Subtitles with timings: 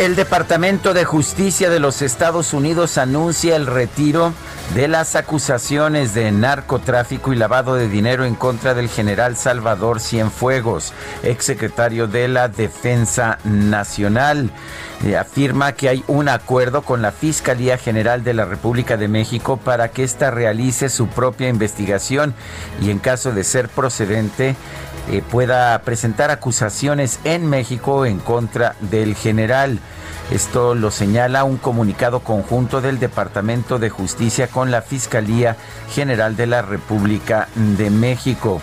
[0.00, 4.32] El Departamento de Justicia de los Estados Unidos anuncia el retiro
[4.74, 10.94] de las acusaciones de narcotráfico y lavado de dinero en contra del general Salvador Cienfuegos,
[11.22, 14.50] exsecretario de la Defensa Nacional.
[15.04, 19.58] Eh, afirma que hay un acuerdo con la Fiscalía General de la República de México
[19.58, 22.34] para que ésta realice su propia investigación
[22.80, 24.56] y en caso de ser procedente
[25.10, 29.80] eh, pueda presentar acusaciones en México en contra del general.
[30.30, 35.56] Esto lo señala un comunicado conjunto del Departamento de Justicia con la Fiscalía
[35.92, 38.62] General de la República de México.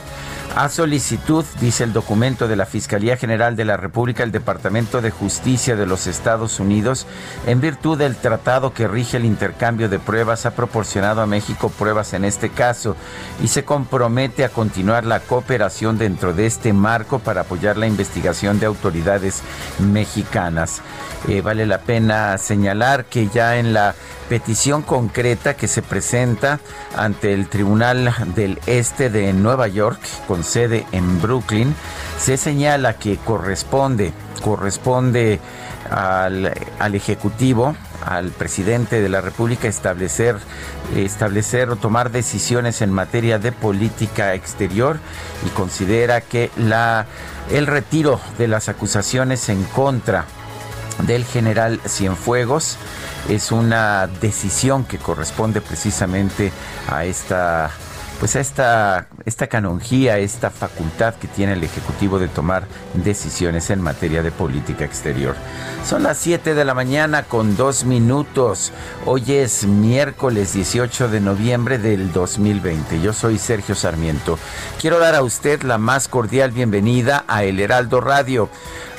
[0.55, 5.11] A solicitud, dice el documento de la Fiscalía General de la República, el Departamento de
[5.11, 7.05] Justicia de los Estados Unidos,
[7.45, 12.13] en virtud del tratado que rige el intercambio de pruebas, ha proporcionado a México pruebas
[12.13, 12.95] en este caso
[13.43, 18.59] y se compromete a continuar la cooperación dentro de este marco para apoyar la investigación
[18.59, 19.43] de autoridades
[19.77, 20.81] mexicanas.
[21.27, 23.95] Eh, vale la pena señalar que ya en la
[24.29, 26.59] petición concreta que se presenta
[26.95, 31.75] ante el Tribunal del Este de Nueva York, con sede en Brooklyn,
[32.17, 34.13] se señala que corresponde,
[34.43, 35.39] corresponde
[35.89, 37.75] al, al Ejecutivo,
[38.05, 40.37] al presidente de la República establecer,
[40.95, 44.99] establecer o tomar decisiones en materia de política exterior
[45.45, 47.05] y considera que la,
[47.51, 50.25] el retiro de las acusaciones en contra
[51.05, 52.77] del general Cienfuegos
[53.29, 56.51] es una decisión que corresponde precisamente
[56.89, 57.71] a esta
[58.19, 62.65] pues a esta, esta canonjía, esta facultad que tiene el Ejecutivo de tomar
[62.95, 65.35] decisiones en materia de política exterior.
[65.85, 68.71] Son las 7 de la mañana con dos minutos.
[69.05, 73.01] Hoy es miércoles 18 de noviembre del 2020.
[73.01, 74.39] Yo soy Sergio Sarmiento.
[74.81, 78.49] Quiero dar a usted la más cordial bienvenida a El Heraldo Radio.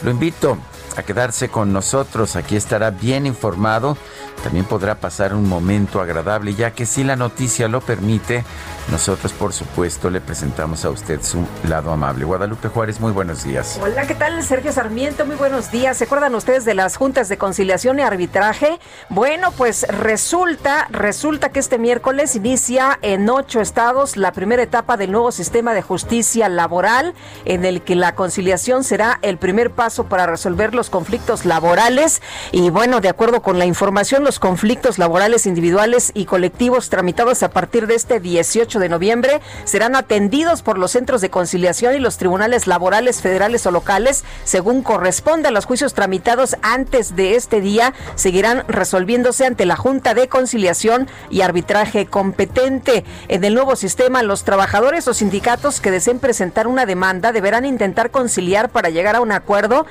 [0.04, 0.58] Lo invito
[1.02, 2.36] quedarse con nosotros.
[2.36, 3.96] Aquí estará bien informado.
[4.42, 8.44] También podrá pasar un momento agradable, ya que si la noticia lo permite,
[8.90, 12.24] nosotros por supuesto le presentamos a usted su lado amable.
[12.24, 13.80] Guadalupe Juárez, muy buenos días.
[13.82, 14.40] Hola, ¿qué tal?
[14.44, 15.96] Sergio Sarmiento, muy buenos días.
[15.96, 18.78] ¿Se acuerdan ustedes de las juntas de conciliación y arbitraje?
[19.08, 25.10] Bueno, pues resulta, resulta que este miércoles inicia en ocho estados la primera etapa del
[25.10, 27.14] nuevo sistema de justicia laboral,
[27.44, 32.22] en el que la conciliación será el primer paso para resolver los conflictos laborales.
[32.52, 37.50] Y bueno, de acuerdo con la información, los conflictos laborales individuales y colectivos tramitados a
[37.50, 42.18] partir de este 18 de noviembre serán atendidos por los centros de conciliación y los
[42.18, 47.94] tribunales laborales federales o locales según corresponde a los juicios tramitados antes de este día
[48.14, 53.04] seguirán resolviéndose ante la Junta de Conciliación y Arbitraje competente.
[53.28, 58.10] En el nuevo sistema, los trabajadores o sindicatos que deseen presentar una demanda deberán intentar
[58.10, 59.86] conciliar para llegar a un acuerdo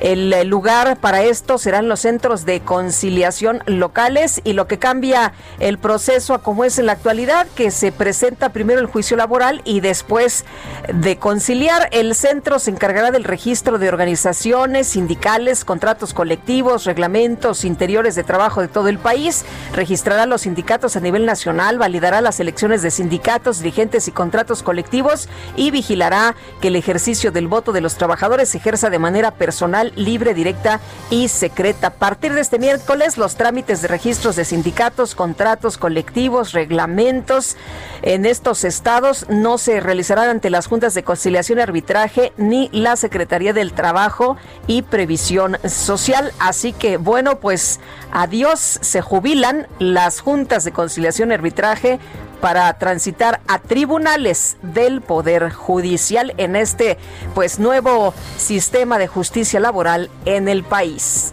[0.00, 5.78] el lugar para esto serán los centros de conciliación locales y lo que cambia el
[5.78, 9.80] proceso a como es en la actualidad, que se presenta primero el juicio laboral y
[9.80, 10.44] después
[10.92, 18.14] de conciliar, el centro se encargará del registro de organizaciones sindicales, contratos colectivos, reglamentos interiores
[18.14, 22.82] de trabajo de todo el país, registrará los sindicatos a nivel nacional, validará las elecciones
[22.82, 27.96] de sindicatos, dirigentes y contratos colectivos y vigilará que el ejercicio del voto de los
[27.96, 31.88] trabajadores se ejerza de manera personal libre, directa y secreta.
[31.88, 37.56] A partir de este miércoles, los trámites de registros de sindicatos, contratos colectivos, reglamentos
[38.02, 42.96] en estos estados no se realizarán ante las juntas de conciliación y arbitraje ni la
[42.96, 44.36] Secretaría del Trabajo
[44.66, 46.32] y Previsión Social.
[46.38, 47.80] Así que, bueno, pues
[48.12, 51.98] adiós, se jubilan las juntas de conciliación y arbitraje
[52.44, 56.98] para transitar a tribunales del Poder Judicial en este
[57.34, 61.32] pues nuevo sistema de justicia laboral en el país.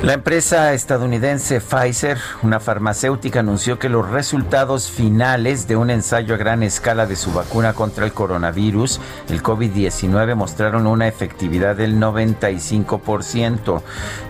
[0.00, 6.38] La empresa estadounidense Pfizer, una farmacéutica, anunció que los resultados finales de un ensayo a
[6.38, 13.82] gran escala de su vacuna contra el coronavirus, el COVID-19, mostraron una efectividad del 95%.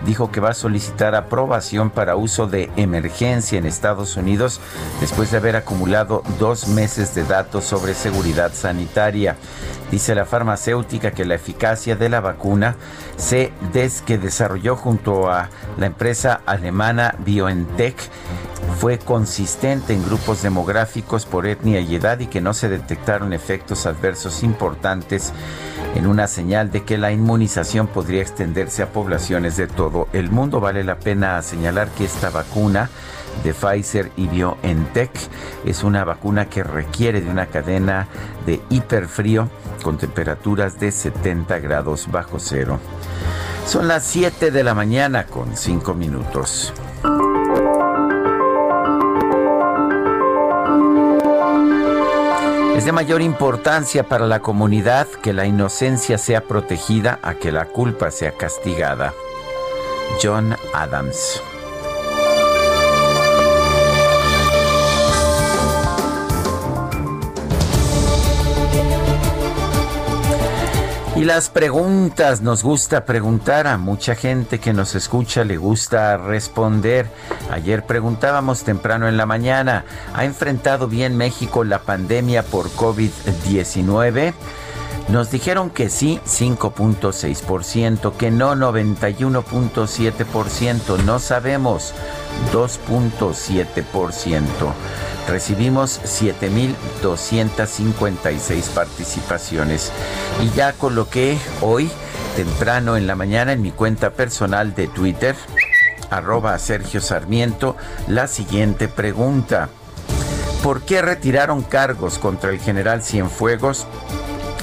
[0.07, 4.59] Dijo que va a solicitar aprobación para uso de emergencia en Estados Unidos
[4.99, 9.35] después de haber acumulado dos meses de datos sobre seguridad sanitaria.
[9.91, 12.75] Dice la farmacéutica que la eficacia de la vacuna
[13.19, 17.95] se des que desarrolló junto a la empresa alemana BioNTech
[18.79, 23.85] fue consistente en grupos demográficos por etnia y edad y que no se detectaron efectos
[23.85, 25.33] adversos importantes
[25.95, 30.61] en una señal de que la inmunización podría extenderse a poblaciones de todo el mundo.
[30.61, 32.89] Vale la pena señalar que esta vacuna
[33.43, 35.11] de Pfizer y BioNTech
[35.65, 38.07] es una vacuna que requiere de una cadena
[38.45, 39.49] de hiperfrío
[39.83, 42.79] con temperaturas de 70 grados bajo cero.
[43.65, 46.73] Son las 7 de la mañana con 5 minutos.
[52.75, 57.65] Es de mayor importancia para la comunidad que la inocencia sea protegida a que la
[57.65, 59.13] culpa sea castigada.
[60.21, 61.41] John Adams.
[71.19, 77.07] Y las preguntas, nos gusta preguntar a mucha gente que nos escucha, le gusta responder.
[77.51, 79.83] Ayer preguntábamos temprano en la mañana,
[80.13, 84.33] ¿ha enfrentado bien México la pandemia por COVID-19?
[85.11, 91.95] Nos dijeron que sí, 5.6%, que no, 91.7%, no sabemos,
[92.53, 94.43] 2.7%.
[95.27, 99.91] Recibimos 7.256 participaciones
[100.43, 101.89] y ya coloqué hoy,
[102.35, 105.35] temprano en la mañana, en mi cuenta personal de Twitter,
[106.11, 107.75] arroba Sergio Sarmiento,
[108.07, 109.69] la siguiente pregunta.
[110.63, 113.87] ¿Por qué retiraron cargos contra el general Cienfuegos?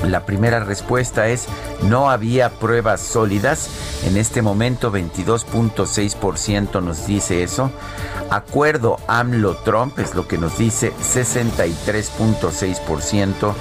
[0.05, 1.47] La primera respuesta es
[1.83, 3.71] no había pruebas sólidas.
[4.05, 7.73] En este momento 22.6% nos dice eso.
[8.31, 13.55] Acuerdo AMLO-Trump es lo que nos dice 63.6%.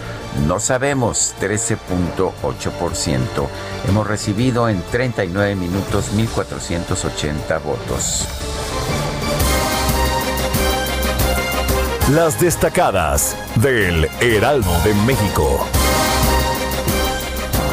[0.48, 3.48] No sabemos 13.8%.
[3.88, 8.28] Hemos recibido en 39 minutos 1.480 votos.
[12.12, 15.68] Las destacadas del Heraldo de México.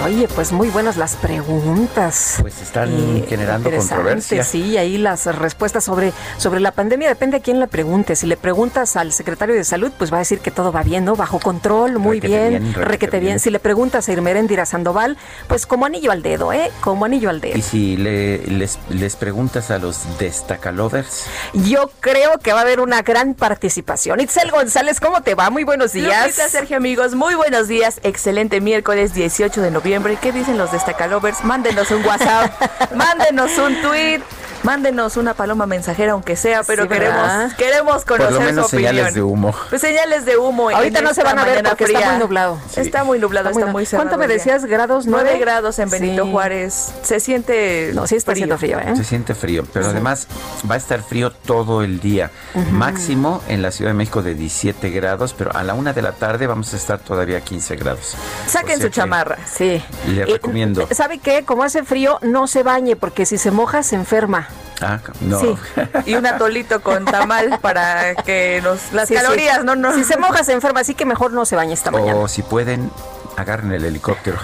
[0.04, 2.38] Oye, pues muy buenas las preguntas.
[2.40, 4.42] Pues están generando controversia.
[4.42, 8.16] Sí, ahí las respuestas sobre, sobre la pandemia depende a quién le pregunte.
[8.16, 11.04] Si le preguntas al secretario de salud, pues va a decir que todo va bien,
[11.04, 11.14] ¿no?
[11.14, 13.38] Bajo control, muy bien, requete, bien.
[13.38, 15.16] Si le preguntas a Irmerendira Sandoval,
[15.46, 16.72] pues como anillo al dedo, ¿eh?
[16.80, 17.56] Como anillo al dedo.
[17.56, 21.26] ¿Y si le, les, les preguntas a los destacalovers?
[21.52, 24.18] Yo creo que va a haber una gran participación.
[24.18, 25.48] Itzel González, ¿cómo te va?
[25.50, 26.26] Muy buenos días.
[26.26, 28.00] Lupita, Sergio, amigos, muy buenos días.
[28.02, 31.44] Excelente miércoles 18 de noviembre ¿Qué dicen los destacalovers?
[31.44, 32.50] Mándenos un WhatsApp,
[32.96, 34.22] mándenos un tweet.
[34.62, 38.94] Mándenos una paloma mensajera, aunque sea, pero queremos, queremos conocer Por lo menos su opinión.
[38.94, 39.54] señales de humo.
[39.68, 40.70] Pues señales de humo.
[40.70, 42.58] Ahorita no se van a ver porque está muy nublado.
[42.76, 44.08] Está muy nublado, está muy, cerrado.
[44.08, 45.06] ¿Cuánto me decías grados?
[45.06, 45.38] ¿Nueve?
[45.38, 46.92] grados en Benito Juárez.
[47.02, 48.58] Se siente No, sí está frío.
[48.58, 48.94] frío, ¿eh?
[48.96, 50.28] Se siente frío, pero además
[50.70, 52.30] va a estar frío todo el día.
[52.70, 56.12] Máximo en la Ciudad de México de 17 grados, pero a la una de la
[56.12, 58.14] tarde vamos a estar todavía a 15 grados.
[58.46, 59.38] Saquen su chamarra.
[59.46, 59.82] Sí.
[60.08, 60.86] Le recomiendo.
[60.92, 61.44] ¿Sabe qué?
[61.44, 64.48] Como hace frío, no se bañe porque si se moja se enferma.
[64.80, 65.40] Ah, no.
[65.40, 65.56] Sí.
[66.06, 69.94] Y un atolito con tamal para que nos, las calorías no, no.
[69.94, 72.18] Si se moja se enferma, así que mejor no se bañe esta mañana.
[72.18, 72.90] O si pueden,
[73.36, 74.38] agarren el helicóptero.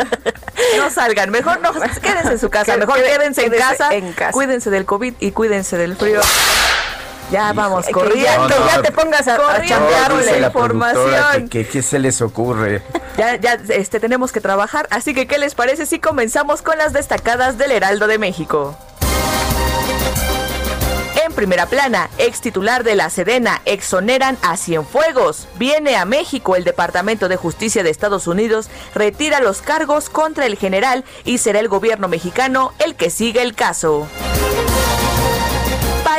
[0.78, 4.70] no salgan, mejor no, quédense en su casa, mejor quédense, en, casa, en casa, cuídense
[4.70, 6.20] del COVID y cuídense del frío.
[7.30, 11.48] Ya vamos corriendo, ya te pongas a, a chambear la, información.
[11.48, 12.82] ¿Qué, ¿Qué, se les ocurre?
[13.16, 16.92] Ya, ya este, tenemos que trabajar, así que ¿qué les parece si comenzamos con las
[16.92, 18.76] destacadas del Heraldo de México?
[21.24, 25.48] En primera plana, ex titular de la Sedena exoneran a Cienfuegos.
[25.58, 30.56] Viene a México el Departamento de Justicia de Estados Unidos, retira los cargos contra el
[30.56, 34.06] general y será el gobierno mexicano el que siga el caso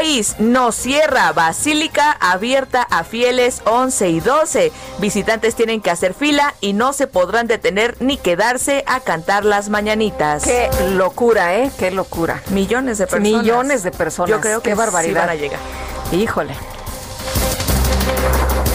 [0.02, 1.32] país no cierra.
[1.32, 4.72] Basílica abierta a fieles 11 y 12.
[4.98, 9.70] Visitantes tienen que hacer fila y no se podrán detener ni quedarse a cantar las
[9.70, 10.44] mañanitas.
[10.44, 11.72] Qué locura, ¿eh?
[11.78, 12.42] Qué locura.
[12.50, 13.44] Millones de personas.
[13.44, 14.32] Millones de personas.
[14.32, 15.22] Yo creo que Qué barbaridad.
[15.22, 15.60] van a llegar.
[16.12, 16.56] Híjole.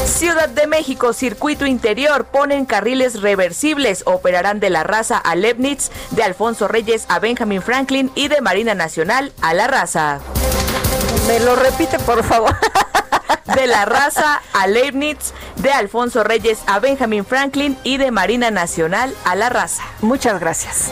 [0.04, 6.22] Ciudad de México, circuito interior, ponen carriles reversibles, operarán de la raza a Leibniz, de
[6.22, 10.20] Alfonso Reyes a Benjamin Franklin y de Marina Nacional a la raza.
[11.26, 12.54] Me lo repite, por favor.
[13.54, 19.14] De la raza a Leibniz, de Alfonso Reyes a Benjamin Franklin y de Marina Nacional
[19.24, 19.82] a la raza.
[20.02, 20.90] Muchas gracias.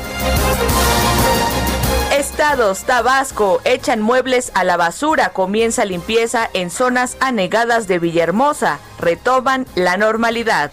[2.16, 9.66] Estados, Tabasco, echan muebles a la basura, comienza limpieza en zonas anegadas de Villahermosa, retoman
[9.74, 10.72] la normalidad.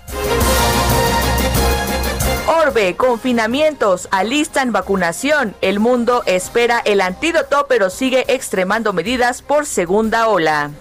[2.48, 5.55] Orbe, confinamientos, alistan vacunación.
[5.62, 10.71] El mundo espera el antídoto, pero sigue extremando medidas por segunda ola.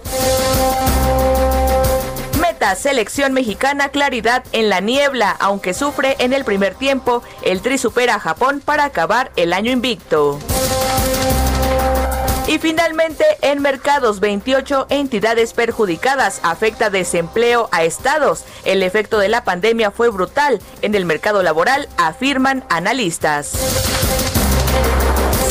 [2.41, 5.35] Meta, selección mexicana, claridad en la niebla.
[5.39, 9.71] Aunque sufre en el primer tiempo, el Tri supera a Japón para acabar el año
[9.71, 10.39] invicto.
[12.47, 16.39] Y finalmente, en mercados, 28 entidades perjudicadas.
[16.43, 18.43] Afecta desempleo a estados.
[18.65, 23.53] El efecto de la pandemia fue brutal en el mercado laboral, afirman analistas.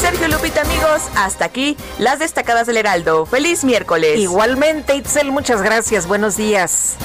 [0.00, 3.26] Sergio Lupita, amigos, hasta aquí las destacadas del Heraldo.
[3.26, 4.18] Feliz miércoles.
[4.18, 6.06] Igualmente, Itzel, muchas gracias.
[6.06, 6.96] Buenos días.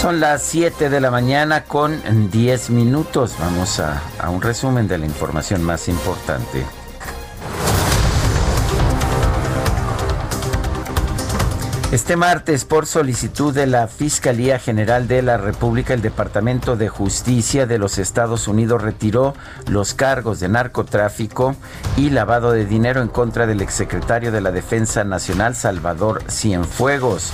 [0.00, 3.34] Son las 7 de la mañana con 10 minutos.
[3.38, 6.64] Vamos a, a un resumen de la información más importante.
[11.92, 17.66] Este martes, por solicitud de la Fiscalía General de la República, el Departamento de Justicia
[17.66, 19.34] de los Estados Unidos retiró
[19.66, 21.56] los cargos de narcotráfico
[21.96, 27.32] y lavado de dinero en contra del exsecretario de la Defensa Nacional, Salvador Cienfuegos.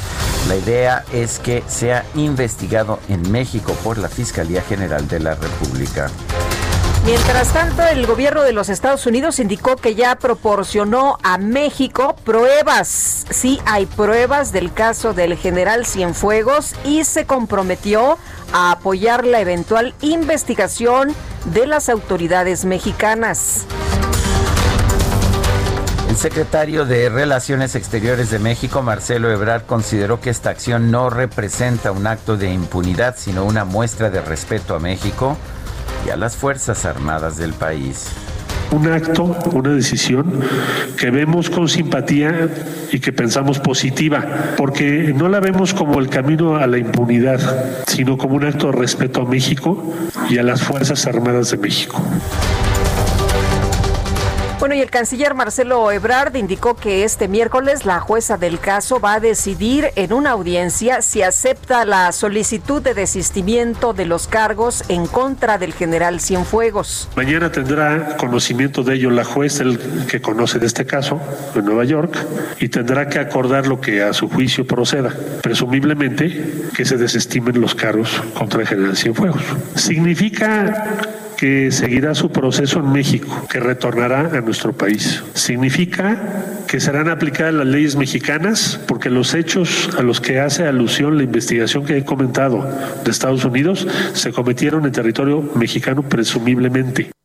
[0.48, 6.10] La idea es que sea investigado en México por la Fiscalía General de la República.
[7.06, 13.26] Mientras tanto, el gobierno de los Estados Unidos indicó que ya proporcionó a México pruebas.
[13.30, 18.18] Sí, hay pruebas del caso del general Cienfuegos y se comprometió
[18.52, 23.66] a apoyar la eventual investigación de las autoridades mexicanas.
[26.10, 31.92] El secretario de Relaciones Exteriores de México, Marcelo Ebrard, consideró que esta acción no representa
[31.92, 35.36] un acto de impunidad, sino una muestra de respeto a México
[36.10, 38.08] a las Fuerzas Armadas del país.
[38.72, 40.40] Un acto, una decisión
[40.98, 42.48] que vemos con simpatía
[42.90, 48.18] y que pensamos positiva, porque no la vemos como el camino a la impunidad, sino
[48.18, 49.94] como un acto de respeto a México
[50.28, 52.02] y a las Fuerzas Armadas de México.
[54.66, 59.14] Bueno, y el canciller Marcelo Ebrard indicó que este miércoles la jueza del caso va
[59.14, 65.06] a decidir en una audiencia si acepta la solicitud de desistimiento de los cargos en
[65.06, 67.08] contra del general Cienfuegos.
[67.14, 69.78] Mañana tendrá conocimiento de ello la jueza, el
[70.10, 71.20] que conoce de este caso,
[71.54, 72.18] en Nueva York,
[72.58, 77.76] y tendrá que acordar lo que a su juicio proceda, presumiblemente que se desestimen los
[77.76, 79.44] cargos contra el general Cienfuegos.
[79.76, 85.22] Significa que seguirá su proceso en México, que retornará a nuestro país.
[85.34, 91.16] Significa que serán aplicadas las leyes mexicanas porque los hechos a los que hace alusión
[91.16, 92.68] la investigación que he comentado
[93.04, 97.15] de Estados Unidos se cometieron en territorio mexicano presumiblemente.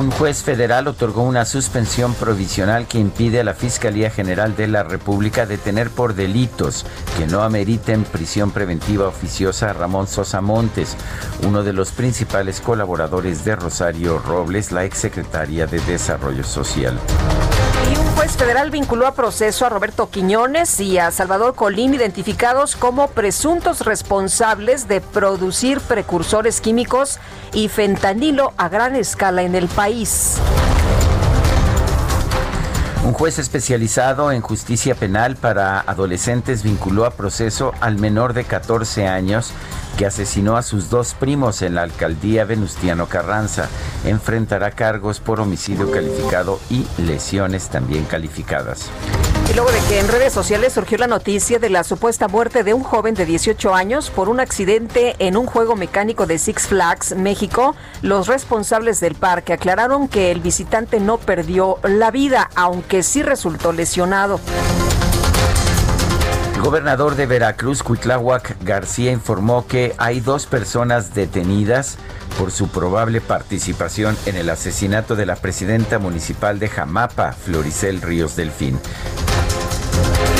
[0.00, 4.82] Un juez federal otorgó una suspensión provisional que impide a la Fiscalía General de la
[4.82, 6.86] República detener por delitos
[7.18, 10.96] que no ameriten prisión preventiva oficiosa a Ramón Sosa Montes,
[11.46, 16.98] uno de los principales colaboradores de Rosario Robles, la exsecretaria de Desarrollo Social.
[17.90, 22.76] Y un juez federal vinculó a proceso a Roberto Quiñones y a Salvador Colín, identificados
[22.76, 27.18] como presuntos responsables de producir precursores químicos
[27.52, 30.36] y fentanilo a gran escala en el país.
[33.04, 39.08] Un juez especializado en justicia penal para adolescentes vinculó a proceso al menor de 14
[39.08, 39.52] años
[40.00, 43.68] que asesinó a sus dos primos en la alcaldía Venustiano Carranza.
[44.06, 48.88] Enfrentará cargos por homicidio calificado y lesiones también calificadas.
[49.50, 52.72] Y luego de que en redes sociales surgió la noticia de la supuesta muerte de
[52.72, 57.14] un joven de 18 años por un accidente en un juego mecánico de Six Flags,
[57.14, 63.22] México, los responsables del parque aclararon que el visitante no perdió la vida, aunque sí
[63.22, 64.40] resultó lesionado.
[66.60, 71.96] El gobernador de Veracruz, Cuitláhuac García, informó que hay dos personas detenidas
[72.38, 78.36] por su probable participación en el asesinato de la presidenta municipal de Jamapa, Floricel Ríos
[78.36, 78.78] Delfín.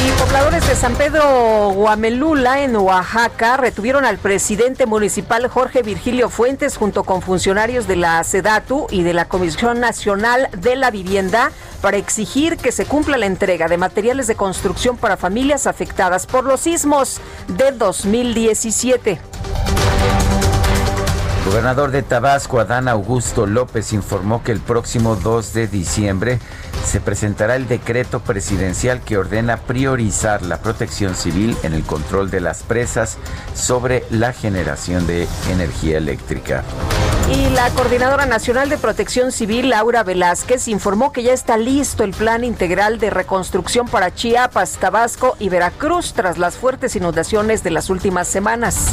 [0.07, 6.77] Y Pobladores de San Pedro Guamelula, en Oaxaca, retuvieron al presidente municipal Jorge Virgilio Fuentes
[6.77, 11.51] junto con funcionarios de la SEDATU y de la Comisión Nacional de la Vivienda
[11.81, 16.45] para exigir que se cumpla la entrega de materiales de construcción para familias afectadas por
[16.45, 19.21] los sismos de 2017.
[21.41, 26.39] El gobernador de Tabasco, Adán Augusto López, informó que el próximo 2 de diciembre
[26.85, 32.41] se presentará el decreto presidencial que ordena priorizar la protección civil en el control de
[32.41, 33.19] las presas
[33.55, 36.65] sobre la generación de energía eléctrica.
[37.33, 42.11] Y la Coordinadora Nacional de Protección Civil, Laura Velázquez, informó que ya está listo el
[42.13, 47.89] plan integral de reconstrucción para Chiapas, Tabasco y Veracruz tras las fuertes inundaciones de las
[47.89, 48.93] últimas semanas.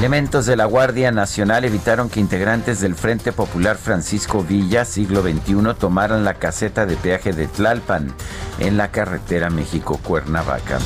[0.00, 5.74] Elementos de la Guardia Nacional evitaron que integrantes del Frente Popular Francisco Villa, siglo XXI,
[5.78, 8.14] tomaran la caseta de peaje de Tlalpan
[8.60, 10.78] en la carretera México-Cuernavaca.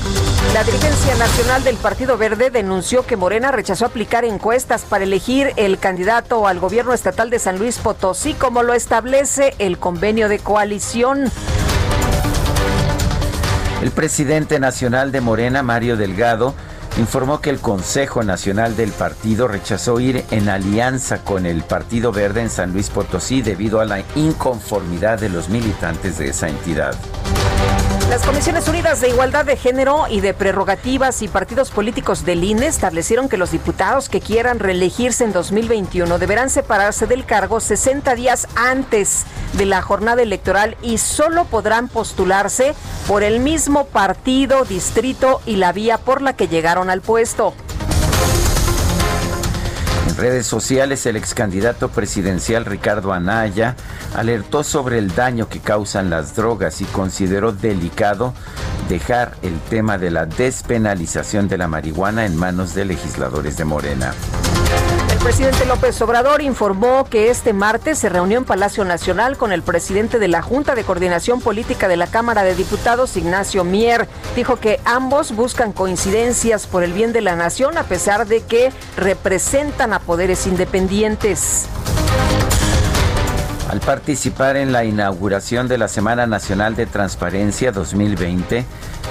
[0.52, 5.78] La dirigencia nacional del Partido Verde denunció que Morena rechazó aplicar encuestas para elegir el
[5.78, 11.30] candidato al gobierno estatal de San Luis Potosí, como lo establece el convenio de coalición.
[13.80, 16.56] El presidente nacional de Morena, Mario Delgado,
[16.98, 22.42] informó que el Consejo Nacional del Partido rechazó ir en alianza con el Partido Verde
[22.42, 26.94] en San Luis Potosí debido a la inconformidad de los militantes de esa entidad.
[28.10, 32.66] Las Comisiones Unidas de Igualdad de Género y de Prerrogativas y partidos políticos del INE
[32.66, 38.46] establecieron que los diputados que quieran reelegirse en 2021 deberán separarse del cargo 60 días
[38.56, 42.74] antes de la jornada electoral y solo podrán postularse
[43.08, 47.54] por el mismo partido, distrito y la vía por la que llegaron al puesto.
[50.16, 53.74] Redes sociales, el ex candidato presidencial Ricardo Anaya
[54.14, 58.32] alertó sobre el daño que causan las drogas y consideró delicado
[58.88, 64.14] dejar el tema de la despenalización de la marihuana en manos de legisladores de Morena.
[65.24, 70.18] Presidente López Obrador informó que este martes se reunió en Palacio Nacional con el presidente
[70.18, 74.06] de la Junta de Coordinación Política de la Cámara de Diputados, Ignacio Mier.
[74.36, 78.70] Dijo que ambos buscan coincidencias por el bien de la nación a pesar de que
[78.98, 81.68] representan a poderes independientes.
[83.74, 88.64] Al participar en la inauguración de la Semana Nacional de Transparencia 2020,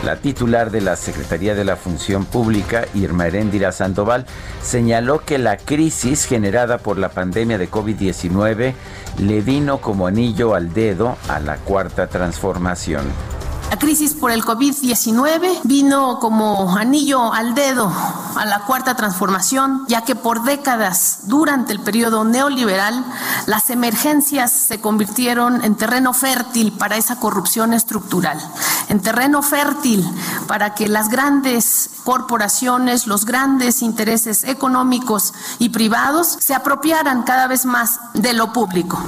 [0.06, 4.26] la titular de la Secretaría de la Función Pública, Irma Heréndira Sandoval,
[4.62, 8.74] señaló que la crisis generada por la pandemia de COVID-19
[9.20, 13.04] le vino como anillo al dedo a la cuarta transformación.
[13.74, 17.92] La crisis por el COVID-19 vino como anillo al dedo
[18.36, 23.04] a la cuarta transformación, ya que por décadas durante el periodo neoliberal
[23.48, 28.40] las emergencias se convirtieron en terreno fértil para esa corrupción estructural,
[28.90, 30.08] en terreno fértil
[30.46, 37.66] para que las grandes corporaciones, los grandes intereses económicos y privados se apropiaran cada vez
[37.66, 39.02] más de lo público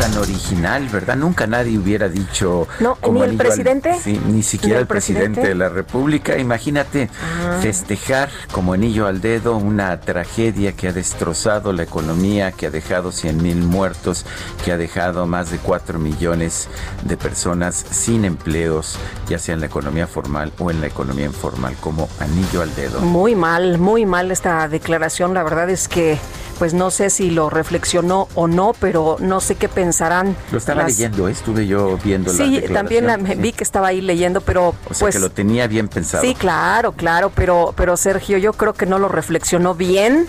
[0.00, 1.16] tan original, ¿verdad?
[1.16, 2.68] Nunca nadie hubiera dicho.
[2.80, 3.98] No, ni el presidente.
[4.02, 5.40] sí, ni siquiera el presidente?
[5.40, 6.38] de la República.
[6.38, 7.58] Imagínate ah.
[7.60, 13.12] festejar como anillo al dedo una tragedia que ha destrozado la economía, que ha dejado
[13.12, 14.24] 100 mil muertos,
[14.64, 16.68] que ha dejado más de 4 millones
[17.02, 18.96] de personas sin empleos,
[19.28, 23.00] ya sea en la economía formal o en la economía informal, como anillo al dedo.
[23.00, 25.34] Muy mal, muy mal esta declaración.
[25.34, 26.18] La verdad es que
[26.58, 30.36] pues no sé si lo reflexionó o no, pero no sé qué pensarán.
[30.50, 31.32] Lo estaba leyendo, ¿eh?
[31.32, 33.06] estuve yo viendo sí, la también
[33.38, 36.22] vi que estaba ahí leyendo, pero o sea que pues lo tenía bien pensado.
[36.22, 40.26] Sí, claro, claro, pero pero Sergio, yo creo que no lo reflexionó bien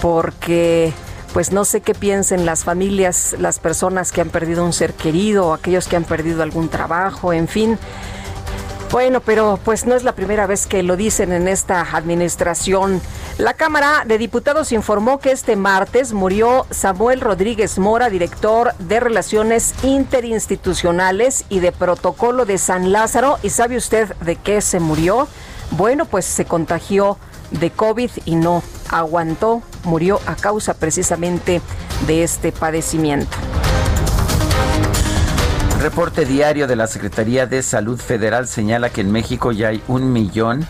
[0.00, 0.92] porque
[1.32, 5.54] pues no sé qué piensen las familias, las personas que han perdido un ser querido,
[5.54, 7.78] aquellos que han perdido algún trabajo, en fin.
[8.90, 13.00] Bueno, pero pues no es la primera vez que lo dicen en esta administración.
[13.38, 19.74] La Cámara de Diputados informó que este martes murió Samuel Rodríguez Mora, director de Relaciones
[19.84, 23.38] Interinstitucionales y de Protocolo de San Lázaro.
[23.44, 25.28] ¿Y sabe usted de qué se murió?
[25.70, 27.16] Bueno, pues se contagió
[27.52, 31.60] de COVID y no aguantó, murió a causa precisamente
[32.08, 33.36] de este padecimiento.
[35.80, 40.12] Reporte diario de la Secretaría de Salud Federal señala que en México ya hay un
[40.12, 40.66] millón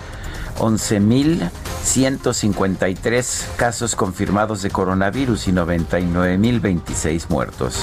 [0.58, 1.50] once mil
[1.82, 7.82] 153 casos confirmados de coronavirus y 99.026 muertos.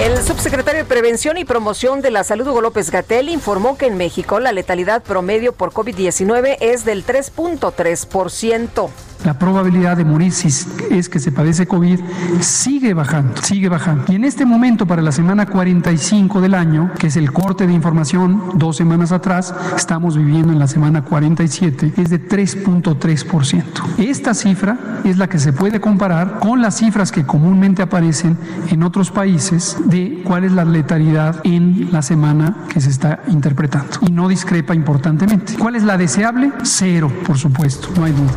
[0.00, 3.96] El subsecretario de Prevención y Promoción de la Salud, Hugo López Gatel, informó que en
[3.96, 8.90] México la letalidad promedio por COVID-19 es del 3.3%.
[9.24, 10.48] la probabilidad de morir si
[10.90, 12.00] es que se padece COVID
[12.40, 14.04] sigue bajando, sigue bajando.
[14.08, 17.72] Y en este momento, para la semana 45 del año, que es el corte de
[17.72, 23.62] información dos semanas atrás, estamos viviendo en la semana 47, es de 3.3%.
[23.98, 28.36] Esta cifra es la que se puede comparar con las cifras que comúnmente aparecen
[28.70, 33.98] en otros países de cuál es la letalidad en la semana que se está interpretando.
[34.00, 35.54] Y no discrepa importantemente.
[35.58, 36.52] ¿Cuál es la deseable?
[36.62, 38.32] Cero, por supuesto, no hay duda.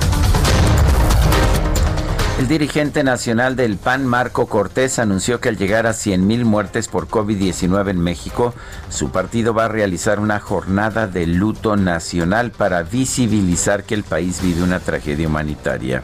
[2.38, 7.08] El dirigente nacional del PAN, Marco Cortés, anunció que al llegar a 100.000 muertes por
[7.08, 8.54] COVID-19 en México,
[8.90, 14.42] su partido va a realizar una jornada de luto nacional para visibilizar que el país
[14.42, 16.04] vive una tragedia humanitaria.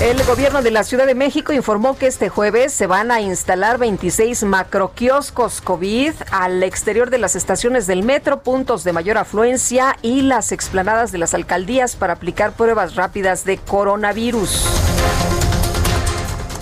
[0.00, 3.78] El gobierno de la Ciudad de México informó que este jueves se van a instalar
[3.78, 10.20] 26 macroquioscos COVID al exterior de las estaciones del metro, puntos de mayor afluencia y
[10.20, 14.66] las explanadas de las alcaldías para aplicar pruebas rápidas de coronavirus.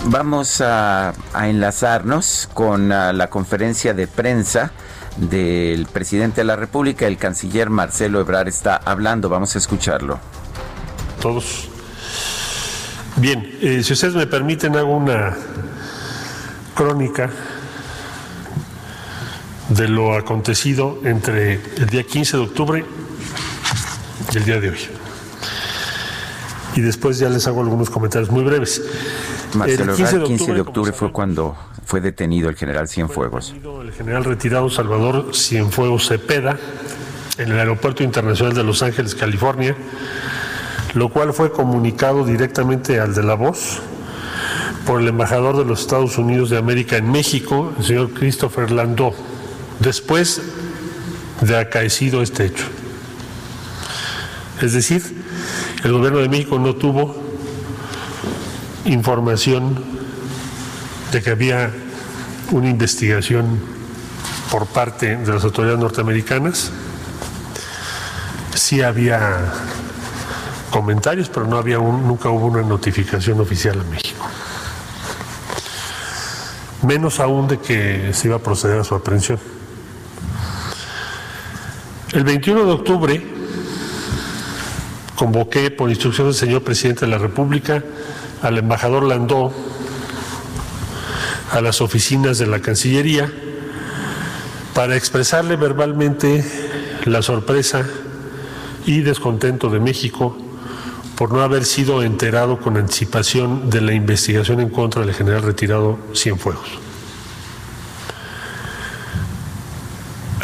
[0.05, 4.71] Vamos a, enlazarnos con ah, la conferencia de prensa
[5.17, 9.27] del presidente de la República, el canciller Marcelo Ebrard está hablando.
[9.27, 10.19] Vamos a escucharlo.
[11.21, 11.69] Todos
[13.17, 15.35] Bien, eh, si ustedes me permiten, hago una
[16.75, 17.29] crónica
[19.69, 22.85] de lo acontecido entre el día 15 de octubre
[24.33, 24.79] y el día de hoy.
[26.75, 28.83] Y después ya les hago algunos comentarios muy breves.
[29.53, 33.55] Marcelo, el 15 de, 15 de octubre fue cuando fue detenido el general Cienfuegos.
[33.81, 36.57] El general retirado Salvador Cienfuegos Cepeda
[37.37, 39.73] en el Aeropuerto Internacional de Los Ángeles, California
[40.95, 43.79] lo cual fue comunicado directamente al de la voz
[44.85, 49.13] por el embajador de los Estados Unidos de América en México, el señor Christopher Landau,
[49.79, 50.41] después
[51.41, 52.65] de acaecido este hecho.
[54.61, 55.03] Es decir,
[55.83, 57.13] el gobierno de México no tuvo
[58.85, 59.77] información
[61.11, 61.71] de que había
[62.51, 63.59] una investigación
[64.49, 66.71] por parte de las autoridades norteamericanas.
[68.53, 69.51] Sí había
[70.75, 74.25] comentarios, pero no había nunca hubo una notificación oficial a México.
[76.81, 79.39] Menos aún de que se iba a proceder a su aprehensión.
[82.11, 83.25] El 21 de octubre
[85.15, 87.81] convoqué por instrucción del señor presidente de la República
[88.41, 89.53] al embajador Landó
[91.53, 93.31] a las oficinas de la Cancillería
[94.73, 96.43] para expresarle verbalmente
[97.05, 97.85] la sorpresa
[98.85, 100.37] y descontento de México
[101.15, 105.97] por no haber sido enterado con anticipación de la investigación en contra del general retirado
[106.13, 106.67] Cienfuegos.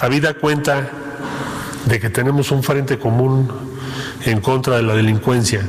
[0.02, 0.90] Habida cuenta
[1.86, 3.52] de que tenemos un frente común
[4.26, 5.68] en contra de la delincuencia,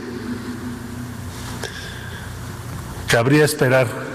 [3.09, 4.12] cabría esperar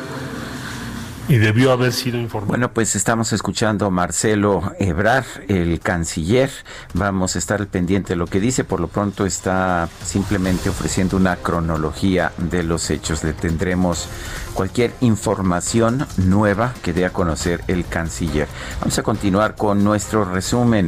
[1.27, 2.49] y debió haber sido informado.
[2.49, 6.49] Bueno, pues estamos escuchando a Marcelo Ebrar, el canciller.
[6.93, 8.63] Vamos a estar pendiente de lo que dice.
[8.63, 13.23] Por lo pronto está simplemente ofreciendo una cronología de los hechos.
[13.23, 14.07] Le tendremos
[14.53, 18.47] cualquier información nueva que dé a conocer el canciller.
[18.79, 20.87] Vamos a continuar con nuestro resumen.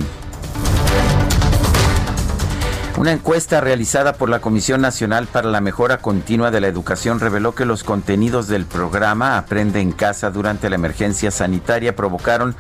[3.00, 7.56] Una encuesta realizada por la Comisión Nacional para la Mejora Continua de la Educación reveló
[7.56, 12.58] que los contenidos del programa Aprende en Casa durante la emergencia sanitaria provocaron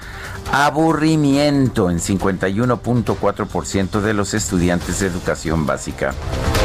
[0.53, 6.13] aburrimiento en 51.4% de los estudiantes de educación básica.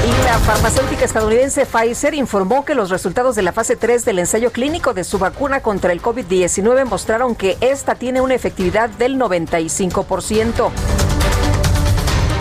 [0.06, 4.52] Y la farmacéutica estadounidense Pfizer informó que los resultados de la fase 3 del ensayo
[4.52, 10.70] clínico de su vacuna contra el COVID-19 mostraron que esta tiene una efectividad del 95%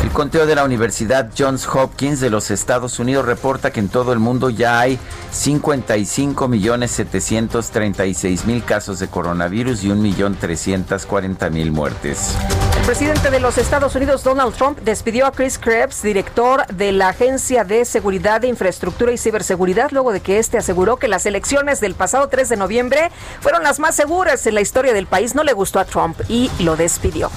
[0.10, 4.20] conteo de la Universidad Johns Hopkins de los Estados Unidos reporta que en todo el
[4.20, 5.00] mundo ya hay
[5.32, 12.36] 55 millones 736 mil casos de coronavirus y 1 millón 340 mil muertes.
[12.78, 17.10] El presidente de los Estados Unidos, Donald Trump, despidió a Chris Krebs, director de la
[17.10, 21.80] Agencia de Seguridad de Infraestructura y Ciberseguridad, luego de que este aseguró que las elecciones
[21.80, 25.34] del pasado 3 de noviembre fueron las más seguras en la historia del país.
[25.34, 27.32] No le gustó a Trump y lo despidió.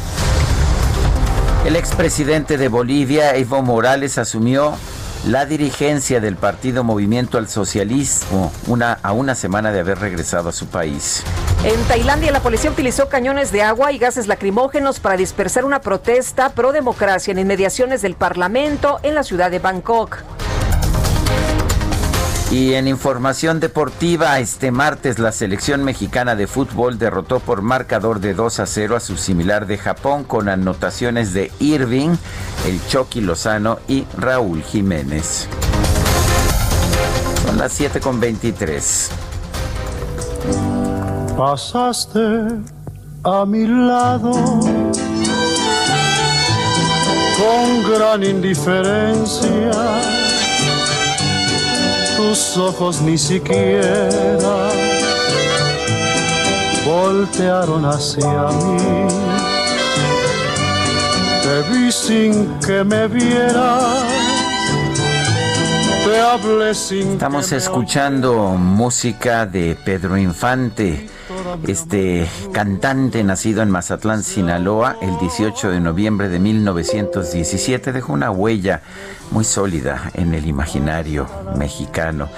[1.67, 4.77] El expresidente de Bolivia, Evo Morales, asumió
[5.27, 10.53] la dirigencia del partido Movimiento al Socialismo una, a una semana de haber regresado a
[10.53, 11.25] su país.
[11.65, 16.51] En Tailandia, la policía utilizó cañones de agua y gases lacrimógenos para dispersar una protesta
[16.51, 20.36] pro democracia en inmediaciones del Parlamento en la ciudad de Bangkok.
[22.57, 28.33] Y en información deportiva, este martes la selección mexicana de fútbol derrotó por marcador de
[28.33, 32.17] 2 a 0 a su similar de Japón con anotaciones de Irving,
[32.67, 35.49] el Chucky Lozano y Raúl Jiménez.
[37.45, 39.11] Son las 7 con 23.
[41.37, 42.21] Pasaste
[43.23, 44.33] a mi lado
[47.37, 50.16] con gran indiferencia.
[52.29, 54.69] Tus ojos ni siquiera
[56.85, 59.07] voltearon hacia mí.
[61.45, 64.03] Te vi sin que me vieras.
[66.05, 71.09] Te hablé sin Estamos que me escuchando música de Pedro Infante,
[71.67, 78.83] este cantante nacido en Mazatlán, Sinaloa, el 18 de noviembre de 1917, dejó una huella
[79.31, 82.29] muy sólida en el imaginario mexicano.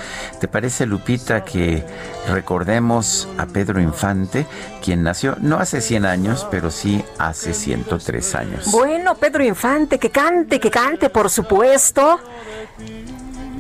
[0.41, 1.85] ¿Te parece, Lupita, que
[2.29, 4.47] recordemos a Pedro Infante,
[4.83, 8.71] quien nació no hace 100 años, pero sí hace 103 años?
[8.73, 12.21] Bueno, Pedro Infante, que cante, que cante, por supuesto.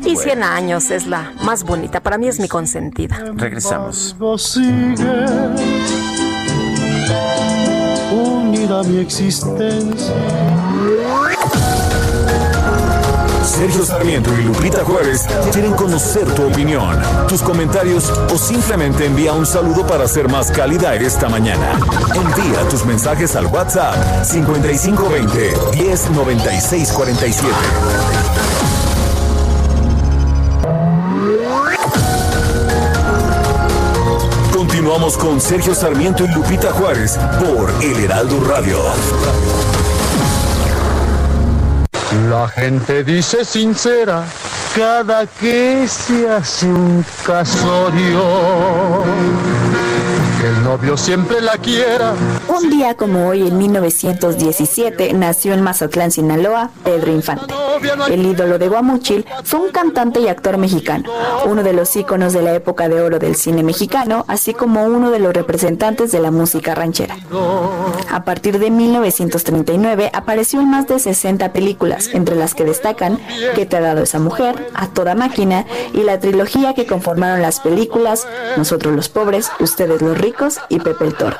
[0.09, 2.01] Y 100 años es la más bonita.
[2.01, 3.23] Para mí es mi consentida.
[3.35, 4.16] Regresamos.
[4.38, 5.05] sigue
[8.11, 10.14] unida a mi existencia.
[13.44, 16.97] Sergio Sarmiento y Lupita Juárez quieren conocer tu opinión,
[17.29, 21.73] tus comentarios o simplemente envía un saludo para ser más cálida esta mañana.
[22.14, 28.58] Envía tus mensajes al WhatsApp 5520 109647.
[35.16, 38.79] Con Sergio Sarmiento y Lupita Juárez por El Heraldo Radio.
[42.29, 44.25] La gente dice sincera
[44.77, 48.23] cada que se hace un casorio.
[50.49, 52.15] El novio siempre la quiera.
[52.49, 57.53] Un día como hoy, en 1917, nació en Mazatlán, Sinaloa, Pedro Infante.
[58.11, 61.11] El ídolo de Guamuchil fue un cantante y actor mexicano,
[61.45, 65.11] uno de los íconos de la época de oro del cine mexicano, así como uno
[65.11, 67.19] de los representantes de la música ranchera.
[68.11, 73.21] A partir de 1939 apareció en más de 60 películas, entre las que destacan
[73.55, 77.61] ¿Qué te ha dado esa mujer?, A toda máquina y la trilogía que conformaron las
[77.61, 80.38] películas Nosotros los pobres, Ustedes los ricos
[80.68, 81.37] y Pepe el Toro.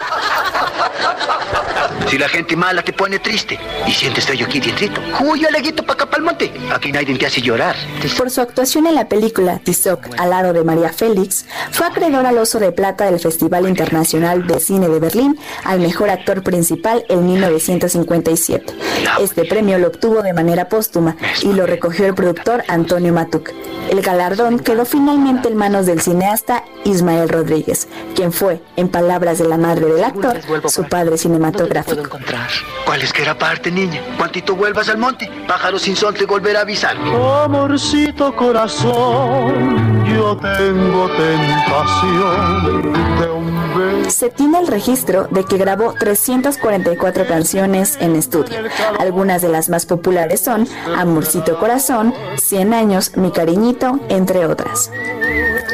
[2.11, 5.93] Si la gente mala te pone triste y sientes feo aquí dientito, huyo aleguito para
[5.93, 6.51] acá pa'l monte.
[6.73, 7.77] Aquí nadie te hace llorar.
[8.17, 12.39] Por su actuación en la película Tizoc al lado de María Félix, fue acreedor al
[12.39, 17.27] Oso de Plata del Festival Internacional de Cine de Berlín al mejor actor principal en
[17.27, 18.75] 1957.
[19.21, 23.51] Este premio lo obtuvo de manera póstuma y lo recogió el productor Antonio Matuk.
[23.91, 29.49] El galardón quedó finalmente en manos del cineasta Ismael Rodríguez, quien fue, en palabras de
[29.49, 31.98] la madre del actor, su padre cinematográfico.
[32.03, 32.49] Encontrar.
[32.85, 34.01] Cualesquiera parte, niña.
[34.17, 36.97] Cuantito vuelvas al monte, pájaro sin sol te volverá a avisar.
[36.97, 42.65] Amorcito corazón, yo tengo tentación
[43.21, 44.11] de un beso.
[44.11, 48.59] Se tiene el registro de que grabó 344 canciones en estudio.
[48.99, 54.91] Algunas de las más populares son Amorcito Corazón, 100 años, Mi Cariñito, entre otras.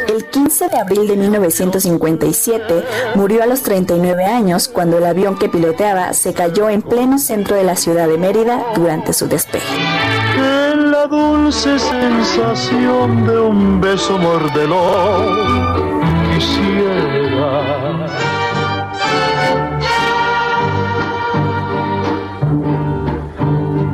[0.09, 5.48] El 15 de abril de 1957 murió a los 39 años cuando el avión que
[5.48, 9.64] piloteaba se cayó en pleno centro de la ciudad de Mérida durante su despegue.
[10.37, 15.25] La dulce sensación de un beso mordelón
[16.29, 17.53] quisiera.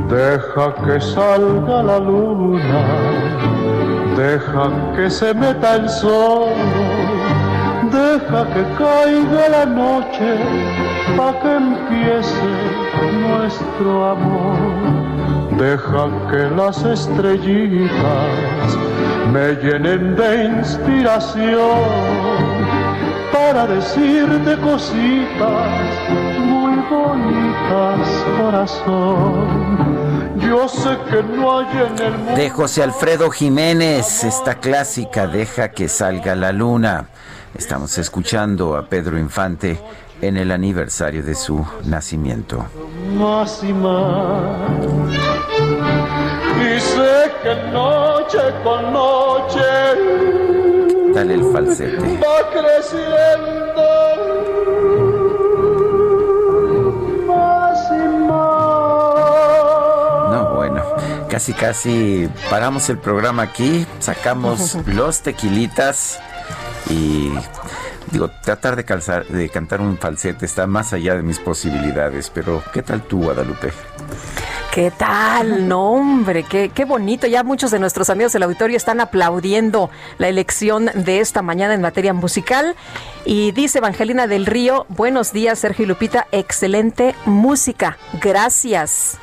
[0.09, 2.85] Deja que salga la luna,
[4.17, 4.65] deja
[4.97, 6.55] que se meta el sol,
[7.99, 10.31] deja que caiga la noche,
[11.17, 12.53] pa' que empiece
[13.27, 14.59] nuestro amor.
[15.59, 18.71] Deja que las estrellitas
[19.33, 21.81] me llenen de inspiración
[23.33, 25.95] para decirte cositas
[26.39, 29.71] muy bonitas, corazón.
[30.37, 32.35] Yo sé que no hay en el mundo.
[32.35, 37.07] De José Alfredo Jiménez, esta clásica Deja que salga la luna.
[37.55, 39.81] Estamos escuchando a Pedro Infante
[40.21, 42.65] en el aniversario de su nacimiento.
[43.17, 45.40] más y más.
[47.01, 49.65] Sé que noche con noche
[51.15, 52.19] Dale el falsete.
[52.19, 53.83] va creciendo
[57.27, 57.95] más y
[58.27, 59.21] más.
[60.31, 60.83] No, bueno,
[61.31, 66.21] casi casi paramos el programa aquí, sacamos los tequilitas
[66.91, 67.33] y
[68.11, 72.63] digo, tratar de calzar, de cantar un falsete está más allá de mis posibilidades, pero
[72.75, 73.73] ¿qué tal tú, Guadalupe?
[74.73, 75.67] ¿Qué tal?
[75.67, 77.27] No, hombre, qué, qué bonito.
[77.27, 81.81] Ya muchos de nuestros amigos del auditorio están aplaudiendo la elección de esta mañana en
[81.81, 82.77] materia musical.
[83.25, 87.99] Y dice Evangelina del Río, buenos días, Sergio y Lupita, excelente música.
[88.21, 89.19] Gracias.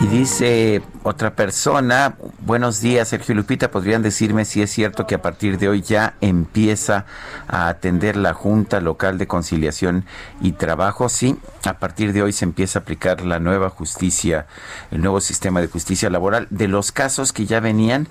[0.00, 5.20] Y dice otra persona, buenos días Sergio Lupita, ¿podrían decirme si es cierto que a
[5.20, 7.04] partir de hoy ya empieza
[7.46, 10.06] a atender la Junta Local de Conciliación
[10.40, 11.10] y Trabajo?
[11.10, 11.36] Sí,
[11.66, 14.46] a partir de hoy se empieza a aplicar la nueva justicia,
[14.90, 16.46] el nuevo sistema de justicia laboral.
[16.48, 18.08] De los casos que ya venían,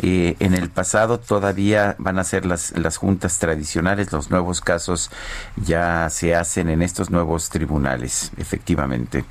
[0.00, 5.10] eh, en el pasado todavía van a ser las, juntas tradicionales, los nuevos casos
[5.56, 9.24] ya se hacen en estos nuevos tribunales, efectivamente.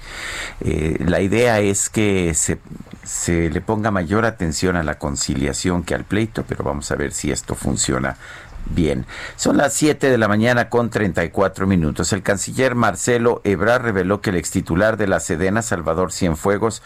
[0.62, 6.04] Eh, la idea es que se le ponga mayor atención a la conciliación que al
[6.04, 8.17] pleito, pero vamos a ver si esto funciona
[8.69, 9.06] Bien,
[9.38, 12.12] son las 7 de la mañana con 34 minutos.
[12.12, 16.82] El canciller Marcelo Ebrard reveló que el extitular de la Sedena, Salvador Cienfuegos,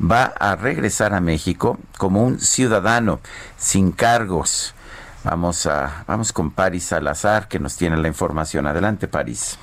[0.00, 3.20] va a regresar a México como un ciudadano
[3.56, 4.74] sin cargos.
[5.22, 8.66] Vamos a vamos con Paris Salazar que nos tiene la información.
[8.66, 9.58] Adelante, París.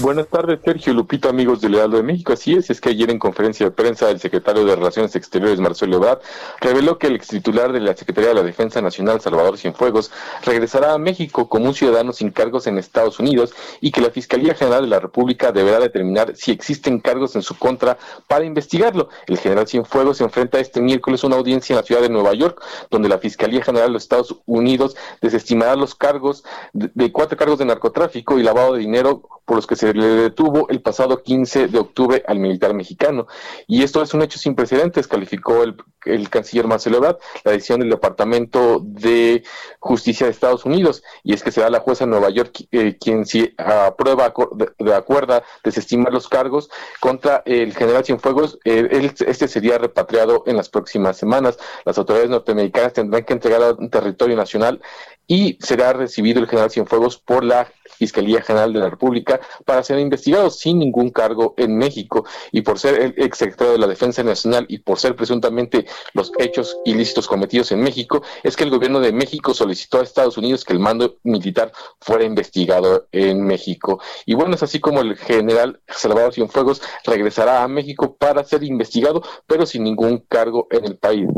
[0.00, 2.32] Buenas tardes, Sergio Lupito, amigos del Lealdo de México.
[2.32, 5.96] Así es, es que ayer en conferencia de prensa el secretario de Relaciones Exteriores, Marcelo
[5.96, 6.20] Ebrard,
[6.60, 10.12] reveló que el extitular de la Secretaría de la Defensa Nacional, Salvador Cienfuegos,
[10.44, 14.54] regresará a México como un ciudadano sin cargos en Estados Unidos y que la Fiscalía
[14.54, 19.08] General de la República deberá determinar si existen cargos en su contra para investigarlo.
[19.26, 22.34] El general Cienfuegos se enfrenta este miércoles a una audiencia en la ciudad de Nueva
[22.34, 27.36] York, donde la Fiscalía General de los Estados Unidos desestimará los cargos de, de cuatro
[27.36, 31.22] cargos de narcotráfico y lavado de dinero por los que se le detuvo el pasado
[31.22, 33.26] 15 de octubre al militar mexicano.
[33.66, 37.80] Y esto es un hecho sin precedentes, calificó el, el canciller Marcelo Ebrard, la decisión
[37.80, 39.42] del Departamento de
[39.80, 41.02] Justicia de Estados Unidos.
[41.22, 44.32] Y es que será la jueza de Nueva York eh, quien si aprueba
[44.78, 46.70] de, acuerdo desestimar los cargos
[47.00, 51.58] contra el general Cienfuegos, eh, él, este sería repatriado en las próximas semanas.
[51.84, 54.80] Las autoridades norteamericanas tendrán que entregar a un territorio nacional
[55.26, 59.98] y será recibido el general Cienfuegos por la Fiscalía General de la República para ser
[59.98, 64.66] investigado sin ningún cargo en México y por ser el exsecretario de la Defensa Nacional
[64.68, 69.12] y por ser presuntamente los hechos ilícitos cometidos en México, es que el gobierno de
[69.12, 74.00] México solicitó a Estados Unidos que el mando militar fuera investigado en México.
[74.26, 79.22] Y bueno, es así como el general Salvador Cienfuegos regresará a México para ser investigado,
[79.46, 81.28] pero sin ningún cargo en el país.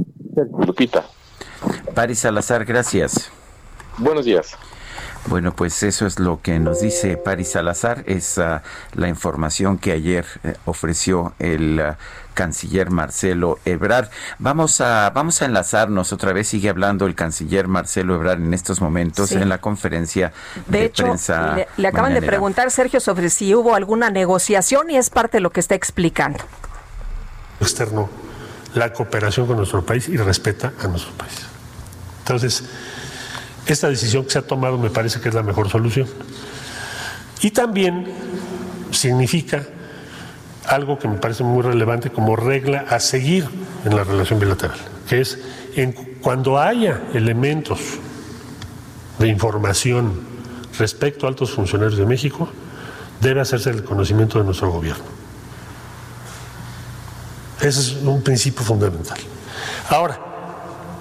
[0.66, 1.04] Lupita.
[1.94, 3.30] Paris Salazar, gracias.
[3.98, 4.56] Buenos días.
[5.26, 8.60] Bueno, pues eso es lo que nos dice Paris Salazar, es uh,
[8.94, 11.94] la información que ayer eh, ofreció el uh,
[12.34, 14.08] canciller Marcelo Ebrard.
[14.38, 18.80] Vamos a vamos a enlazarnos otra vez sigue hablando el canciller Marcelo Ebrard en estos
[18.80, 19.36] momentos sí.
[19.36, 20.32] en la conferencia
[20.66, 21.54] de, de hecho, prensa.
[21.54, 22.20] Le, le acaban mañanera.
[22.22, 25.74] de preguntar Sergio sobre si hubo alguna negociación y es parte de lo que está
[25.74, 26.42] explicando.
[27.60, 28.08] Externo
[28.74, 31.46] la cooperación con nuestro país y respeta a nuestro país.
[32.20, 32.64] Entonces,
[33.66, 36.08] esta decisión que se ha tomado me parece que es la mejor solución.
[37.42, 38.06] Y también
[38.90, 39.66] significa
[40.66, 43.48] algo que me parece muy relevante como regla a seguir
[43.84, 45.38] en la relación bilateral, que es
[45.74, 47.80] en, cuando haya elementos
[49.18, 50.20] de información
[50.78, 52.48] respecto a altos funcionarios de México,
[53.20, 55.04] debe hacerse el conocimiento de nuestro gobierno.
[57.60, 59.18] Ese es un principio fundamental.
[59.90, 60.18] Ahora,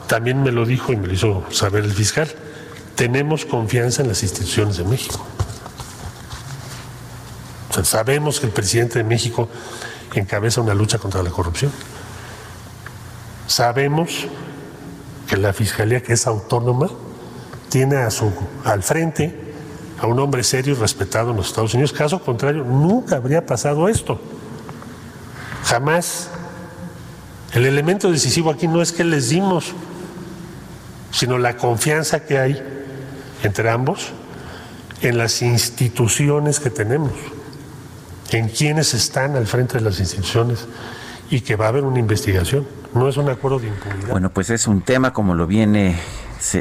[0.07, 2.27] también me lo dijo y me lo hizo saber el fiscal,
[2.99, 5.25] tenemos confianza en las instituciones de México.
[7.81, 9.47] Sabemos que el presidente de México
[10.13, 11.71] encabeza una lucha contra la corrupción.
[13.47, 14.27] Sabemos
[15.29, 16.89] que la fiscalía, que es autónoma,
[17.69, 17.95] tiene
[18.65, 19.53] al frente
[20.01, 21.93] a un hombre serio y respetado en los Estados Unidos.
[21.93, 24.19] Caso contrario, nunca habría pasado esto.
[25.63, 26.31] Jamás.
[27.53, 29.73] El elemento decisivo aquí no es que les dimos,
[31.11, 32.78] sino la confianza que hay
[33.43, 34.11] entre ambos
[35.01, 37.11] en las instituciones que tenemos,
[38.31, 40.67] en quienes están al frente de las instituciones
[41.29, 42.67] y que va a haber una investigación.
[42.93, 44.09] No es un acuerdo de impunidad.
[44.09, 45.95] Bueno, pues es un tema como lo viene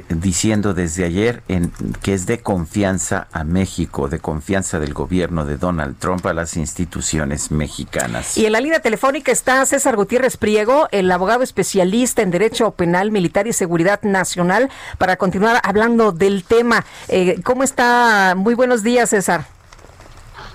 [0.09, 5.57] diciendo desde ayer en, que es de confianza a México, de confianza del gobierno de
[5.57, 8.37] Donald Trump a las instituciones mexicanas.
[8.37, 13.11] Y en la línea telefónica está César Gutiérrez Priego, el abogado especialista en Derecho Penal,
[13.11, 16.85] Militar y Seguridad Nacional, para continuar hablando del tema.
[17.09, 18.35] Eh, ¿Cómo está?
[18.37, 19.58] Muy buenos días, César.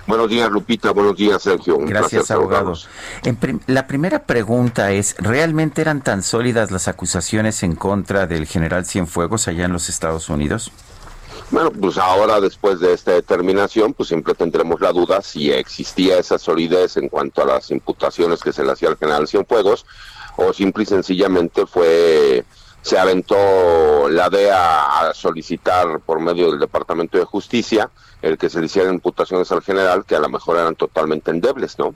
[0.06, 0.90] Buenos días, Lupita.
[0.90, 1.76] Buenos días, Sergio.
[1.76, 2.74] Un Gracias, abogado.
[3.40, 8.84] Prim la primera pregunta es, ¿realmente eran tan sólidas las acusaciones en contra del general
[8.84, 10.70] Cienfuegos allá en los Estados Unidos?
[11.50, 16.38] Bueno, pues ahora después de esta determinación, pues siempre tendremos la duda si existía esa
[16.38, 19.86] solidez en cuanto a las imputaciones que se le hacía al general Cienfuegos
[20.36, 22.44] o simple y sencillamente fue
[22.84, 27.88] se aventó la DEA a solicitar por medio del Departamento de Justicia
[28.20, 31.78] el que se le hicieran imputaciones al general que a lo mejor eran totalmente endebles,
[31.78, 31.94] ¿no?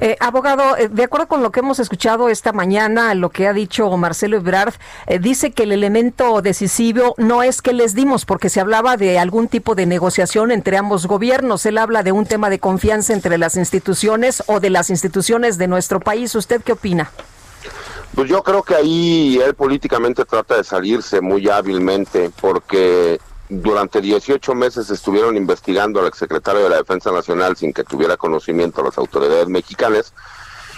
[0.00, 3.54] Eh, abogado, eh, de acuerdo con lo que hemos escuchado esta mañana, lo que ha
[3.54, 4.74] dicho Marcelo Ebrard,
[5.06, 9.18] eh, dice que el elemento decisivo no es que les dimos, porque se hablaba de
[9.18, 11.64] algún tipo de negociación entre ambos gobiernos.
[11.64, 15.68] Él habla de un tema de confianza entre las instituciones o de las instituciones de
[15.68, 16.34] nuestro país.
[16.34, 17.10] ¿Usted qué opina?
[18.16, 24.54] Pues yo creo que ahí él políticamente trata de salirse muy hábilmente porque durante 18
[24.54, 29.48] meses estuvieron investigando al exsecretario de la Defensa Nacional sin que tuviera conocimiento las autoridades
[29.48, 30.14] mexicanas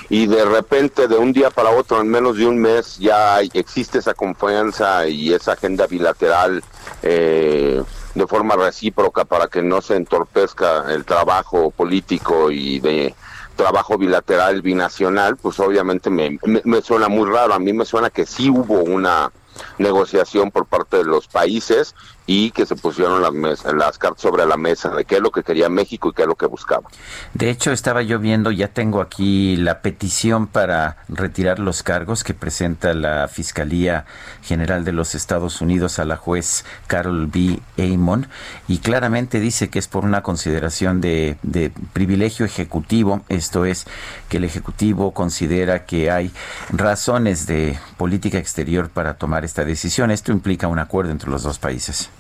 [0.08, 3.98] y de repente de un día para otro en menos de un mes ya existe
[3.98, 6.64] esa confianza y esa agenda bilateral
[7.04, 7.80] eh,
[8.16, 13.14] de forma recíproca para que no se entorpezca el trabajo político y de
[13.58, 17.52] trabajo bilateral binacional, pues obviamente me, me, suena muy raro.
[17.52, 19.32] A mí me suena que sí hubo una
[19.78, 21.96] negociación por parte de los países
[22.30, 25.42] y que se pusieron las, las cartas sobre la mesa de qué es lo que
[25.42, 26.86] quería México y qué es lo que buscaba.
[27.32, 32.34] De hecho, estaba yo viendo, ya tengo aquí la petición para retirar los cargos que
[32.34, 34.04] presenta la Fiscalía
[34.42, 37.60] General de los Estados Unidos a la juez Carol B.
[37.78, 38.28] Amon
[38.68, 43.86] y claramente dice que es por una consideración de, de privilegio ejecutivo, esto es
[44.28, 46.30] que el Ejecutivo considera que hay
[46.70, 50.10] razones de política exterior para tomar esta decisión.
[50.10, 52.10] Esto implica un acuerdo entre los dos países.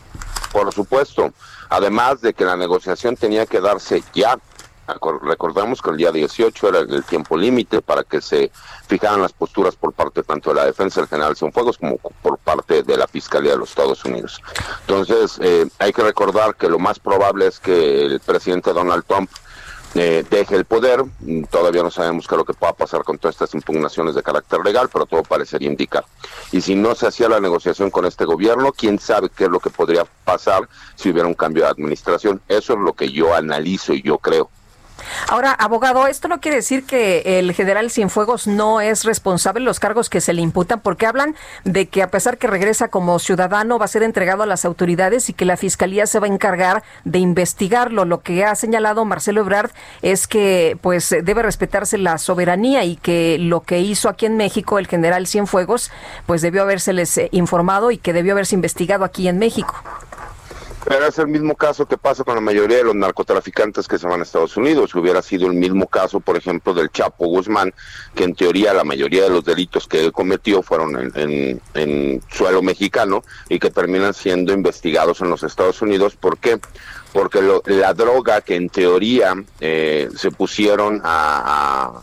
[0.52, 1.32] Por supuesto,
[1.68, 4.38] además de que la negociación tenía que darse ya.
[5.22, 8.50] Recordamos que el día 18 era el tiempo límite para que se
[8.86, 12.82] fijaran las posturas por parte tanto de la defensa del general Cienfuegos como por parte
[12.82, 14.40] de la Fiscalía de los Estados Unidos.
[14.80, 19.30] Entonces, eh, hay que recordar que lo más probable es que el presidente Donald Trump
[19.94, 21.04] eh, deje el poder.
[21.50, 24.60] Todavía no sabemos qué es lo que pueda pasar con todas estas impugnaciones de carácter
[24.64, 26.04] legal, pero todo parecería indicar.
[26.52, 29.60] Y si no se hacía la negociación con este gobierno, quién sabe qué es lo
[29.60, 32.40] que podría pasar si hubiera un cambio de administración.
[32.48, 34.50] Eso es lo que yo analizo y yo creo.
[35.28, 39.80] Ahora, abogado, esto no quiere decir que el general Cienfuegos no es responsable de los
[39.80, 41.34] cargos que se le imputan, porque hablan
[41.64, 45.28] de que a pesar que regresa como ciudadano va a ser entregado a las autoridades
[45.28, 48.04] y que la fiscalía se va a encargar de investigarlo.
[48.04, 49.70] Lo que ha señalado Marcelo Ebrard
[50.02, 54.78] es que pues debe respetarse la soberanía y que lo que hizo aquí en México
[54.78, 55.90] el general Cienfuegos
[56.26, 59.74] pues debió habérseles informado y que debió haberse investigado aquí en México.
[60.84, 64.06] Pero es el mismo caso que pasa con la mayoría de los narcotraficantes que se
[64.06, 64.94] van a Estados Unidos.
[64.94, 67.74] Hubiera sido el mismo caso, por ejemplo, del Chapo Guzmán,
[68.14, 73.22] que en teoría la mayoría de los delitos que él cometió fueron en, suelo mexicano
[73.48, 76.16] y que terminan siendo investigados en los Estados Unidos.
[76.16, 76.58] ¿Por qué?
[77.12, 82.02] Porque la droga que en teoría eh, se pusieron a a,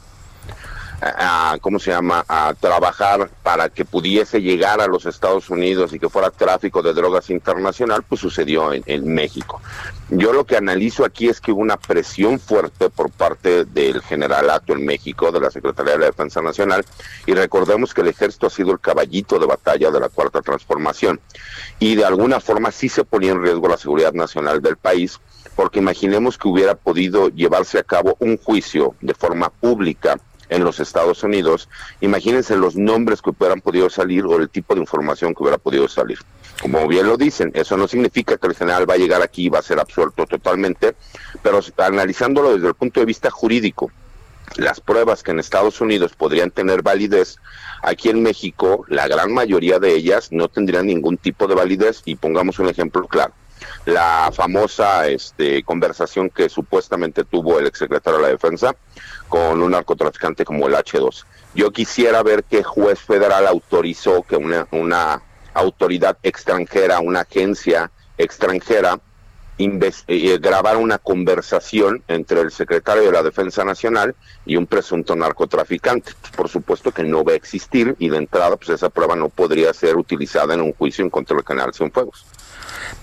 [1.61, 6.09] ¿cómo se llama?, a trabajar para que pudiese llegar a los Estados Unidos y que
[6.09, 9.61] fuera tráfico de drogas internacional, pues sucedió en, en México.
[10.09, 14.73] Yo lo que analizo aquí es que hubo una presión fuerte por parte del generalato
[14.73, 16.85] en México, de la Secretaría de la Defensa Nacional,
[17.25, 21.19] y recordemos que el ejército ha sido el caballito de batalla de la Cuarta Transformación,
[21.79, 25.19] y de alguna forma sí se ponía en riesgo la seguridad nacional del país,
[25.55, 30.17] porque imaginemos que hubiera podido llevarse a cabo un juicio de forma pública
[30.49, 31.69] en los Estados Unidos,
[32.01, 35.87] imagínense los nombres que hubieran podido salir o el tipo de información que hubiera podido
[35.87, 36.19] salir.
[36.61, 39.49] Como bien lo dicen, eso no significa que el general va a llegar aquí y
[39.49, 40.95] va a ser absuelto totalmente,
[41.43, 43.91] pero analizándolo desde el punto de vista jurídico,
[44.57, 47.37] las pruebas que en Estados Unidos podrían tener validez,
[47.81, 52.15] aquí en México la gran mayoría de ellas no tendrían ningún tipo de validez y
[52.15, 53.33] pongamos un ejemplo claro
[53.85, 58.75] la famosa este, conversación que supuestamente tuvo el exsecretario de la Defensa
[59.29, 61.25] con un narcotraficante como el H2.
[61.53, 65.21] Yo quisiera ver qué juez federal autorizó que una, una
[65.53, 68.99] autoridad extranjera, una agencia extranjera,
[69.57, 74.13] eh, grabar una conversación entre el secretario de la Defensa Nacional
[74.45, 76.11] y un presunto narcotraficante.
[76.35, 79.73] Por supuesto que no va a existir y de entrada pues esa prueba no podría
[79.73, 82.25] ser utilizada en un juicio en contra del general Cienfuegos.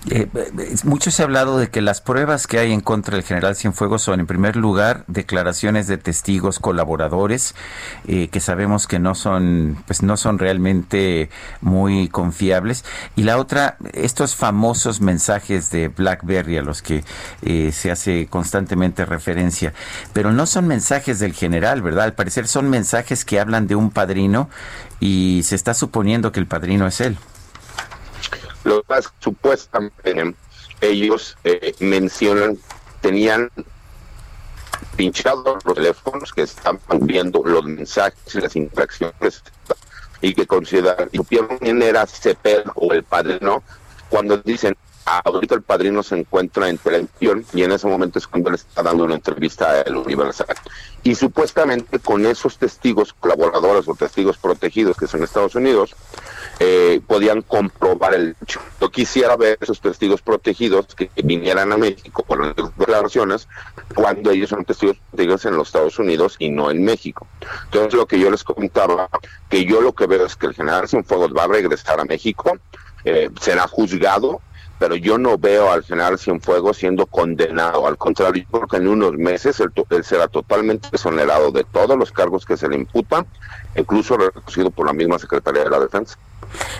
[0.09, 3.23] Eh, eh, mucho se ha hablado de que las pruebas que hay en contra del
[3.23, 7.55] general Cienfuegos son, en primer lugar, declaraciones de testigos colaboradores
[8.07, 11.29] eh, que sabemos que no son, pues no son realmente
[11.61, 12.83] muy confiables.
[13.15, 17.03] Y la otra, estos famosos mensajes de BlackBerry a los que
[17.71, 19.73] se hace constantemente referencia,
[20.11, 22.05] pero no son mensajes del general, ¿verdad?
[22.05, 24.49] Al parecer son mensajes que hablan de un padrino
[24.99, 27.17] y se está suponiendo que el padrino es él.
[28.63, 30.35] Lo que supuestamente
[30.81, 32.57] ellos eh, mencionan,
[33.01, 33.49] tenían
[34.95, 39.43] pinchados los teléfonos que estaban viendo los mensajes y las interacciones
[40.21, 43.61] y que consideraron, supieron quién era Cepeda o el padrino,
[44.09, 48.49] cuando dicen, ahorita el padrino se encuentra en televisión y en ese momento es cuando
[48.49, 50.55] le está dando una entrevista a El Universal.
[51.03, 55.95] Y supuestamente con esos testigos colaboradores o testigos protegidos que son Estados Unidos,
[56.59, 58.61] eh, podían comprobar el hecho.
[58.79, 63.47] Yo quisiera ver esos testigos protegidos que vinieran a México por las declaraciones
[63.95, 67.27] cuando ellos son testigos protegidos en los Estados Unidos y no en México.
[67.65, 69.09] Entonces lo que yo les comentaba,
[69.49, 72.57] que yo lo que veo es que el general Cienfuegos va a regresar a México,
[73.05, 74.41] eh, será juzgado
[74.83, 77.87] pero yo no veo al general Cienfuegos siendo condenado.
[77.87, 79.71] Al contrario, porque en unos meses él,
[80.03, 83.25] será totalmente exonerado de todos los cargos que se le imputan,
[83.77, 86.17] incluso reconocido por la misma Secretaría de la Defensa.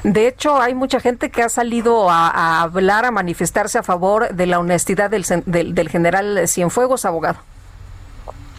[0.03, 4.45] De hecho, hay mucha gente que ha salido a, hablar, a manifestarse a favor de
[4.47, 7.39] la honestidad del, general Cienfuegos, abogado.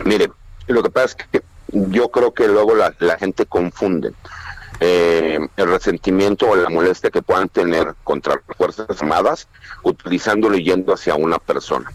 [0.05, 0.31] Mire,
[0.67, 1.43] lo que pasa es que
[1.73, 4.13] yo creo que luego la, la gente confunde
[4.81, 9.49] eh, el resentimiento o la molestia que puedan tener contra las Fuerzas Armadas
[9.83, 11.93] utilizándolo yendo hacia una persona.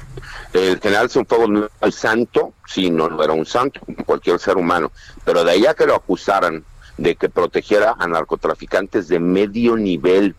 [0.53, 4.57] El general Cienfuegos no es santo, sí, no, no era un santo, como cualquier ser
[4.57, 4.91] humano,
[5.25, 6.63] pero de ahí a que lo acusaran
[6.99, 10.35] de que protegiera a narcotraficantes de medio nivel,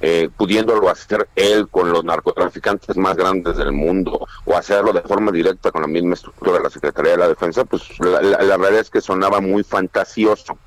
[0.00, 5.32] eh, pudiéndolo hacer él con los narcotraficantes más grandes del mundo o hacerlo de forma
[5.32, 8.90] directa con la misma estructura de la Secretaría de la Defensa, pues la, realidad es
[8.90, 10.58] que sonaba muy fantasioso.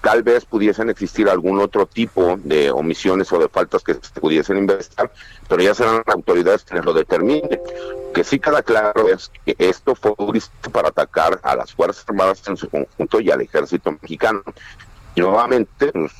[0.00, 4.56] Tal vez pudiesen existir algún otro tipo de omisiones o de faltas que se pudiesen
[4.56, 5.10] investigar,
[5.48, 7.60] pero ya serán las autoridades quienes lo determinen.
[8.14, 10.14] Que sí queda claro es que esto fue
[10.70, 14.42] para atacar a las Fuerzas Armadas en su conjunto y al ejército mexicano.
[15.16, 16.12] Y nuevamente, pues,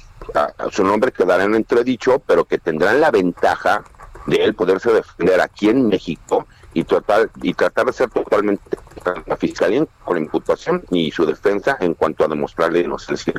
[0.73, 3.85] su nombre quedará en entredicho, pero que tendrán la ventaja
[4.27, 8.77] de él poderse defender aquí en México y tratar y tratar de ser totalmente
[9.27, 13.35] la fiscalía con la imputación y su defensa en cuanto a demostrarle inocencia.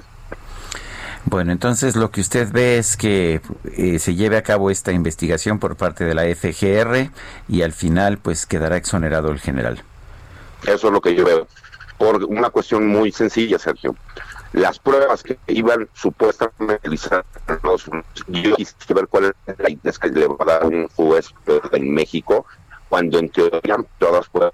[1.25, 3.41] Bueno, entonces lo que usted ve es que
[3.75, 7.11] eh, se lleve a cabo esta investigación por parte de la FGR
[7.49, 9.83] y al final pues quedará exonerado el general.
[10.63, 11.47] Eso es lo que yo veo.
[11.97, 13.95] Por una cuestión muy sencilla, Sergio.
[14.53, 17.25] Las pruebas que iban supuestamente a realizar
[18.27, 21.33] yo quise ver cuál es la idea que le va a dar un juez
[21.71, 22.45] en México,
[22.89, 24.51] cuando en teoría todas pueden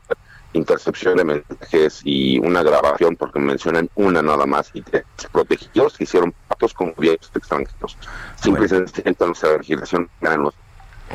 [0.53, 4.83] intercepción de mensajes y una grabación, porque mencionan una nada más, y
[5.31, 7.97] protegidos que hicieron pactos con gobiernos extranjeros.
[8.35, 10.53] Simplemente en nuestra legislación ganan los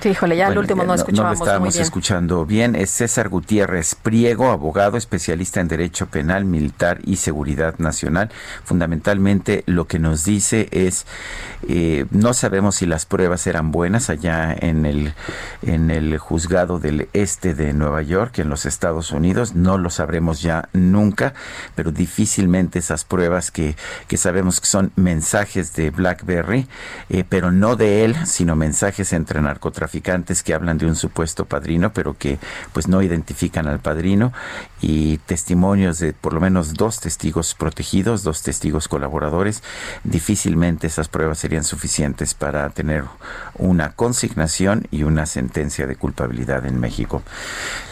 [0.05, 1.39] híjole, ya el último no, escuchábamos.
[1.39, 2.77] No lo estábamos escuchando bien.
[2.77, 8.31] Es César Gutiérrez Priego, abogado, especialista en Derecho Penal, Militar y Seguridad Nacional.
[8.65, 11.07] Fundamentalmente lo que nos dice es,
[11.69, 15.15] eh, no sabemos si las pruebas eran buenas allá en el,
[15.63, 19.55] en el juzgado del este de Nueva York, en los Estados Unidos.
[19.55, 21.35] No lo sabremos ya nunca,
[21.75, 23.75] pero difícilmente esas pruebas que,
[24.07, 26.69] que sabemos que son mensajes de BlackBerry,
[27.09, 31.47] eh, pero no de él, sino mensajes entre narcotraficantes traficantes que hablan de un supuesto
[31.47, 32.39] padrino, pero que
[32.75, 34.35] pues no identifican al padrino
[34.83, 39.63] y testimonios de por lo menos dos testigos protegidos, dos testigos colaboradores,
[40.05, 43.05] difícilmente esas pruebas serían suficientes para tener
[43.55, 47.23] una consignación y una sentencia de culpabilidad en México.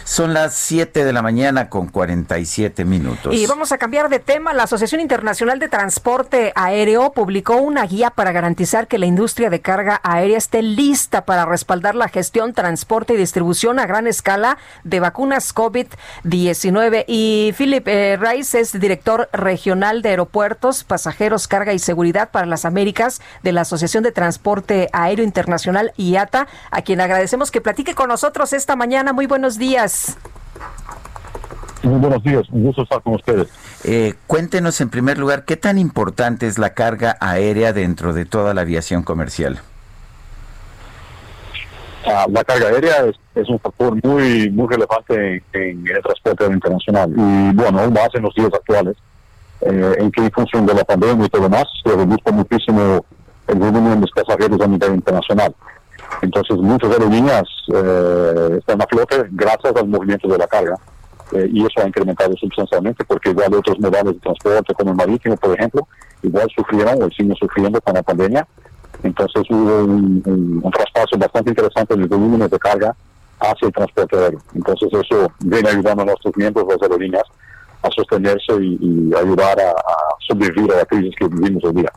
[0.04, 3.34] Son las 7 de la mañana con 47 minutos.
[3.34, 4.52] Y vamos a cambiar de tema.
[4.54, 9.60] La Asociación Internacional de Transporte Aéreo publicó una guía para garantizar que la industria de
[9.60, 15.00] carga aérea esté lista para respaldar la gestión, transporte y distribución a gran escala de
[15.00, 17.04] vacunas COVID-19.
[17.06, 22.64] Y Philip eh, Rice es director regional de aeropuertos, pasajeros, carga y seguridad para las
[22.64, 28.08] Américas de la Asociación de Transporte Aéreo Internacional IATA, a quien agradecemos que platique con
[28.08, 29.12] nosotros esta mañana.
[29.12, 30.16] Muy buenos días.
[31.82, 33.48] Muy buenos días, un gusto estar con ustedes.
[33.84, 38.54] Eh, cuéntenos en primer lugar, ¿qué tan importante es la carga aérea dentro de toda
[38.54, 39.60] la aviación comercial?
[42.08, 47.52] Ah, la carga aérea es, un factor muy muy relevante en, el transporte internacional y
[47.52, 48.96] bueno, más en los días actuales,
[49.62, 53.04] eh, en que en función de la pandemia y todo más, se reduce muchísimo
[53.48, 55.54] el volumen de pasajeros a nivel internacional.
[56.22, 60.76] Entonces muchas aerolíneas eh, están a flote gracias al movimiento de la carga
[61.32, 65.36] eh, y eso ha incrementado sustancialmente porque igual otros modales de transporte como el marítimo,
[65.36, 65.88] por ejemplo,
[66.22, 68.46] igual sufrieron o siguen sufriendo con la pandemia.
[69.02, 72.94] Entonces hubo un, traspaso bastante interesante el volumen de carga
[73.40, 74.40] hacia el transporte aéreo.
[74.54, 77.24] Entonces eso viene ayudando a nuestros miembros, las aerolíneas,
[77.82, 79.74] a sostenerse y, ayudar a,
[80.26, 81.92] sobrevivir a la crisis que vivimos hoy día.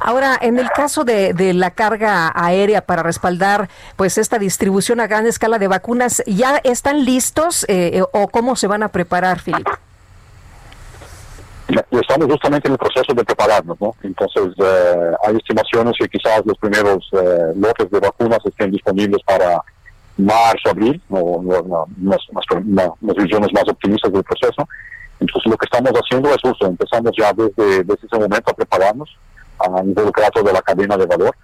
[0.00, 5.26] Ahora, en el caso de, la carga aérea para respaldar pues esta distribución a gran
[5.26, 9.70] escala de vacunas, ¿ya están listos eh, o cómo se van a preparar, Filipe?
[11.68, 13.94] Estamos justamente en el proceso de prepararnos, ¿no?
[14.02, 19.60] Entonces, eh, hay estimaciones que quizás los primeros eh, lotes de vacunas estén disponibles para
[20.16, 24.68] marzo, abril, o las visiones más optimistas del proceso.
[25.18, 29.16] Entonces, lo que estamos haciendo es justo, empezamos ya desde, desde ese momento a prepararnos,
[29.58, 31.34] a involucrar toda la cadena de valor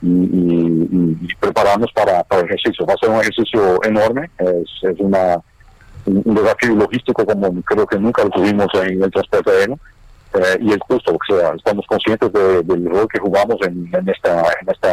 [0.00, 2.86] y, prepararnos para, para, el ejercicio.
[2.86, 5.42] Va a ser un ejercicio enorme, es, es una
[6.06, 9.78] un desafío logístico como creo que nunca lo tuvimos en el transporte aéreo.
[10.34, 14.70] Eh, y es justo, o sea, estamos conscientes del rol que jugamos en, esta, en,
[14.70, 14.92] esta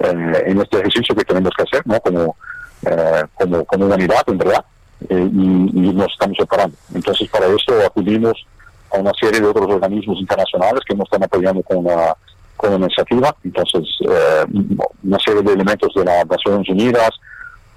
[0.00, 2.00] eh, en este ejercicio que tenemos que hacer, ¿no?
[2.00, 2.36] Como,
[2.82, 4.64] eh, como, como humanidad, en verdad,
[5.08, 6.76] y, y, nos estamos preparando.
[6.92, 8.44] Entonces, para eso acudimos
[8.92, 12.16] a una serie de otros organismos internacionales que nos están apoyando con la,
[12.56, 13.34] con la iniciativa.
[13.44, 13.84] Entonces,
[15.04, 17.10] una serie de elementos de las Naciones Unidas,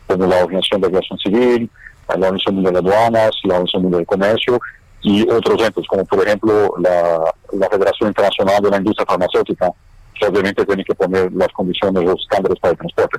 [0.08, 1.70] como la Organización de Aviación Civil,
[2.18, 4.60] la Organización de Aduanas, la Organización de Comercio
[5.02, 9.72] y otros entes, como por ejemplo la, la Federación Internacional de la Industria Farmacéutica,
[10.20, 13.18] que obviamente tiene que poner las condiciones, los estándares para el transporte.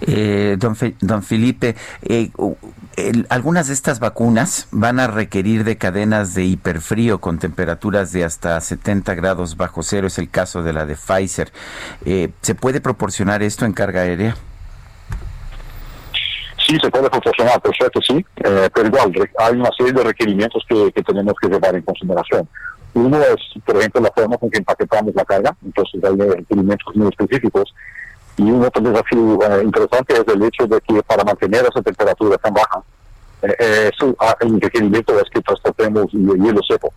[0.00, 2.30] Eh, don, don Felipe, eh,
[3.28, 8.60] algunas de estas vacunas van a requerir de cadenas de hiperfrío con temperaturas de hasta
[8.60, 11.52] 70 grados bajo cero, es el caso de la de Pfizer.
[12.04, 14.36] Eh, ¿Se puede proporcionar esto en carga aérea?
[16.66, 20.90] Sí, se puede proporcionar, perfecto, sí, eh, pero igual hay una serie de requerimientos que,
[21.02, 22.48] tenemos que llevar en consideración.
[22.94, 27.08] Uno es, por ejemplo, la forma con que empaquetamos la carga, entonces hay requerimientos muy
[27.08, 27.74] específicos.
[28.36, 32.38] Y un otro desafío eh, interesante es el hecho de que para mantener esa temperatura
[32.38, 32.82] tan baja,
[33.42, 33.90] eh,
[34.20, 36.92] ah, el requerimiento es que transportemos hielo seco.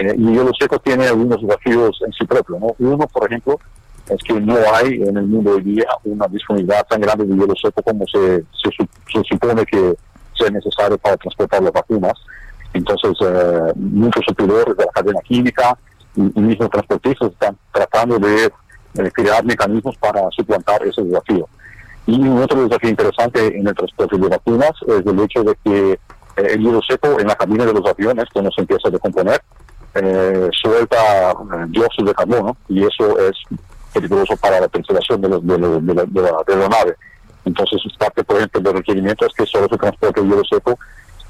[0.00, 2.58] y hielo seco tiene algunos desafíos en sí propio.
[2.58, 2.74] ¿no?
[2.80, 3.60] Uno, por ejemplo,
[4.08, 7.54] es que no hay en el mundo hoy día una disponibilidad tan grande de hielo
[7.60, 9.94] seco como se, se, supone que
[10.38, 12.12] sea necesario para transportar las vacunas.
[12.72, 15.76] Entonces, eh, muchos superiores de la cadena química
[16.14, 21.48] y, mismos transportistas están tratando de eh, crear mecanismos para suplantar ese desafío.
[22.06, 25.98] Y otro desafío interesante en el transporte de vacunas es el hecho de que eh,
[26.36, 29.42] el hielo seco en la cabina de los aviones, cuando se empieza a decomponer,
[30.52, 31.34] suelta
[31.68, 33.34] dióxido de carbono y eso es
[33.96, 36.94] peligroso para la penetración de, de, la, nave.
[37.44, 40.78] Entonces, parte, por ejemplo, del requerimiento es que solo se transporte hielo seco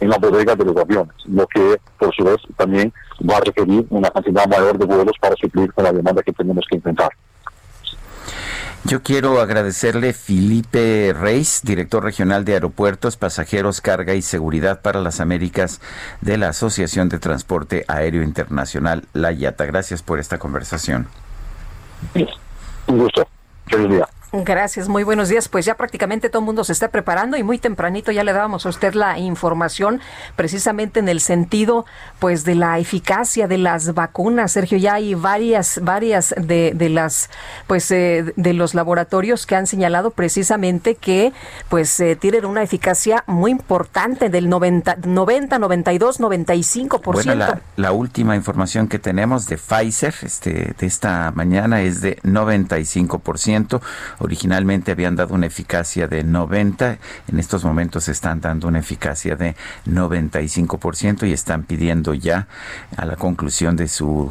[0.01, 2.93] en la bodega de los aviones, lo que, por su vez, también
[3.29, 6.64] va a requerir una cantidad mayor de vuelos para suplir con la demanda que tenemos
[6.69, 7.11] que enfrentar.
[8.85, 15.19] Yo quiero agradecerle Felipe Reis, director regional de Aeropuertos, Pasajeros, Carga y Seguridad para las
[15.19, 15.81] Américas
[16.21, 19.67] de la Asociación de Transporte Aéreo Internacional, La IATA.
[19.67, 21.09] Gracias por esta conversación.
[22.87, 23.26] Un gusto.
[23.66, 24.09] Feliz día.
[24.45, 25.49] Gracias, muy buenos días.
[25.49, 28.66] Pues ya prácticamente todo el mundo se está preparando y muy tempranito ya le dábamos
[28.66, 30.01] a usted la información
[30.34, 31.87] precisamente en el sentido
[32.18, 34.53] pues de la eficacia de las vacunas.
[34.53, 37.30] Sergio, ya hay varias varias de, de las
[37.66, 41.32] pues eh, de los laboratorios que han señalado precisamente que
[41.68, 47.01] pues eh, tienen una eficacia muy importante del 90 90 92 95%.
[47.12, 52.16] Bueno, la, la última información que tenemos de Pfizer este de esta mañana es de
[52.22, 53.80] 95%
[54.27, 56.99] Originalmente habían dado una eficacia de 90,
[57.29, 59.55] en estos momentos están dando una eficacia de
[59.87, 62.49] 95% y están pidiendo ya
[62.97, 64.29] a la conclusión de, su,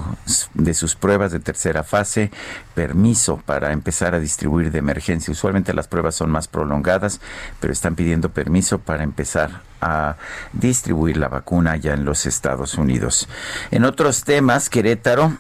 [0.54, 2.30] de sus pruebas de tercera fase
[2.74, 5.32] permiso para empezar a distribuir de emergencia.
[5.32, 7.22] Usualmente las pruebas son más prolongadas,
[7.62, 10.18] pero están pidiendo permiso para empezar a
[10.52, 13.30] distribuir la vacuna ya en los Estados Unidos.
[13.72, 15.38] En otros temas, Querétaro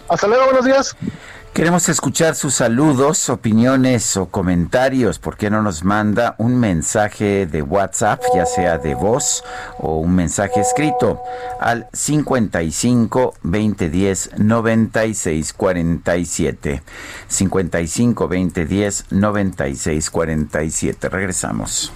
[0.10, 0.95] Hasta luego, buenos días.
[1.58, 5.18] Queremos escuchar sus saludos, opiniones o comentarios.
[5.18, 9.43] ¿Por qué no nos manda un mensaje de WhatsApp, ya sea de voz
[9.80, 11.20] o un mensaje escrito,
[11.60, 16.84] al 55 2010 96 47?
[17.28, 21.10] 55 2010 96 47.
[21.10, 21.91] Regresamos.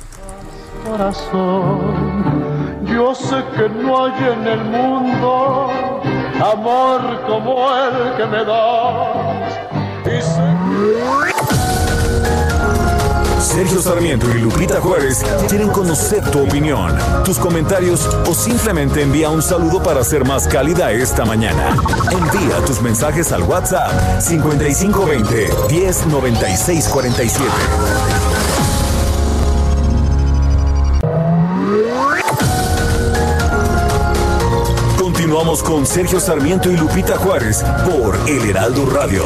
[0.84, 2.51] Corazón,
[2.94, 5.70] yo sé que no hay en el mundo
[6.44, 9.60] amor como el que me das.
[13.40, 19.42] Sergio Sarmiento y Lupita Juárez quieren conocer tu opinión, tus comentarios o simplemente envía un
[19.42, 21.76] saludo para ser más cálida esta mañana.
[22.12, 28.51] Envía tus mensajes al WhatsApp 5520 109647.
[35.42, 39.24] Continuamos con Sergio Sarmiento y Lupita Juárez por El Heraldo Radio.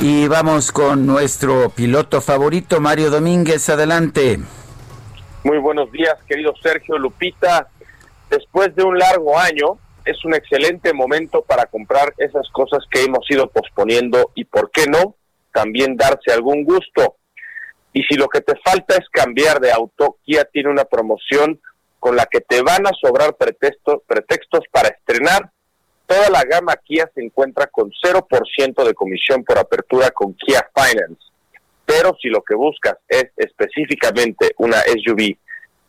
[0.00, 3.68] Y vamos con nuestro piloto favorito, Mario Domínguez.
[3.68, 4.38] Adelante.
[5.42, 7.68] Muy buenos días, querido Sergio Lupita
[8.30, 13.30] después de un largo año, es un excelente momento para comprar esas cosas que hemos
[13.30, 15.16] ido posponiendo y, ¿por qué no?,
[15.52, 17.16] también darse algún gusto.
[17.92, 21.60] Y si lo que te falta es cambiar de auto, Kia tiene una promoción
[21.98, 25.50] con la que te van a sobrar pretextos, pretextos para estrenar.
[26.06, 31.20] Toda la gama Kia se encuentra con 0% de comisión por apertura con Kia Finance.
[31.84, 35.36] Pero si lo que buscas es específicamente una SUV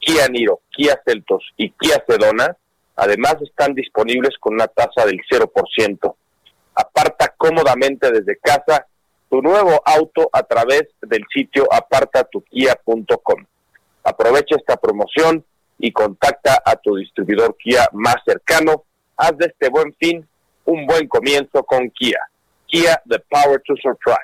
[0.10, 2.58] Kia Niro, Kia Celtos y Kia Sedona,
[2.96, 6.16] además están disponibles con una tasa del 0%.
[6.74, 8.88] Aparta cómodamente desde casa
[9.30, 13.46] tu nuevo auto a través del sitio apartatukia.com.
[14.04, 15.46] Aprovecha esta promoción
[15.78, 18.86] y contacta a tu distribuidor Kia más cercano.
[19.16, 20.28] Haz de este buen fin
[20.66, 22.20] un buen comienzo con Kia.
[22.66, 24.18] Kia, the power to surprise.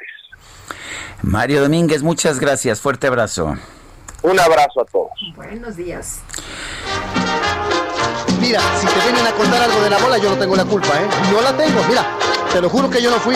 [1.21, 2.81] Mario Domínguez, muchas gracias.
[2.81, 3.55] Fuerte abrazo.
[4.25, 5.11] Un abrazo a todos.
[5.35, 6.19] Buenos días.
[8.41, 10.87] Mira, si te vienen a contar algo de la bola, yo no tengo la culpa,
[10.99, 11.07] ¿eh?
[11.31, 12.03] No la tengo, mira,
[12.51, 13.35] te lo juro que yo no fui.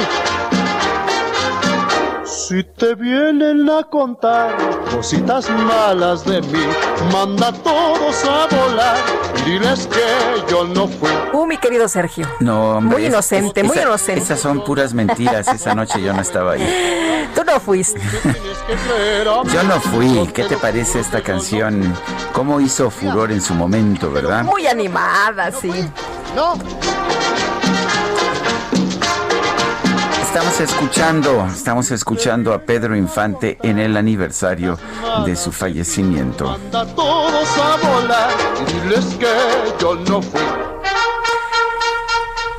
[2.25, 4.57] Si te vienen a contar
[4.91, 6.65] cositas malas de mí,
[7.11, 8.97] manda a todos a volar
[9.45, 11.09] y diles que yo no fui.
[11.33, 12.27] Uh, mi querido Sergio.
[12.39, 12.97] No, hombre.
[12.97, 14.21] Muy inocente, muy inocente.
[14.21, 15.47] Esas son puras mentiras.
[15.47, 17.29] Esa noche yo no estaba ahí.
[17.35, 17.99] Tú no fuiste.
[19.53, 20.27] yo no fui.
[20.33, 21.93] ¿Qué te parece esta canción?
[22.33, 24.43] ¿Cómo hizo furor en su momento, verdad?
[24.43, 25.71] Muy animada, sí.
[26.35, 26.57] No.
[30.29, 34.77] Estamos escuchando, estamos escuchando a Pedro Infante en el aniversario
[35.25, 36.55] de su fallecimiento.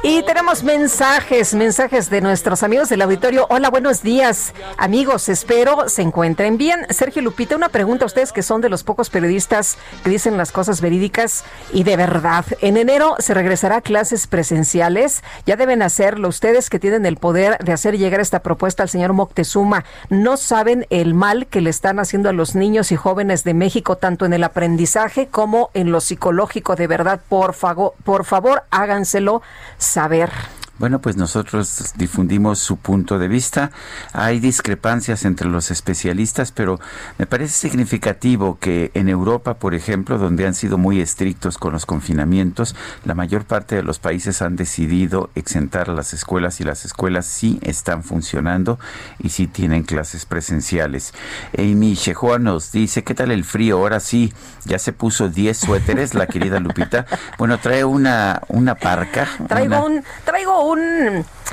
[0.03, 3.47] Y tenemos mensajes, mensajes de nuestros amigos del auditorio.
[3.51, 5.29] Hola, buenos días, amigos.
[5.29, 6.87] Espero se encuentren bien.
[6.89, 10.53] Sergio Lupita, una pregunta a ustedes que son de los pocos periodistas que dicen las
[10.53, 11.45] cosas verídicas
[11.75, 12.47] y de verdad.
[12.63, 15.23] En enero se regresará a clases presenciales.
[15.45, 19.13] Ya deben hacerlo ustedes que tienen el poder de hacer llegar esta propuesta al señor
[19.13, 19.85] Moctezuma.
[20.09, 23.97] No saben el mal que le están haciendo a los niños y jóvenes de México,
[23.97, 26.75] tanto en el aprendizaje como en lo psicológico.
[26.75, 29.43] De verdad, por favor, por favor, háganselo
[29.91, 30.60] saber.
[30.81, 33.71] Bueno, pues nosotros difundimos su punto de vista.
[34.15, 36.81] Hay discrepancias entre los especialistas, pero
[37.19, 41.85] me parece significativo que en Europa, por ejemplo, donde han sido muy estrictos con los
[41.85, 42.75] confinamientos,
[43.05, 47.59] la mayor parte de los países han decidido exentar las escuelas y las escuelas sí
[47.61, 48.79] están funcionando
[49.19, 51.13] y sí tienen clases presenciales.
[51.59, 53.77] Amy Shehoa nos dice, ¿qué tal el frío?
[53.77, 54.33] Ahora sí,
[54.65, 57.05] ya se puso 10 suéteres la querida Lupita.
[57.39, 59.27] Bueno, trae una, una parca.
[59.49, 60.85] Traigo un, traigo un บุญ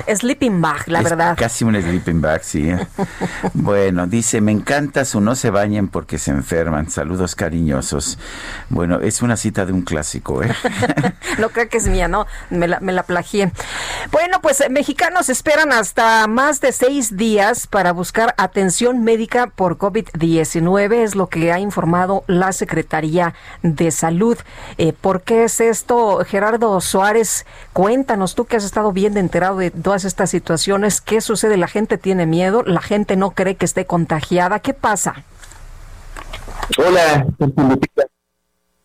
[0.06, 1.36] sleeping bag, la verdad.
[1.38, 2.70] Casi un sleeping bag, sí.
[3.54, 6.90] bueno, dice, me encanta su no se bañen porque se enferman.
[6.90, 8.18] Saludos cariñosos.
[8.68, 10.54] Bueno, es una cita de un clásico, ¿eh?
[11.38, 12.26] no creo que es mía, ¿no?
[12.50, 13.52] Me la, me la plagié.
[14.10, 19.78] Bueno, pues eh, mexicanos esperan hasta más de seis días para buscar atención médica por
[19.78, 24.38] COVID-19, es lo que ha informado la Secretaría de Salud.
[24.78, 27.46] Eh, ¿Por qué es esto, Gerardo Suárez?
[27.72, 31.56] Cuéntanos, tú que has estado bien enterado de todas estas situaciones, ¿qué sucede?
[31.56, 32.62] ¿La gente tiene miedo?
[32.62, 34.58] ¿La gente no cree que esté contagiada?
[34.58, 35.24] ¿Qué pasa?
[36.76, 37.26] Hola,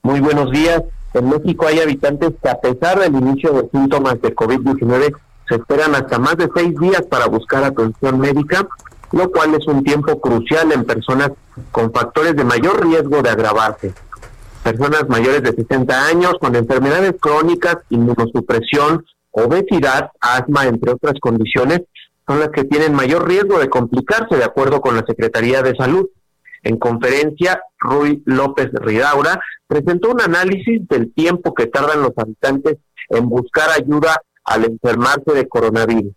[0.02, 0.82] muy buenos días.
[1.14, 5.14] En México hay habitantes que a pesar del inicio de síntomas de COVID-19
[5.50, 8.66] se esperan hasta más de seis días para buscar atención médica,
[9.12, 11.32] lo cual es un tiempo crucial en personas
[11.74, 13.94] con factores de mayor riesgo de agravarse.
[14.64, 19.04] Personas mayores de 60 años con enfermedades crónicas, inmunosupresión,
[19.34, 21.82] obesidad, asma, entre otras condiciones,
[22.26, 26.08] son las que tienen mayor riesgo de complicarse, de acuerdo con la Secretaría de Salud.
[26.64, 32.78] En conferencia, Rui López Ridaura presentó un análisis del tiempo que tardan los habitantes
[33.10, 36.14] en buscar ayuda al enfermarse de coronavirus.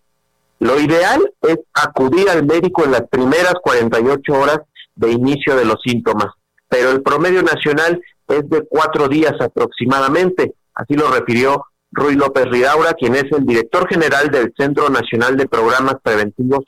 [0.59, 4.59] Lo ideal es acudir al médico en las primeras 48 horas
[4.95, 6.33] de inicio de los síntomas,
[6.69, 11.65] pero el promedio nacional es de cuatro días aproximadamente, así lo refirió
[11.97, 16.63] Rui López Ridaura, quien es el director general del Centro Nacional de Programas Preventivos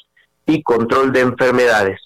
[0.47, 1.99] y Control de Enfermedades.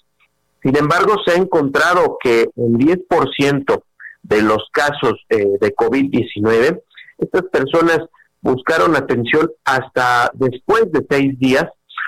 [0.62, 3.82] Sin embargo, se ha encontrado que el 10%
[4.22, 6.82] de los casos eh, de COVID-19,
[7.16, 8.00] estas personas
[8.42, 11.64] buscaron atención hasta después de seis días,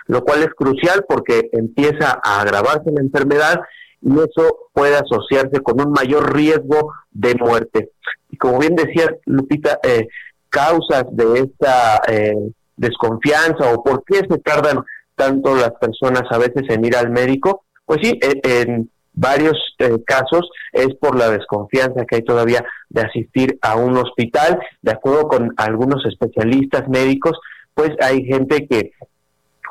[0.09, 3.61] lo cual es crucial porque empieza a agravarse la enfermedad
[4.03, 7.91] y eso puede asociarse con un mayor riesgo de muerte.
[8.31, 10.07] Y como bien decía Lupita, eh,
[10.49, 14.85] causas de esta eh, desconfianza o por qué se tardan
[15.15, 20.49] tanto las personas a veces en ir al médico, pues sí, en varios eh, casos
[20.73, 24.61] es por la desconfianza que hay todavía de asistir a un hospital.
[24.83, 27.39] De acuerdo con algunos especialistas médicos,
[27.75, 28.93] pues hay gente que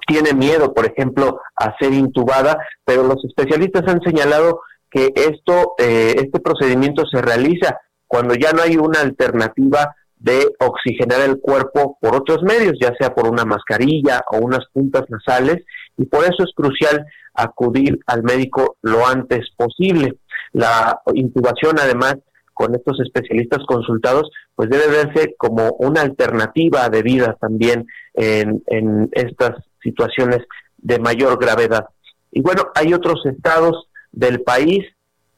[0.08, 4.62] tiene miedo, por ejemplo, a ser intubada, pero los especialistas han señalado
[4.92, 11.22] que esto, eh, este procedimiento se realiza cuando ya no hay una alternativa de oxigenar
[11.22, 15.64] el cuerpo por otros medios, ya sea por una mascarilla o unas puntas nasales,
[15.98, 20.16] y por eso es crucial acudir al médico lo antes posible.
[20.54, 22.16] La intubación, además,
[22.54, 29.58] con estos especialistas consultados, pues debe verse como una alternativa de vida también en, estas
[29.84, 30.40] situaciones
[30.78, 31.86] de mayor gravedad.
[32.32, 34.86] Y bueno, hay otros estados del país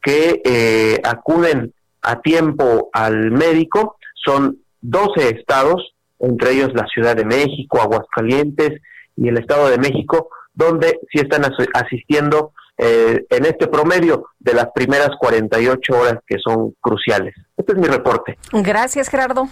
[0.02, 1.74] que eh, acuden
[2.04, 8.82] a tiempo al médico, son 12 estados, entre ellos la Ciudad de México, Aguascalientes
[9.18, 14.68] y el Estado de México, donde sí están asistiendo eh, en este promedio de las
[14.74, 17.36] primeras 48 horas que son cruciales.
[17.58, 18.38] Este es mi reporte.
[18.54, 19.50] Gracias, Gerardo.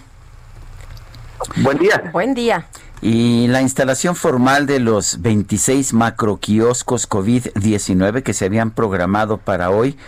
[1.62, 2.10] Buen día.
[2.12, 2.66] Buen día.
[3.02, 9.98] Y la instalación formal de los 26 macroquioscos COVID-19 que se habían programado para hoy,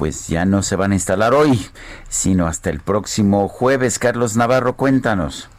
[0.00, 1.60] pues ya no se van a instalar hoy,
[2.08, 3.98] sino hasta el próximo jueves.
[3.98, 5.50] Carlos Navarro, cuéntanos.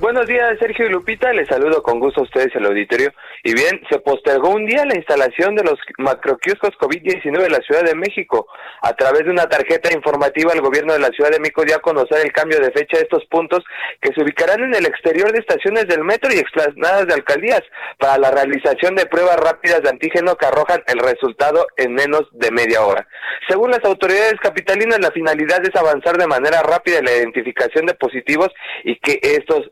[0.00, 1.32] Buenos días, Sergio y Lupita.
[1.32, 3.10] Les saludo con gusto a ustedes el auditorio.
[3.42, 7.84] Y bien, se postergó un día la instalación de los macroquioscos COVID-19 en la Ciudad
[7.84, 8.46] de México.
[8.82, 11.80] A través de una tarjeta informativa, el gobierno de la Ciudad de México dio a
[11.80, 13.64] conocer el cambio de fecha de estos puntos
[14.00, 17.62] que se ubicarán en el exterior de estaciones del metro y explanadas de alcaldías
[17.98, 22.50] para la realización de pruebas rápidas de antígeno que arrojan el resultado en menos de
[22.50, 23.06] media hora.
[23.48, 27.94] Según las autoridades capitalinas, la finalidad es avanzar de manera rápida en la identificación de
[27.94, 28.48] positivos
[28.84, 29.70] y que estos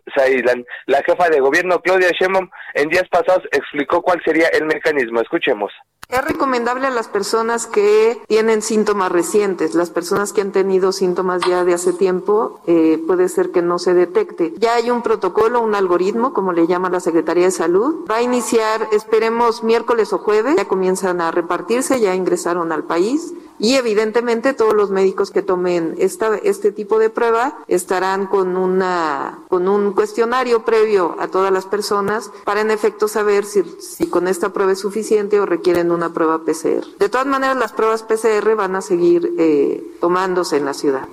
[0.86, 5.20] la jefa de gobierno, Claudia Sheinbaum, en días pasados explicó cuál sería el mecanismo.
[5.20, 5.72] Escuchemos.
[6.08, 11.42] Es recomendable a las personas que tienen síntomas recientes, las personas que han tenido síntomas
[11.46, 14.54] ya de hace tiempo, eh, puede ser que no se detecte.
[14.56, 18.06] Ya hay un protocolo, un algoritmo, como le llama la Secretaría de Salud.
[18.10, 23.34] Va a iniciar, esperemos, miércoles o jueves, ya comienzan a repartirse, ya ingresaron al país
[23.58, 29.40] y evidentemente todos los médicos que tomen esta, este tipo de prueba estarán con, una,
[29.48, 34.28] con un cuestionario previo a todas las personas para en efecto saber si, si con
[34.28, 36.86] esta prueba es suficiente o requieren una prueba PCR.
[36.98, 41.08] De todas maneras, las pruebas PCR van a seguir eh, tomándose en la ciudad.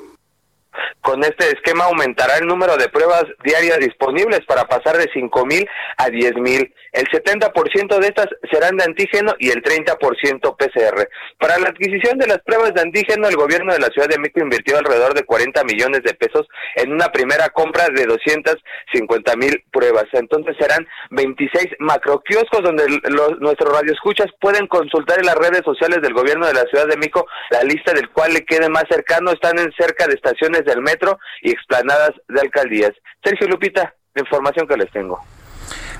[1.01, 6.07] Con este esquema aumentará el número de pruebas diarias disponibles para pasar de 5.000 a
[6.07, 6.73] 10.000.
[6.95, 11.09] El 70% de estas serán de antígeno y el 30% PCR.
[11.37, 14.39] Para la adquisición de las pruebas de antígeno, el gobierno de la Ciudad de México
[14.39, 20.05] invirtió alrededor de 40 millones de pesos en una primera compra de 250 mil pruebas.
[20.13, 26.13] Entonces serán 26 macroquioscos donde los, nuestros radioescuchas pueden consultar en las redes sociales del
[26.13, 29.31] gobierno de la Ciudad de México la lista del cual le quede más cercano.
[29.31, 32.91] Están en cerca de estaciones del metro y explanadas de alcaldías.
[33.21, 35.19] Sergio Lupita, la información que les tengo.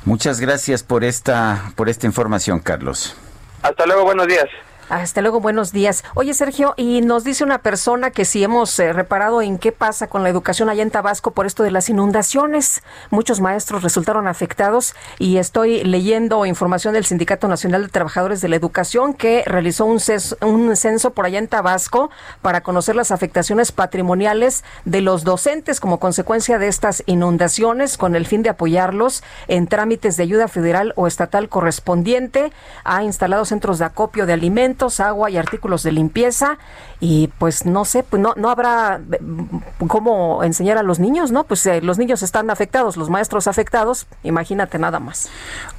[0.06, 3.16] Muchas gracias por esta, por esta información, Carlos.
[3.64, 4.46] Hasta luego, buenos días.
[4.88, 6.04] Hasta luego, buenos días.
[6.14, 10.06] Oye, Sergio, y nos dice una persona que si hemos eh, reparado en qué pasa
[10.06, 12.84] con la educación allá en Tabasco por esto de las inundaciones.
[13.10, 18.58] Muchos maestros resultaron afectados y estoy leyendo información del Sindicato Nacional de Trabajadores de la
[18.58, 20.00] Educación que realizó un,
[20.42, 22.12] un censo por allá en Tabasco
[22.44, 28.28] para conocer las afectaciones patrimoniales de los docentes como consecuencia de estas inundaciones con el
[28.28, 32.54] fin de apoyarlos en trámites de ayuda federal o estatal correspondiente.
[32.84, 36.58] Ha instalado centros de acopio de alimentos agua y artículos de limpieza
[37.00, 41.44] y pues no sé, pues no, no habrá mm, cómo enseñar a los niños, ¿no?
[41.44, 45.30] Pues eh, los niños están afectados, los maestros afectados, imagínate nada más.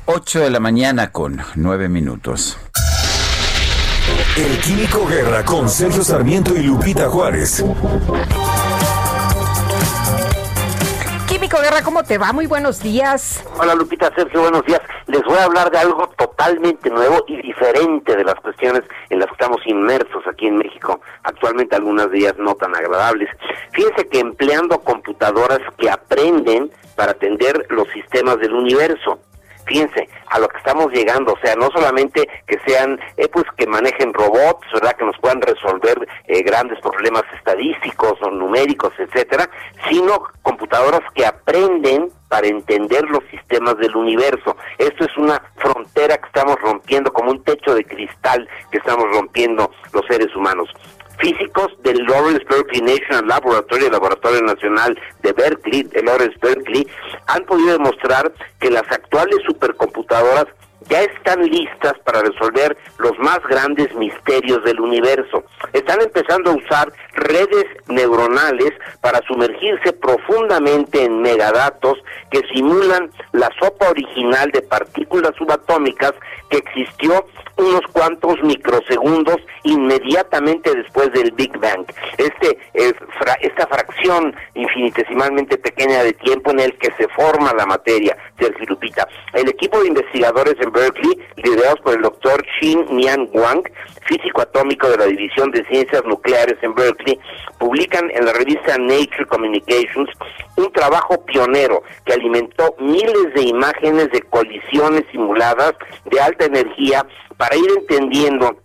[0.07, 2.59] 8 de la mañana con 9 minutos.
[4.37, 7.65] El Químico Guerra con Sergio Sarmiento y Lupita Juárez.
[11.47, 12.33] Químico Guerra, ¿cómo te va?
[12.33, 13.45] Muy buenos días.
[13.57, 14.81] Hola Lupita, Sergio, buenos días.
[15.07, 19.29] Les voy a hablar de algo totalmente nuevo y diferente de las cuestiones en las
[19.29, 21.01] que estamos inmersos aquí en México.
[21.23, 23.29] Actualmente algunas de ellas no tan agradables.
[23.71, 29.21] Fíjense que empleando computadoras que aprenden para atender los sistemas del universo
[29.67, 33.67] fíjense a lo que estamos llegando, o sea, no solamente que sean, eh, pues que
[33.67, 34.97] manejen robots, ¿verdad?
[34.97, 39.49] Que nos puedan resolver eh, grandes problemas estadísticos o numéricos, etcétera,
[39.89, 44.57] sino computadoras que aprenden para entender los sistemas del universo.
[44.79, 49.71] Esto es una frontera que estamos rompiendo, como un techo de cristal que estamos rompiendo
[49.93, 50.69] los seres humanos
[51.19, 56.87] físicos del Lawrence Berkeley National Laboratory, el Laboratorio Nacional de Berkeley, el Lawrence Berkeley,
[57.27, 60.47] han podido demostrar que las actuales supercomputadoras
[60.89, 65.45] ya están listas para resolver los más grandes misterios del universo.
[65.73, 71.99] Están empezando a usar redes neuronales para sumergirse profundamente en megadatos
[72.31, 76.13] que simulan la sopa original de partículas subatómicas
[76.51, 81.85] que existió unos cuantos microsegundos inmediatamente después del Big Bang.
[82.17, 88.67] Este, esta fracción infinitesimalmente pequeña de tiempo en el que se forma la materia, Sergio
[88.69, 89.07] Lupita.
[89.33, 93.63] El equipo de investigadores en Berkeley, liderados por el doctor Shin Nian Wang,
[94.03, 97.19] físico atómico de la División de Ciencias Nucleares en Berkeley,
[97.59, 100.11] publican en la revista Nature Communications
[100.57, 107.05] un trabajo pionero que alimentó miles de imágenes de colisiones simuladas de alta energía
[107.37, 108.57] para ir entendiendo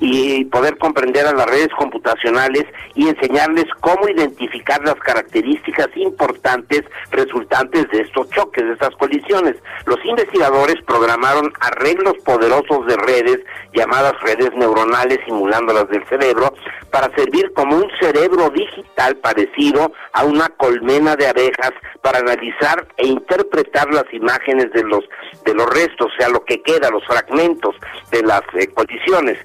[0.00, 2.64] y poder comprender a las redes computacionales
[2.94, 9.56] y enseñarles cómo identificar las características importantes resultantes de estos choques, de estas colisiones.
[9.86, 13.38] Los investigadores programaron arreglos poderosos de redes
[13.72, 16.54] llamadas redes neuronales simulando las del cerebro
[16.90, 23.06] para servir como un cerebro digital parecido a una colmena de abejas para analizar e
[23.06, 25.04] interpretar las imágenes de los
[25.44, 27.76] de los restos, o sea, lo que queda, los fragmentos
[28.10, 29.38] de las eh, colisiones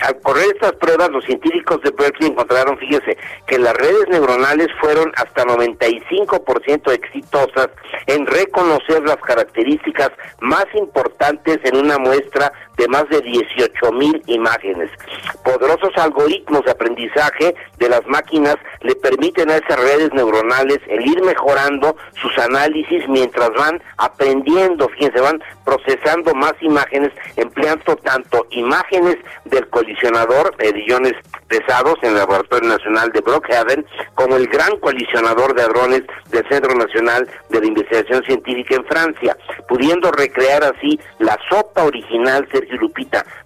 [0.00, 3.16] al correr estas pruebas, los científicos de Berkeley encontraron, fíjese,
[3.46, 7.68] que las redes neuronales fueron hasta 95% exitosas
[8.06, 14.90] en reconocer las características más importantes en una muestra de más de 18 mil imágenes.
[15.44, 21.22] Poderosos algoritmos de aprendizaje de las máquinas le permiten a esas redes neuronales el ir
[21.22, 29.68] mejorando sus análisis mientras van aprendiendo, fíjense, van procesando más imágenes, empleando tanto imágenes del
[29.68, 31.14] colisionador, edillones
[31.48, 36.74] pesados en el Laboratorio Nacional de Brookhaven, como el gran colisionador de hadrones del Centro
[36.74, 39.36] Nacional de la Investigación Científica en Francia,
[39.68, 42.46] pudiendo recrear así la sopa original,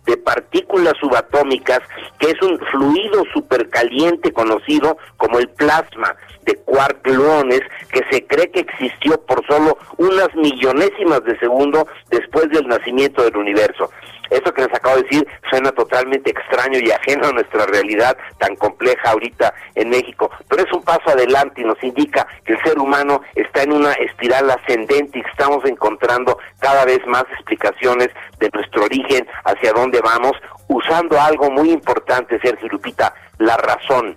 [0.06, 1.80] De partículas subatómicas,
[2.18, 8.60] que es un fluido supercaliente conocido como el plasma de quark que se cree que
[8.60, 13.90] existió por solo unas millonésimas de segundo después del nacimiento del universo.
[14.30, 18.54] Eso que les acabo de decir suena totalmente extraño y ajeno a nuestra realidad tan
[18.56, 22.78] compleja ahorita en México, pero es un paso adelante y nos indica que el ser
[22.78, 28.08] humano está en una espiral ascendente y estamos encontrando cada vez más explicaciones
[28.38, 30.32] de nuestro origen, hacia dónde vamos,
[30.68, 34.16] usando algo muy importante, Sergio Lupita, la razón,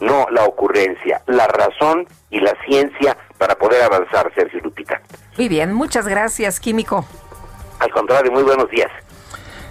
[0.00, 5.00] no la ocurrencia, la razón y la ciencia para poder avanzar, Sergio Lupita.
[5.36, 7.06] Muy bien, muchas gracias, Químico.
[7.78, 8.90] Al contrario, muy buenos días.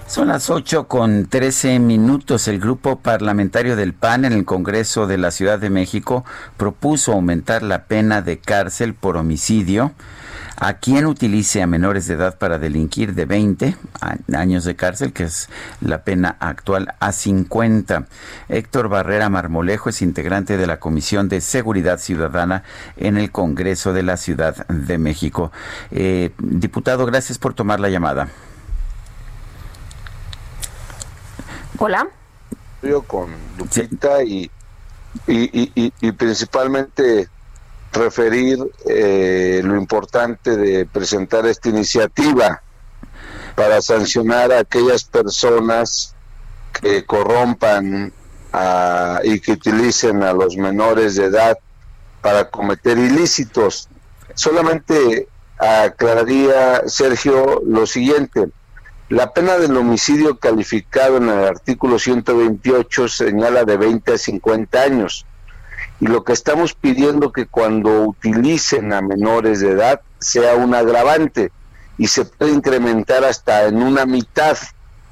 [0.08, 2.48] Son las 8 con 13 minutos.
[2.48, 6.24] El grupo parlamentario del PAN en el Congreso de la Ciudad de México
[6.58, 9.94] propuso aumentar la pena de cárcel por homicidio
[10.58, 13.76] a quien utilice a menores de edad para delinquir de 20
[14.34, 15.50] años de cárcel, que es
[15.82, 18.06] la pena actual, a 50.
[18.48, 22.64] Héctor Barrera Marmolejo es integrante de la Comisión de Seguridad Ciudadana
[22.96, 25.52] en el Congreso de la Ciudad de México.
[25.90, 28.30] Eh, diputado, gracias por tomar la llamada.
[31.78, 32.08] Hola.
[32.82, 34.50] Yo con Lupita y,
[35.28, 37.28] y, principalmente
[37.92, 42.62] referir eh, lo importante de presentar esta iniciativa
[43.56, 46.14] para sancionar a aquellas personas
[46.82, 48.14] que corrompan
[49.24, 51.58] y que utilicen a los menores de edad
[52.22, 53.90] para cometer ilícitos.
[54.34, 58.50] Solamente aclararía, Sergio, lo siguiente
[59.10, 65.28] la pena del homicidio calificado en el artículo 128 señala de 20 a 50 años.
[66.00, 71.52] Y lo que estamos pidiendo que cuando utilicen a menores de edad sea un agravante
[72.00, 74.58] y se puede incrementar hasta en una mitad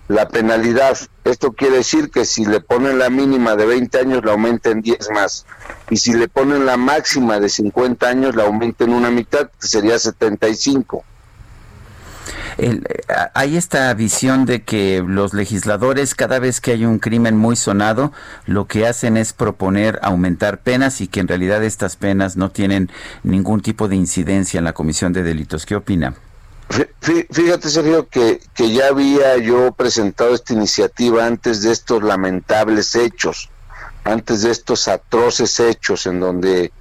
[0.07, 0.97] la penalidad.
[1.23, 5.11] Esto quiere decir que si le ponen la mínima de 20 años la aumenten 10
[5.11, 5.45] más.
[5.91, 9.97] Y si le ponen la máxima de 50 años la aumenten una mitad, que sería
[9.99, 11.05] 75
[12.57, 13.01] el, eh,
[13.33, 18.11] hay esta visión de que los legisladores cada vez que hay un crimen muy sonado,
[18.45, 22.89] lo que hacen es proponer aumentar penas y que en realidad estas penas no tienen
[23.23, 25.65] ningún tipo de incidencia en la comisión de delitos.
[25.65, 26.15] ¿Qué opina?
[27.01, 33.49] Fíjate, Sergio, que, que ya había yo presentado esta iniciativa antes de estos lamentables hechos,
[34.03, 36.71] antes de estos atroces hechos en donde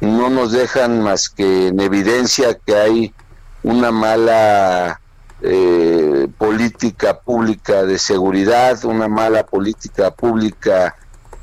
[0.00, 3.14] no nos dejan más que en evidencia que hay
[3.62, 5.00] una mala
[5.42, 10.96] eh, política pública de seguridad, una mala política pública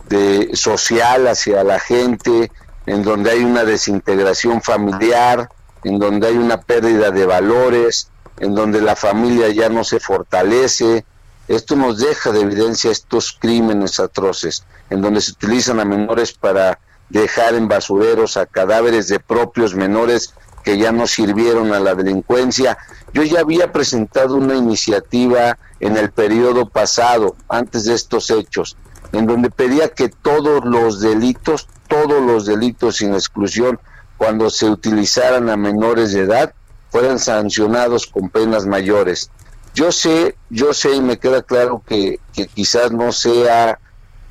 [0.10, 2.52] de social hacia la gente,
[2.86, 5.50] en donde hay una desintegración familiar,
[5.84, 11.06] en donde hay una pérdida de valores, en donde la familia ya no se fortalece.
[11.48, 16.80] Esto nos deja de evidencia estos crímenes atroces, en donde se utilizan a menores para
[17.10, 20.34] dejar en basureros a cadáveres de propios menores
[20.64, 22.78] que ya no sirvieron a la delincuencia.
[23.14, 28.78] Yo ya había presentado una iniciativa en el periodo pasado, antes de estos hechos,
[29.12, 33.80] en donde pedía que todos los delitos, todos los delitos sin exclusión,
[34.18, 36.54] cuando se utilizaran a menores de edad,
[36.90, 39.30] fueran sancionados con penas mayores.
[39.76, 43.80] Yo sé, yo sé y me queda claro que, que quizás no sea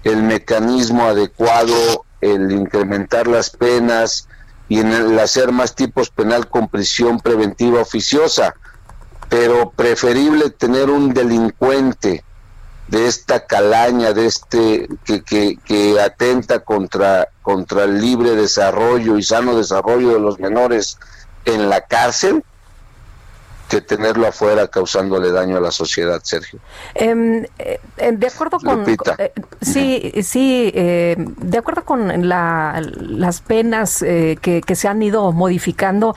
[0.05, 4.29] el mecanismo adecuado el incrementar las penas,
[4.73, 8.55] y en el hacer más tipos penal con prisión preventiva oficiosa,
[9.29, 12.25] pero preferible tener un delincuente
[12.89, 19.23] de esta calaña, de este que, que, que atenta contra, contra el libre desarrollo y
[19.23, 20.99] sano desarrollo de los menores
[21.45, 22.43] en la cárcel,
[23.73, 26.61] que tenerlo afuera causándole daño a la sociedad, Sergio.
[26.95, 27.81] Em, eh,
[28.13, 28.85] de acuerdo con...
[28.87, 36.15] Eh, sí, sí, eh, de acuerdo con las penas que, se han ido modificando,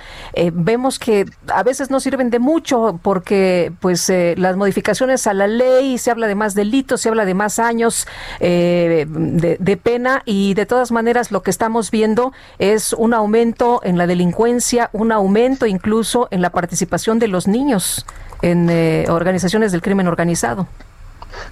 [0.52, 5.98] vemos que a veces no sirven de mucho porque pues las modificaciones a la ley,
[5.98, 8.06] se habla de más delitos, se habla de más años
[8.40, 13.98] de, de pena y de todas maneras lo que estamos viendo es un aumento en
[13.98, 18.06] la delincuencia, un aumento incluso en la participación de los niños
[18.42, 20.68] en eh, organizaciones del crimen organizado.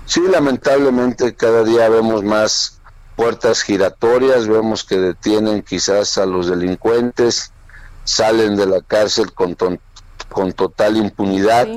[0.06, 2.80] Sí, lamentablemente cada día vemos más
[3.16, 7.52] puertas giratorias, vemos que detienen quizás a los delincuentes,
[8.04, 9.56] salen de la cárcel con,
[10.30, 11.68] con total impunidad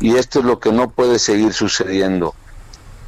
[0.00, 2.34] y esto es lo que no puede seguir sucediendo.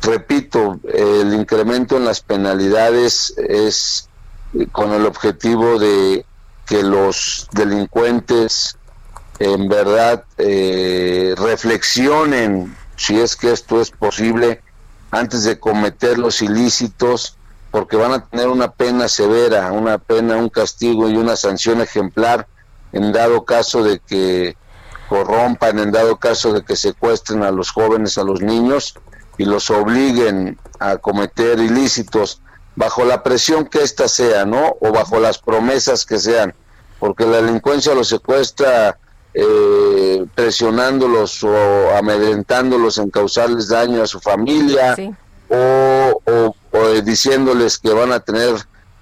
[0.03, 4.09] Repito, el incremento en las penalidades es
[4.55, 6.25] eh, con el objetivo de
[6.67, 8.79] que los delincuentes
[9.41, 14.61] en verdad eh, reflexionen si es que esto es posible
[15.11, 17.39] antes de cometer los ilícitos
[17.71, 22.47] porque van a tener una pena severa, una pena, un castigo y una sanción ejemplar
[22.93, 24.57] en dado caso de que
[25.09, 28.95] corrompan, en dado caso de que secuestren a los jóvenes, a los niños
[29.39, 32.43] y los obliguen a cometer ilícitos
[32.77, 34.77] bajo la presión que ésta sea, ¿no?
[34.81, 36.55] O bajo las promesas que sean,
[36.99, 38.99] porque la delincuencia los secuestra
[39.35, 44.97] eh, presionándolos o amedrentándolos en causarles daño a su familia
[45.49, 48.55] o, o, diciéndoles que van a tener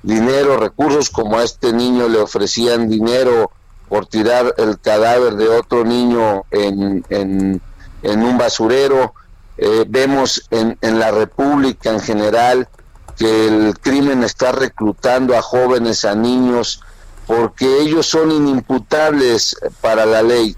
[0.03, 3.51] dinero, recursos, como a este niño le ofrecían dinero
[3.89, 7.61] por tirar el cadáver de otro niño en, en,
[8.03, 9.15] en un basurero.
[9.57, 12.69] Eh, vemos en, en la República en general
[13.17, 16.81] que el crimen está reclutando a jóvenes, a niños,
[17.29, 20.57] porque ellos son inimputables para la ley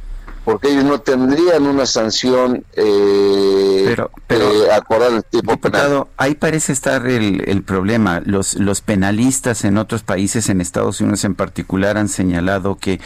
[0.51, 6.35] porque ellos no tendrían una sanción eh, pero, pero eh, acordada el tipo diputado, ahí
[6.35, 8.20] parece estar el, el, problema.
[8.24, 13.01] Los, los penalistas en otros países, en Estados Unidos en particular, han señalado que,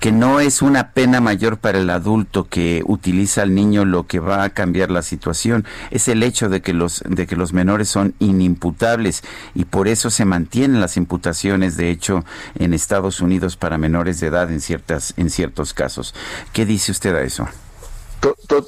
[0.00, 4.18] que no es una pena mayor para el adulto que utiliza al niño lo que
[4.18, 5.66] va a cambiar la situación.
[5.90, 9.22] Es el hecho de que los, de que los menores son inimputables
[9.54, 12.24] y por eso se mantienen las imputaciones, de hecho,
[12.58, 16.14] en Estados Unidos para menores de edad en, ciertas, en ciertos casos.
[16.52, 17.46] ¿Qué dice usted a eso?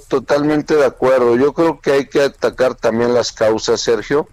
[0.09, 1.37] Totalmente de acuerdo.
[1.37, 4.29] Yo creo que hay que atacar también las causas, Sergio.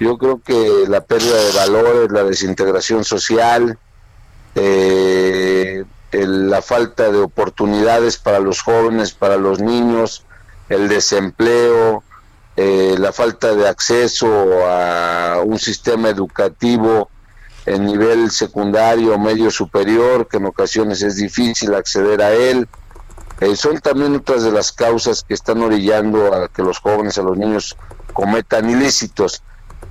[0.00, 3.78] Yo creo que la pérdida de valores, la desintegración social,
[4.54, 10.24] eh, la falta de oportunidades para los jóvenes, para los niños,
[10.68, 12.02] el desempleo,
[12.56, 14.26] eh, la falta de acceso
[14.66, 17.10] a un sistema educativo
[17.66, 22.68] en nivel secundario, medio superior, que en ocasiones es difícil acceder a él,
[23.54, 27.36] son también otras de las causas que están orillando a que los jóvenes, a los
[27.36, 27.76] niños
[28.12, 29.42] cometan ilícitos.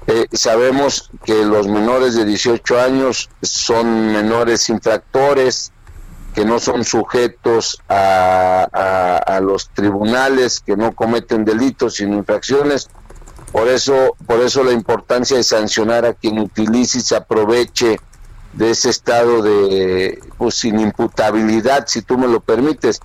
[0.08, 5.72] Eh, sabemos que los menores de 18 años son menores infractores,
[6.36, 12.90] que no son sujetos a, los tribunales, que no cometen delitos sino infracciones.
[13.52, 18.00] Por eso, por eso la importancia de sancionar a quien utilice y se aproveche
[18.54, 23.00] de ese estado de pues, sin imputabilidad, si tú me lo permites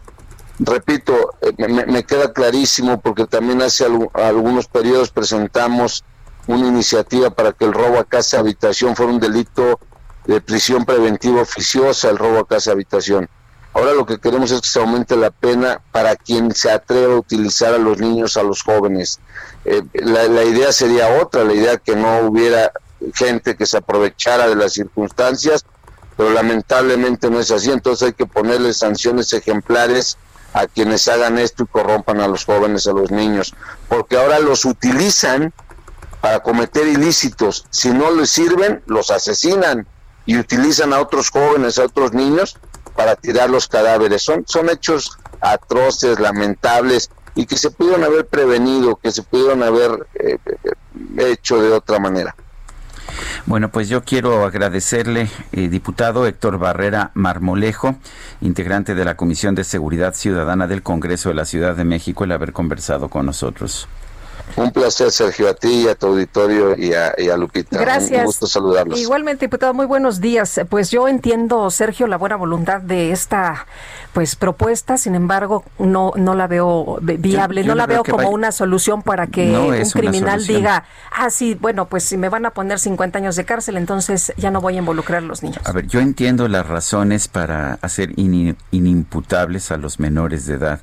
[0.60, 6.04] repito, eh, me, queda clarísimo porque también hace algunos periodos presentamos
[6.46, 9.78] una iniciativa para que el robo a casa habitación fuera un delito
[10.26, 13.28] de prisión preventiva oficiosa, el robo a casa habitación.
[13.72, 17.18] Ahora lo que queremos es que se aumente la pena para quien se atreva a
[17.18, 19.20] utilizar a los niños, a los jóvenes.
[19.64, 22.72] Eh, la, la idea sería otra, la idea que no hubiera
[23.14, 25.64] gente que se aprovechara de las circunstancias,
[26.16, 30.18] pero lamentablemente no es así, entonces hay que ponerle sanciones ejemplares
[30.52, 33.54] a quienes hagan esto y corrompan a los jóvenes, a los niños,
[33.88, 35.52] porque ahora los utilizan
[36.20, 37.66] para cometer ilícitos.
[37.70, 39.86] Si no les sirven, los asesinan
[40.26, 42.58] y utilizan a otros jóvenes, a otros niños
[42.94, 44.22] para tirar los cadáveres.
[44.22, 50.06] Son, son hechos atroces, lamentables y que se pudieron haber prevenido, que se pudieron haber
[50.14, 52.34] eh, eh, hecho de otra manera.
[53.46, 57.96] Bueno, pues yo quiero agradecerle, eh, diputado Héctor Barrera Marmolejo,
[58.40, 62.32] integrante de la Comisión de Seguridad Ciudadana del Congreso de la Ciudad de México, el
[62.32, 63.88] haber conversado con nosotros.
[64.56, 67.78] Un placer, Sergio, a ti y a tu auditorio y a, Lupita.
[67.78, 68.20] Gracias.
[68.20, 68.98] Un gusto saludarlos.
[68.98, 70.60] Igualmente, diputado, muy buenos días.
[70.68, 73.66] Pues yo entiendo, Sergio, la buena voluntad de esta
[74.12, 79.02] pues propuesta, sin embargo, no no la veo viable, no la veo como una solución
[79.02, 83.18] para que un criminal diga, ah, sí, bueno, pues si me van a poner 50
[83.18, 85.60] años de cárcel, entonces ya no voy a involucrar a los niños.
[85.64, 90.80] A ver, yo entiendo las razones para hacer inimputables a los menores de edad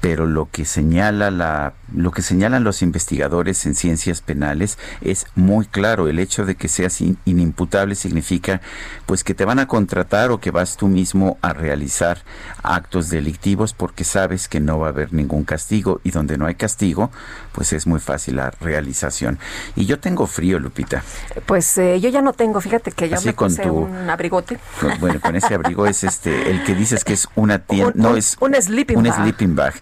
[0.00, 5.66] pero lo que señala la lo que señalan los investigadores en ciencias penales es muy
[5.66, 6.08] claro.
[6.08, 8.60] El hecho de que seas inimputable significa
[9.06, 12.18] pues que te van a contratar o que vas tú mismo a realizar
[12.62, 16.56] actos delictivos porque sabes que no va a haber ningún castigo y donde no hay
[16.56, 17.10] castigo
[17.52, 19.38] pues es muy fácil la realización.
[19.76, 21.02] Y yo tengo frío Lupita.
[21.46, 24.58] Pues eh, yo ya no tengo fíjate que ya me puse un abrigote.
[24.98, 28.36] bueno con ese abrigo es este el que dices que es una tienda no es
[28.40, 29.74] un sleeping un sleeping bag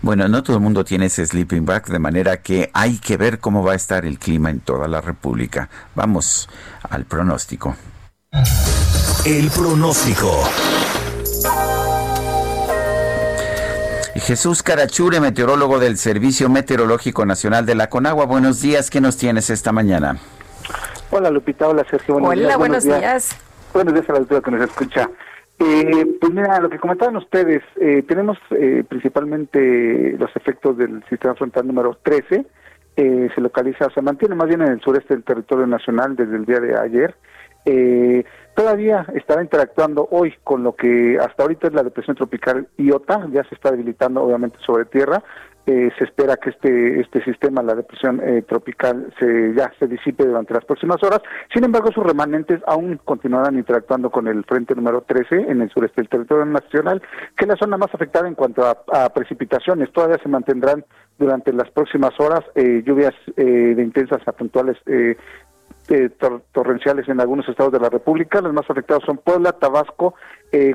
[0.00, 3.38] bueno, no todo el mundo tiene ese sleeping bag, de manera que hay que ver
[3.38, 5.68] cómo va a estar el clima en toda la República.
[5.94, 6.48] Vamos
[6.88, 7.76] al pronóstico.
[9.24, 10.42] El pronóstico.
[14.14, 18.24] Jesús Carachure, meteorólogo del Servicio Meteorológico Nacional de la Conagua.
[18.24, 20.18] Buenos días, ¿qué nos tienes esta mañana?
[21.10, 22.14] Hola Lupita, hola Sergio.
[22.14, 23.36] Buenos hola, buenos, días.
[23.74, 25.10] Buenos días a la altura que nos escucha.
[25.64, 31.36] Eh, pues mira, lo que comentaban ustedes, eh, tenemos eh, principalmente los efectos del sistema
[31.36, 32.44] frontal número 13,
[32.96, 36.46] eh, se localiza, se mantiene más bien en el sureste del territorio nacional desde el
[36.46, 37.14] día de ayer.
[37.64, 38.24] Eh,
[38.56, 43.44] todavía estará interactuando hoy con lo que hasta ahorita es la depresión tropical Iota, ya
[43.44, 45.22] se está debilitando obviamente sobre tierra,
[45.64, 50.24] eh, se espera que este este sistema, la depresión eh, tropical, se ya se disipe
[50.24, 51.20] durante las próximas horas.
[51.54, 56.00] Sin embargo, sus remanentes aún continuarán interactuando con el frente número 13 en el sureste
[56.00, 57.00] del territorio nacional,
[57.36, 59.92] que es la zona más afectada en cuanto a, precipitaciones.
[59.92, 60.84] Todavía se mantendrán
[61.16, 64.76] durante las próximas horas eh, lluvias de intensas a puntuales
[66.52, 68.40] torrenciales en algunos estados de la República.
[68.40, 70.14] Los más afectados son Puebla, Tabasco,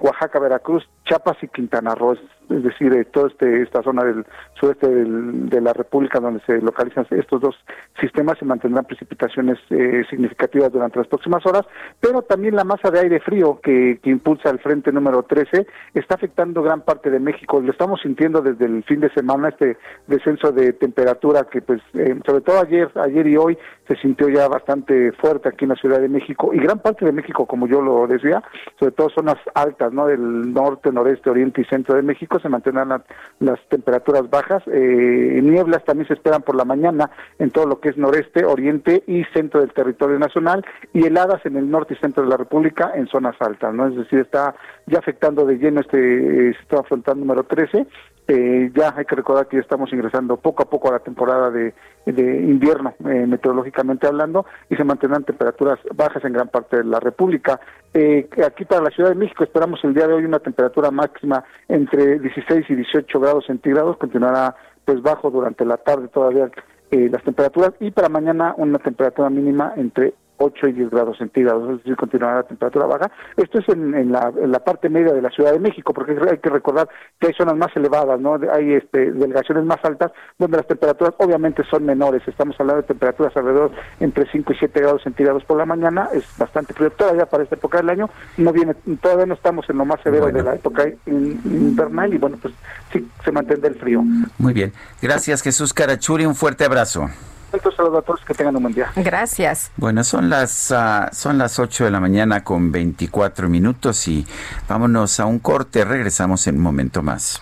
[0.02, 2.16] Oaxaca, Veracruz, Chiapas y Quintana Roo
[2.50, 4.26] es decir, de toda este, esta zona del
[4.60, 7.56] sureste de la República donde se localizan estos dos
[8.00, 11.64] sistemas se mantendrán precipitaciones eh, significativas durante las próximas horas,
[12.00, 16.64] pero también la masa de aire frío que, impulsa el frente número 13 está afectando
[16.64, 17.60] gran parte de México.
[17.60, 19.78] Lo estamos sintiendo desde el fin de semana, este
[20.08, 24.48] descenso de temperatura que pues eh, sobre todo ayer, ayer y hoy se sintió ya
[24.48, 27.82] bastante fuerte aquí en la Ciudad de México y gran parte de México, como yo
[27.82, 28.42] lo decía,
[28.80, 30.08] sobre todo zonas altas, ¿no?
[30.08, 33.04] Del norte, noreste, oriente y centro de México se mantendrán
[33.40, 34.64] las temperaturas bajas.
[34.68, 39.04] Eh, nieblas también se esperan por la mañana en todo lo que es noreste, oriente
[39.08, 42.92] y centro del territorio nacional y heladas en el norte y centro de la República
[42.96, 43.88] en zonas altas, ¿no?
[43.88, 47.88] Es decir, está ya afectando de lleno este sistema frontal número 13
[48.28, 51.50] eh, ya hay que recordar que ya estamos ingresando poco a poco a la temporada
[51.50, 51.74] de,
[52.06, 57.60] invierno, eh, meteorológicamente hablando, y se mantendrán temperaturas bajas en gran parte de la República.
[57.94, 61.44] Eh, aquí para la Ciudad de México esperamos el día de hoy una temperatura máxima
[61.70, 66.50] entre 16 y 18 grados centígrados, continuará pues bajo durante la tarde todavía
[66.90, 71.78] las temperaturas, y para mañana una temperatura mínima entre 8 y 10 grados centígrados, es
[71.80, 73.12] decir, continuará la temperatura baja.
[73.36, 76.90] Esto es en, la, parte media de la Ciudad de México, porque hay que recordar
[77.20, 78.40] que hay zonas más elevadas, ¿no?
[78.52, 82.22] Hay este, delegaciones más altas donde las temperaturas obviamente son menores.
[82.28, 86.26] Estamos hablando de temperaturas alrededor entre 5 y 7 grados centígrados por la mañana, es
[86.38, 88.10] bastante frío todavía para esta época del año.
[88.38, 92.38] No viene, todavía no estamos en lo más severo de la época invernal y bueno,
[92.42, 92.54] pues
[92.92, 94.04] sí se mantiene el frío.
[94.38, 94.74] Muy bien.
[95.02, 97.08] Gracias Jesús Carachuri, un fuerte abrazo.
[97.54, 98.92] Entonces, saludos a todos, que tengan un buen día.
[98.96, 99.72] Gracias.
[99.78, 104.26] Bueno, son las, uh, son las 8 de la mañana con 24 minutos y
[104.68, 105.86] vámonos a un corte.
[105.86, 107.42] Regresamos en un momento más.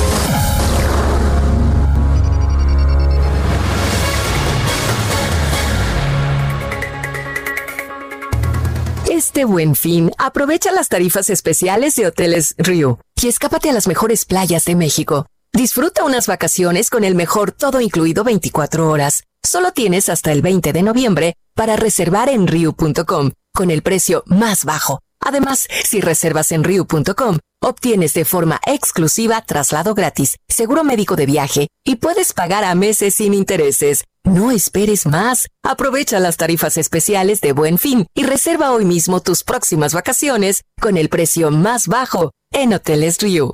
[9.41, 14.23] Este buen fin, aprovecha las tarifas especiales de Hoteles Rio y escápate a las mejores
[14.25, 15.25] playas de México.
[15.51, 19.23] Disfruta unas vacaciones con el mejor todo incluido 24 horas.
[19.41, 24.63] Solo tienes hasta el 20 de noviembre para reservar en Riu.com con el precio más
[24.63, 24.99] bajo.
[25.19, 31.67] Además, si reservas en Riu.com, obtienes de forma exclusiva traslado gratis, seguro médico de viaje
[31.83, 34.03] y puedes pagar a meses sin intereses.
[34.23, 35.47] No esperes más.
[35.63, 40.97] Aprovecha las tarifas especiales de Buen Fin y reserva hoy mismo tus próximas vacaciones con
[40.97, 43.51] el precio más bajo en Hoteles Rio.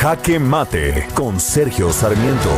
[0.00, 2.50] Jaque Mate con Sergio Sarmiento.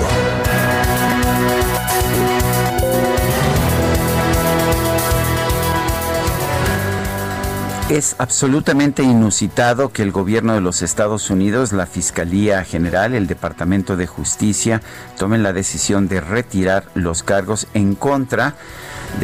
[7.90, 13.94] Es absolutamente inusitado que el gobierno de los Estados Unidos, la Fiscalía General, el Departamento
[13.98, 14.80] de Justicia
[15.18, 18.54] tomen la decisión de retirar los cargos en contra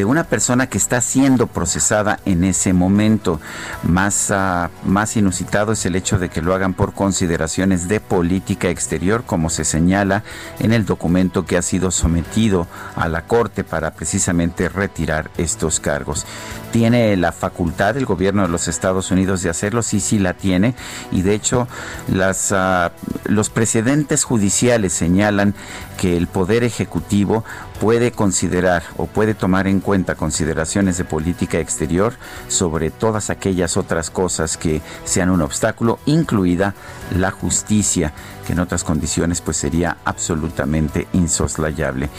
[0.05, 3.39] una persona que está siendo procesada en ese momento.
[3.83, 8.69] Más, ah, más inusitado es el hecho de que lo hagan por consideraciones de política
[8.69, 10.23] exterior, como se señala
[10.59, 16.25] en el documento que ha sido sometido a la Corte para precisamente retirar estos cargos.
[16.71, 19.83] ¿Tiene la facultad el gobierno de los Estados Unidos de hacerlo?
[19.83, 20.73] Sí, sí la tiene.
[21.11, 21.67] Y de hecho,
[22.07, 22.93] las, ah,
[23.25, 25.53] los precedentes judiciales señalan
[25.97, 27.43] que el Poder Ejecutivo
[27.81, 32.13] puede considerar o puede tomar en cuenta consideraciones de política exterior
[32.47, 36.73] sobre todas aquellas otras cosas que sean un obstáculo, incluida
[37.17, 38.13] la justicia
[38.51, 42.09] en otras condiciones pues sería absolutamente insoslayable.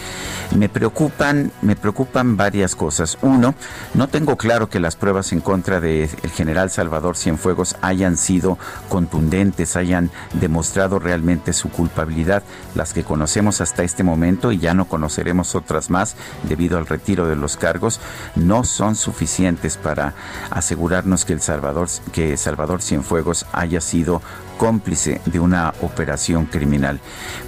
[0.57, 3.19] Me preocupan, me preocupan varias cosas.
[3.23, 3.55] Uno,
[3.95, 9.77] no tengo claro que las pruebas en contra del general Salvador Cienfuegos hayan sido contundentes,
[9.77, 12.43] hayan demostrado realmente su culpabilidad.
[12.75, 17.27] Las que conocemos hasta este momento y ya no conoceremos otras más debido al retiro
[17.27, 18.01] de los cargos,
[18.35, 20.15] no son suficientes para
[20.51, 24.23] asegurarnos que el Salvador, que Salvador Cienfuegos haya sido
[24.59, 27.01] cómplice de una operación criminal.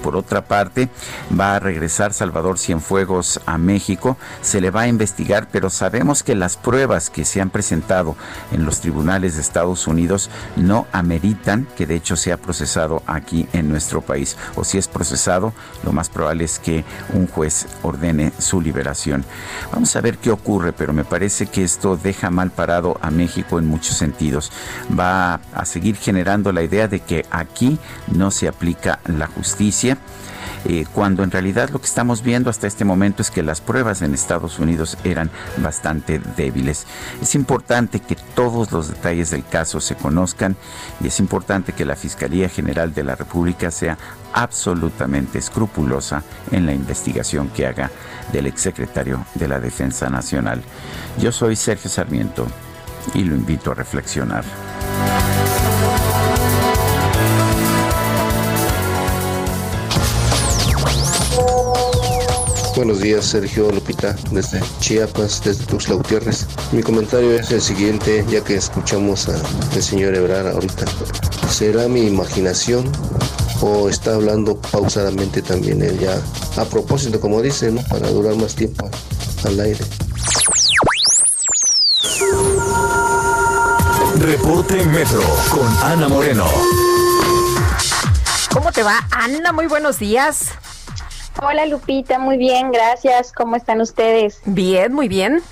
[0.03, 0.89] Por otra parte,
[1.39, 6.35] va a regresar Salvador Cienfuegos a México, se le va a investigar, pero sabemos que
[6.35, 8.17] las pruebas que se han presentado
[8.53, 13.69] en los tribunales de Estados Unidos no ameritan que de hecho sea procesado aquí en
[13.69, 14.37] nuestro país.
[14.57, 15.53] O si es procesado,
[15.83, 19.25] lo más probable es que un juez ordene su liberación.
[19.73, 23.59] Vamos a ver qué ocurre, pero me parece que esto deja mal parado a México
[23.59, 24.53] en muchos sentidos.
[24.99, 29.99] Va a seguir generando la idea de que aquí no se aplica la justicia.
[30.67, 34.01] Eh, cuando en realidad lo que estamos viendo hasta este momento es que las pruebas
[34.01, 36.87] en Estados Unidos eran bastante débiles.
[37.21, 40.57] Es importante que todos los detalles del caso se conozcan
[41.03, 43.99] y es importante que la Fiscalía General de la República sea
[44.33, 47.91] absolutamente escrupulosa en la investigación que haga
[48.33, 50.63] del exsecretario de la Defensa Nacional.
[51.19, 52.47] Yo soy Sergio Sarmiento
[53.13, 54.45] y lo invito a reflexionar.
[62.85, 66.47] Buenos días, Sergio Lupita, desde Chiapas, desde Tuxtla Gutiérrez.
[66.71, 70.85] Mi comentario es el siguiente, ya que escuchamos al señor Ebrar ahorita.
[71.51, 72.93] ¿Será mi imaginación
[73.63, 76.21] o está hablando pausadamente también él ya?
[76.61, 77.83] A propósito, como dice, ¿no?
[77.85, 78.91] Para durar más tiempo
[79.47, 79.81] al aire.
[84.19, 86.45] Reporte Metro con Ana Moreno.
[88.53, 89.55] ¿Cómo te va, Ana?
[89.55, 90.51] Muy buenos días.
[91.43, 93.33] Hola Lupita, muy bien, gracias.
[93.33, 94.41] ¿Cómo están ustedes?
[94.45, 95.43] Bien, muy bien.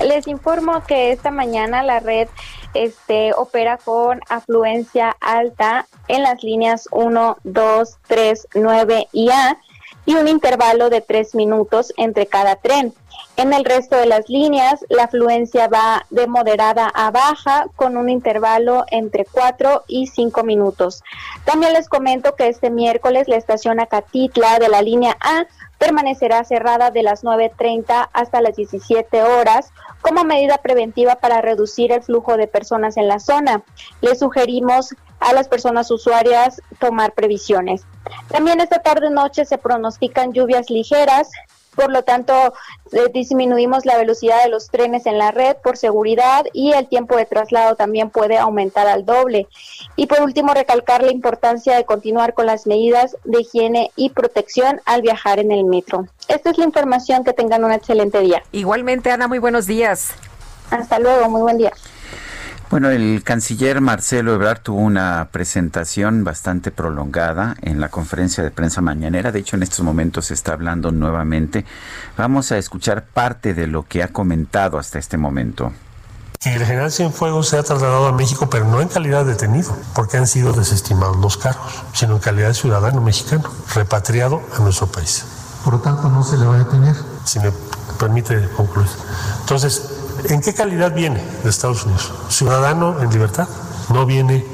[0.00, 2.28] Les informo que esta mañana la red
[2.74, 9.58] este, opera con afluencia alta en las líneas 1, 2, 3, 9 y A
[10.06, 12.94] y un intervalo de tres minutos entre cada tren.
[13.36, 18.10] En el resto de las líneas, la afluencia va de moderada a baja con un
[18.10, 21.02] intervalo entre 4 y 5 minutos.
[21.44, 25.46] También les comento que este miércoles la estación Acatitla de la línea A
[25.78, 32.02] permanecerá cerrada de las 9.30 hasta las 17 horas como medida preventiva para reducir el
[32.02, 33.62] flujo de personas en la zona.
[34.00, 37.82] Les sugerimos a las personas usuarias tomar previsiones.
[38.28, 41.30] También esta tarde noche se pronostican lluvias ligeras,
[41.74, 42.32] por lo tanto
[42.92, 47.16] eh, disminuimos la velocidad de los trenes en la red por seguridad y el tiempo
[47.16, 49.46] de traslado también puede aumentar al doble.
[49.96, 54.80] Y por último, recalcar la importancia de continuar con las medidas de higiene y protección
[54.84, 56.06] al viajar en el metro.
[56.28, 58.42] Esta es la información, que tengan un excelente día.
[58.52, 60.12] Igualmente, Ana, muy buenos días.
[60.70, 61.72] Hasta luego, muy buen día.
[62.72, 68.80] Bueno, el canciller Marcelo Ebrard tuvo una presentación bastante prolongada en la conferencia de prensa
[68.80, 69.30] mañanera.
[69.30, 71.66] De hecho, en estos momentos se está hablando nuevamente.
[72.16, 75.70] Vamos a escuchar parte de lo que ha comentado hasta este momento.
[76.46, 80.16] El general Cienfuegos se ha trasladado a México, pero no en calidad de detenido, porque
[80.16, 85.26] han sido desestimados los cargos, sino en calidad de ciudadano mexicano, repatriado a nuestro país.
[85.62, 86.96] Por lo tanto, no se le va a detener.
[87.26, 87.52] Si me
[87.98, 88.88] permite concluir.
[89.40, 92.12] Entonces, ¿En qué calidad viene de Estados Unidos?
[92.28, 93.48] Ciudadano en libertad,
[93.92, 94.44] no viene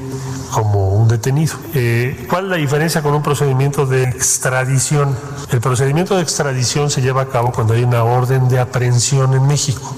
[0.50, 1.56] como un detenido.
[1.74, 5.14] Eh, ¿Cuál es la diferencia con un procedimiento de extradición?
[5.50, 9.46] El procedimiento de extradición se lleva a cabo cuando hay una orden de aprehensión en
[9.46, 9.94] México,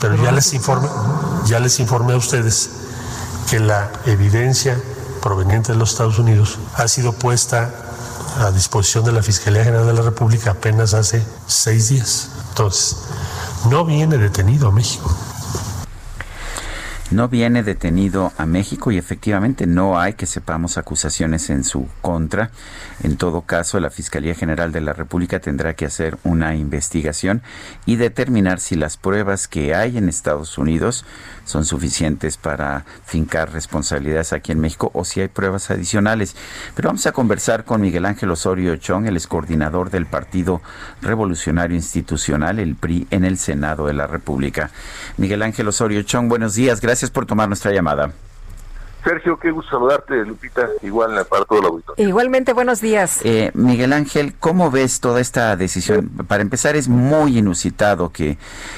[0.00, 0.88] pero ya les informé,
[1.46, 2.70] ya les informé a ustedes
[3.50, 4.80] que la evidencia
[5.20, 7.87] proveniente de los Estados Unidos ha sido puesta
[8.38, 12.30] a disposición de la Fiscalía General de la República apenas hace seis días.
[12.50, 12.98] Entonces,
[13.68, 15.14] no viene detenido a México.
[17.10, 22.50] No viene detenido a México y efectivamente no hay que sepamos acusaciones en su contra.
[23.02, 27.42] En todo caso, la Fiscalía General de la República tendrá que hacer una investigación
[27.86, 31.06] y determinar si las pruebas que hay en Estados Unidos
[31.48, 36.36] son suficientes para fincar responsabilidades aquí en México o si hay pruebas adicionales.
[36.74, 40.60] Pero vamos a conversar con Miguel Ángel Osorio Chong, el coordinador del Partido
[41.00, 44.70] Revolucionario Institucional, el PRI, en el Senado de la República.
[45.16, 48.12] Miguel Ángel Osorio Chong, buenos días, gracias por tomar nuestra llamada.
[49.08, 52.06] Sergio, qué gusto saludarte, Lupita, igual para todo el auditorio.
[52.06, 53.20] Igualmente, buenos días.
[53.24, 56.10] Eh, Miguel Ángel, ¿cómo ves toda esta decisión?
[56.28, 58.36] Para empezar, es muy inusitado que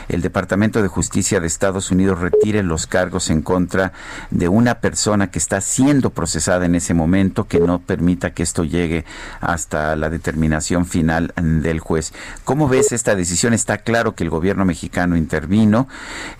[0.09, 3.93] el Departamento de Justicia de Estados Unidos retire los cargos en contra
[4.31, 8.63] de una persona que está siendo procesada en ese momento, que no permita que esto
[8.63, 9.05] llegue
[9.41, 12.13] hasta la determinación final del juez.
[12.45, 13.53] ¿Cómo ves esta decisión?
[13.53, 15.89] Está claro que el gobierno mexicano intervino.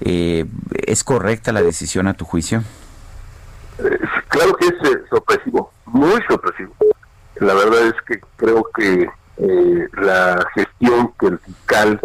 [0.01, 0.47] Eh,
[0.87, 2.63] ¿Es correcta la decisión a tu juicio?
[4.29, 6.75] Claro que es eh, sorpresivo, muy sorpresivo.
[7.37, 9.09] La verdad es que creo que
[9.39, 12.01] eh, la gestión que el fiscal,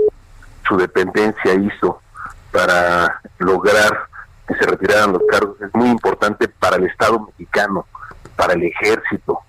[0.68, 2.02] su dependencia hizo
[2.52, 4.08] para lograr
[4.48, 7.86] que se retiraran los cargos es muy importante para el Estado mexicano,
[8.36, 9.40] para el ejército.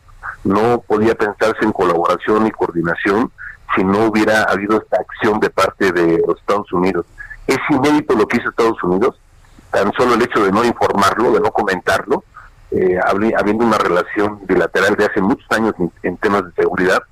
[0.42, 3.30] No podía pensarse en colaboración y coordinación
[3.74, 7.06] si no hubiera habido esta acción de parte de los Estados Unidos.
[7.46, 9.20] Es inédito lo que hizo Estados Unidos,
[9.76, 12.24] tan solo el hecho de no informarlo, de no comentarlo,
[12.70, 12.98] eh,
[13.36, 17.02] habiendo una relación bilateral de hace muchos años en, temas de seguridad,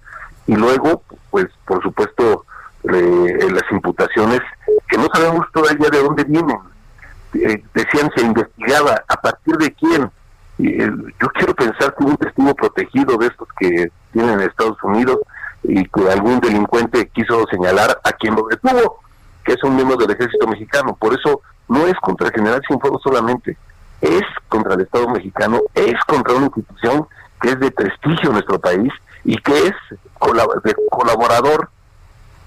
[0.47, 2.47] y luego, pues por supuesto,
[2.85, 4.41] eh, las imputaciones
[4.89, 6.57] que no sabemos todavía de dónde vienen.
[7.35, 10.11] Eh, decían se investigaba, ¿a partir de quién?
[10.57, 15.19] yo quiero pensar que un testigo protegido de estos que tienen en Estados Unidos
[15.65, 19.01] y que algún delincuente quiso señalar a quien lo detuvo,
[19.45, 20.97] que es un miembro del ejército mexicano.
[20.97, 23.57] Por eso no es contra el general Cienfuegos solamente,
[24.01, 27.07] es contra el Estado mexicano, es contra una institución
[27.41, 28.93] que es de prestigio en nuestro país
[29.25, 29.75] y que es
[30.91, 31.69] colaborador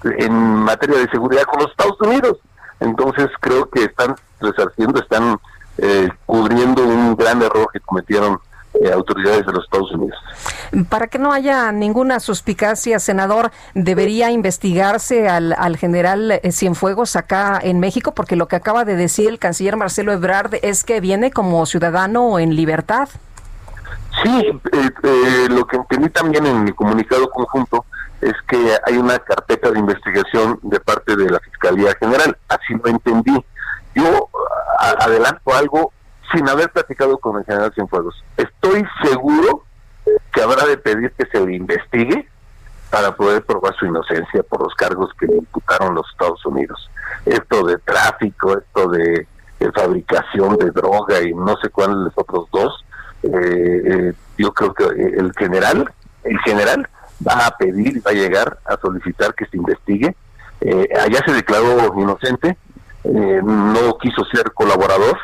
[0.04, 2.38] en materia de seguridad con los Estados Unidos.
[2.80, 5.40] Entonces creo que están resarciendo, están
[5.78, 8.40] eh, cubriendo un gran error que cometieron
[8.82, 10.18] eh, autoridades de los Estados Unidos.
[10.90, 17.60] Para que no haya ninguna suspicacia, senador, ¿debería investigarse al, al general eh, Cienfuegos acá
[17.62, 18.14] en México?
[18.14, 22.40] Porque lo que acaba de decir el canciller Marcelo Ebrard es que viene como ciudadano
[22.40, 23.10] en libertad.
[24.24, 27.86] Sí, eh, lo que entendí también en mi comunicado conjunto
[28.22, 32.90] es que hay una carpeta de investigación de parte de la Fiscalía General, así lo
[32.90, 33.46] entendí.
[33.94, 34.30] Yo
[34.80, 35.92] adelanto algo
[36.32, 38.24] sin haber platicado con el general Cienfuegos.
[38.36, 39.64] Estoy seguro
[40.32, 42.28] que habrá de pedir que se le investigue
[42.90, 46.90] para poder probar su inocencia por los cargos que le imputaron los Estados Unidos.
[47.26, 49.28] Esto de tráfico, esto de,
[49.74, 52.86] fabricación de droga y no sé cuáles otros dos.
[53.24, 55.92] Eh, eh, yo creo que el general,
[56.24, 56.88] el general
[57.28, 60.16] va a pedir va a llegar a solicitar que se investigue.
[60.62, 62.58] Eh, allá se declaró inocente,
[63.04, 65.18] no quiso ser colaborador,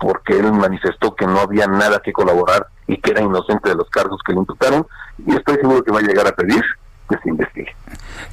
[0.00, 3.88] porque él manifestó que no había nada que colaborar y que era inocente de los
[3.90, 4.86] cargos que le imputaron
[5.24, 6.64] y estoy seguro que va a llegar a pedir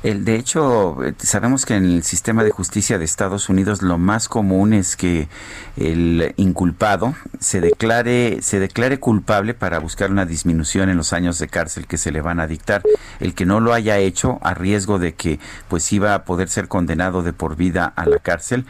[0.04, 3.98] El, de hecho, eh, sabemos que en el sistema de justicia de Estados Unidos lo
[3.98, 5.28] más común es que
[5.76, 11.48] el inculpado se declare, se declare culpable para buscar una disminución en los años de
[11.48, 12.84] cárcel que se le van a dictar.
[13.20, 16.68] El que no lo haya hecho a riesgo de que pues iba a poder ser
[16.68, 18.66] condenado de por vida a la cárcel,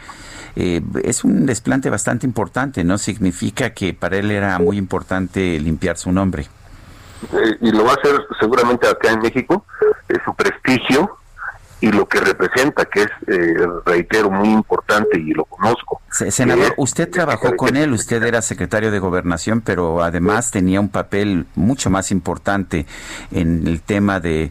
[0.56, 2.98] eh, es un desplante bastante importante, ¿no?
[2.98, 6.48] Significa que para él era muy importante limpiar su nombre.
[7.32, 9.64] Eh, y lo va a hacer seguramente acá en México,
[10.24, 11.18] su prestigio
[11.80, 13.54] y lo que representa, que es, eh,
[13.86, 16.00] reitero, muy importante y lo conozco.
[16.30, 21.46] Senador, usted trabajó con él, usted era secretario de gobernación, pero además tenía un papel
[21.54, 22.86] mucho más importante
[23.30, 24.50] en el tema de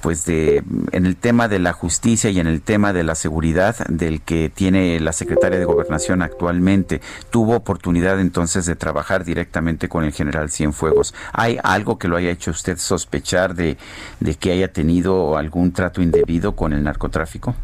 [0.00, 0.62] pues de
[0.92, 4.48] en el tema de la justicia y en el tema de la seguridad del que
[4.48, 7.00] tiene la secretaria de gobernación actualmente.
[7.30, 11.14] Tuvo oportunidad entonces de trabajar directamente con el general Cienfuegos.
[11.32, 13.76] Hay algo que lo haya hecho usted sospechar de,
[14.20, 17.54] de que haya tenido algún trato indebido con el narcotráfico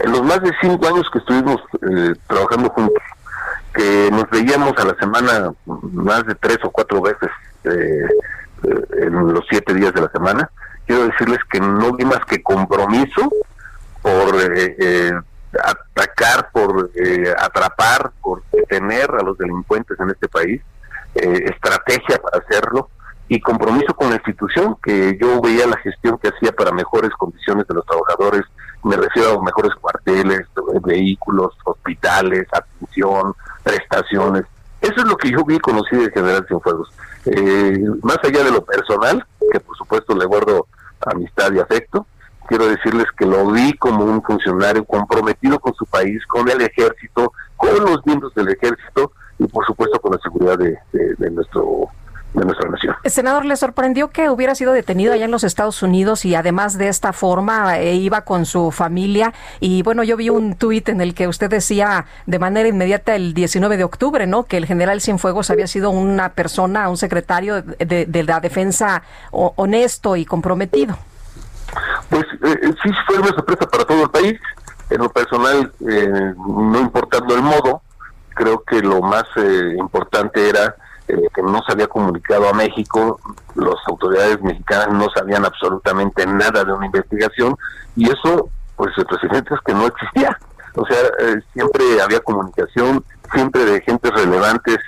[0.00, 3.02] en los más de cinco años que estuvimos eh, trabajando juntos
[3.72, 7.30] que nos veíamos a la semana más de tres o cuatro veces
[7.64, 8.08] eh,
[8.62, 10.50] eh, en los siete días de la semana
[10.86, 13.30] quiero decirles que no vi más que compromiso
[14.02, 15.12] por eh, eh,
[15.62, 16.90] atacar, por
[17.38, 20.62] atrapar, por detener a los delincuentes en este país,
[21.14, 22.88] estrategia para hacerlo
[23.28, 27.66] y compromiso con la institución, que yo veía la gestión que hacía para mejores condiciones
[27.66, 28.42] de los trabajadores,
[28.82, 30.42] me refiero a mejores cuarteles,
[30.82, 34.44] vehículos, hospitales, atención, prestaciones.
[34.80, 36.90] Eso es lo que yo vi y conocí de General Cienfuegos.
[38.02, 40.66] más allá de lo personal, que por supuesto le guardo
[41.06, 42.06] amistad y afecto.
[42.48, 47.32] Quiero decirles que lo vi como un funcionario comprometido con su país, con el ejército,
[47.56, 51.88] con los miembros del ejército y por supuesto con la seguridad de, nuestro
[52.34, 52.96] de nuestra nación.
[53.04, 56.88] Senador, ¿le sorprendió que hubiera sido detenido allá en los Estados Unidos y además de
[56.88, 59.32] esta forma eh, iba con su familia?
[59.58, 63.34] Y bueno, yo vi un tuit en el que usted decía de manera inmediata el
[63.34, 64.44] 19 de octubre, ¿no?
[64.44, 70.16] Que el general Cienfuegos había sido una persona, un secretario de, de la defensa honesto
[70.16, 70.96] y comprometido.
[72.08, 74.40] Pues eh, sí fue una sorpresa para todo el país.
[74.90, 77.82] En lo personal, eh, no importando el modo,
[78.34, 80.74] creo que lo más eh, importante era
[81.10, 83.20] eh, que no se había comunicado a México,
[83.54, 87.56] las autoridades mexicanas no sabían absolutamente nada de una investigación
[87.96, 90.38] y eso, pues el presidente es que no existía.
[90.76, 90.98] O sea,
[91.52, 94.78] siempre había comunicación, siempre de gentes relevantes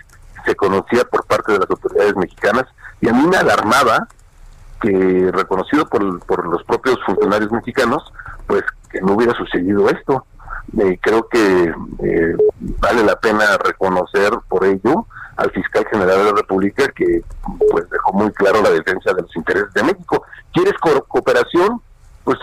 [0.45, 2.65] se conocía por parte de las autoridades mexicanas
[3.01, 4.07] y a mí me alarmaba
[4.81, 8.13] que reconocido por, por los propios funcionarios mexicanos,
[8.47, 10.27] pues que no hubiera sucedido esto.
[10.79, 11.65] Eh, creo que
[12.03, 12.37] eh,
[12.79, 15.07] vale la pena reconocer por ello
[15.43, 17.23] al fiscal general de la República que
[17.71, 20.25] pues dejó muy claro la defensa de los intereses de México.
[20.53, 20.75] ¿Quieres
[21.09, 21.81] cooperación?
[22.25, 22.39] Pues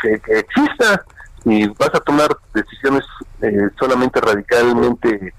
[0.00, 1.04] que, exista
[1.44, 3.04] y vas a tomar decisiones
[3.42, 5.34] eh, solamente radicalmente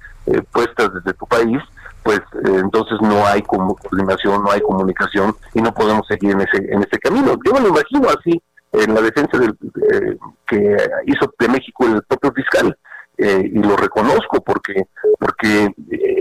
[0.52, 1.60] puestas desde tu país,
[2.04, 6.58] pues eh, entonces no hay coordinación, no hay comunicación y no podemos seguir en ese
[6.58, 7.36] en ese camino.
[7.46, 8.42] Yo me lo imagino así
[8.74, 9.58] en la defensa del,
[9.92, 12.78] eh, que hizo de México el propio fiscal
[13.18, 14.88] eh, y lo reconozco porque
[15.20, 15.74] porque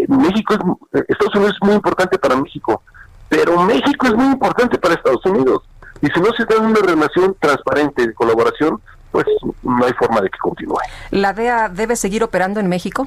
[0.08, 2.82] México es, Estados Unidos es muy importante para México,
[3.28, 5.62] pero México es muy importante para Estados Unidos
[6.00, 8.80] y si no se da una relación transparente de colaboración,
[9.10, 9.24] pues
[9.62, 10.76] no hay forma de que continúe.
[11.10, 13.06] ¿La DEA debe seguir operando en México?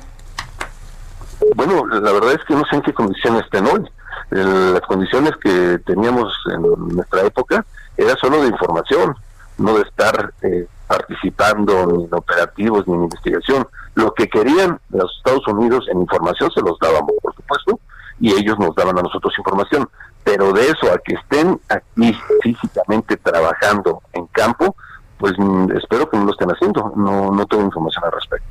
[1.56, 3.86] Bueno, la verdad es que no sé en qué condiciones estén hoy.
[4.32, 7.66] las condiciones que teníamos en nuestra época
[7.96, 9.16] era solo de información,
[9.58, 13.68] no de estar eh, participando ni en operativos ni en investigación.
[13.96, 17.80] Lo que querían los Estados Unidos en información se los dábamos, por supuesto,
[18.20, 19.90] y ellos nos daban a nosotros información.
[20.24, 24.76] Pero de eso a que estén aquí físicamente trabajando en campo,
[25.18, 26.92] pues mm, espero que no lo estén haciendo.
[26.96, 28.48] No, no tengo información al respecto.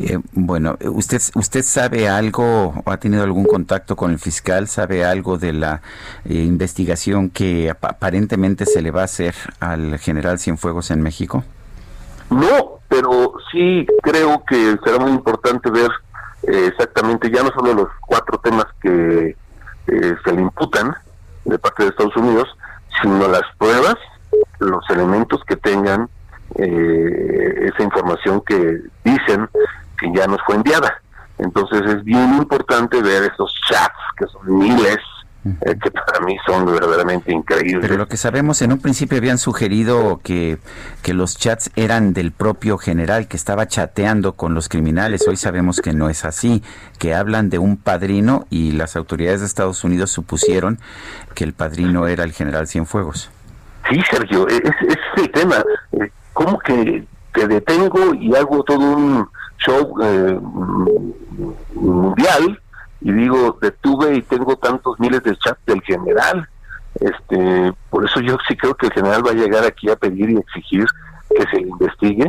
[0.00, 4.68] Eh, bueno, ¿usted, ¿usted sabe algo o ha tenido algún contacto con el fiscal?
[4.68, 5.82] ¿Sabe algo de la
[6.24, 11.42] eh, investigación que aparentemente se le va a hacer al general Cienfuegos en México?
[12.30, 15.90] No, pero sí creo que será muy importante ver
[16.44, 19.36] eh, exactamente ya no solo los cuatro temas que
[19.86, 20.94] se le imputan
[21.46, 22.46] de parte de Estados Unidos,
[23.00, 23.96] sino las pruebas,
[24.58, 26.10] los elementos que tengan
[26.54, 28.82] esa información que
[30.18, 31.00] ya nos fue enviada.
[31.38, 34.98] Entonces es bien importante ver estos chats, que son miles,
[35.44, 37.80] eh, que para mí son verdaderamente increíbles.
[37.80, 40.58] Pero lo que sabemos, en un principio habían sugerido que,
[41.02, 45.28] que los chats eran del propio general, que estaba chateando con los criminales.
[45.28, 46.62] Hoy sabemos que no es así,
[46.98, 50.80] que hablan de un padrino y las autoridades de Estados Unidos supusieron
[51.34, 53.30] que el padrino era el general Cienfuegos.
[53.88, 55.64] Sí, Sergio, ese es el tema.
[55.92, 59.28] Eh, ¿cómo que te detengo y hago todo un
[59.58, 60.38] show eh,
[61.74, 62.60] mundial
[63.00, 66.48] y digo detuve y tengo tantos miles de chats del general
[67.00, 70.30] este por eso yo sí creo que el general va a llegar aquí a pedir
[70.30, 70.86] y exigir
[71.28, 72.26] que se investigue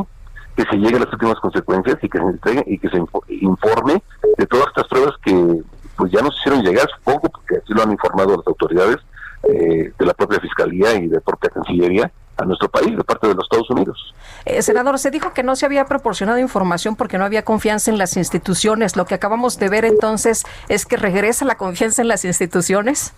[0.55, 2.97] que se llegue a las últimas consecuencias y que se entregue y que se
[3.41, 4.03] informe
[4.37, 5.61] de todas estas pruebas que
[5.95, 8.97] pues ya nos hicieron llegar supongo porque así lo han informado las autoridades
[9.43, 13.35] eh, de la propia fiscalía y de propia cancillería a nuestro país de parte de
[13.35, 14.13] los Estados Unidos.
[14.45, 17.97] Eh, senador, se dijo que no se había proporcionado información porque no había confianza en
[17.97, 18.95] las instituciones.
[18.95, 23.13] Lo que acabamos de ver entonces es que regresa la confianza en las instituciones.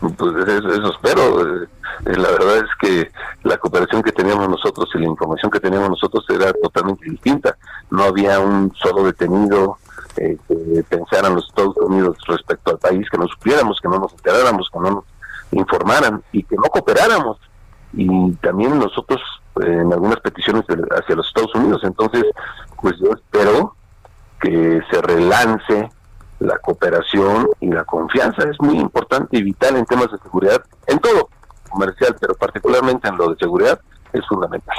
[0.00, 1.64] Pues eso, espero.
[1.64, 1.68] Eh,
[2.04, 3.10] la verdad es que
[3.42, 7.56] la cooperación que teníamos nosotros y la información que teníamos nosotros era totalmente distinta.
[7.90, 9.78] No había un solo detenido
[10.16, 14.12] eh, que pensaran los Estados Unidos respecto al país, que no supiéramos, que no nos
[14.12, 15.04] enteráramos, que no nos
[15.52, 17.38] informaran y que no cooperáramos
[17.92, 19.20] y también nosotros
[19.56, 21.82] en algunas peticiones hacia los Estados Unidos.
[21.84, 22.24] Entonces,
[22.80, 23.74] pues yo espero
[24.40, 25.90] que se relance
[26.40, 28.42] la cooperación y la confianza.
[28.48, 31.28] Es muy importante y vital en temas de seguridad, en todo
[31.68, 33.80] comercial, pero particularmente en lo de seguridad,
[34.12, 34.76] es fundamental.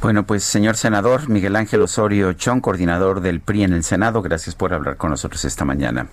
[0.00, 4.54] Bueno, pues señor senador Miguel Ángel Osorio Chón, coordinador del PRI en el Senado, gracias
[4.54, 6.06] por hablar con nosotros esta mañana.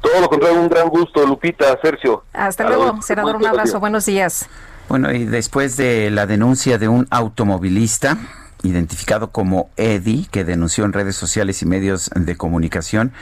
[0.00, 2.24] Todo lo contrario, un gran gusto, Lupita, Sergio.
[2.32, 4.48] Hasta luego, senador, un abrazo, buenos días.
[4.88, 8.16] Bueno, y después de la denuncia de un automovilista
[8.62, 13.12] identificado como Eddie, que denunció en redes sociales y medios de comunicación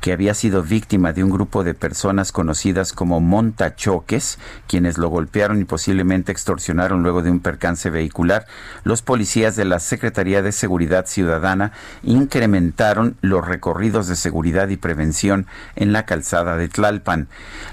[0.00, 5.60] que había sido víctima de un grupo de personas conocidas como montachoques, quienes lo golpearon
[5.60, 8.46] y posiblemente extorsionaron luego de un percance vehicular.
[8.84, 15.46] Los policías de la Secretaría de Seguridad Ciudadana incrementaron los recorridos de seguridad y prevención
[15.74, 17.28] en la calzada de Tlalpan.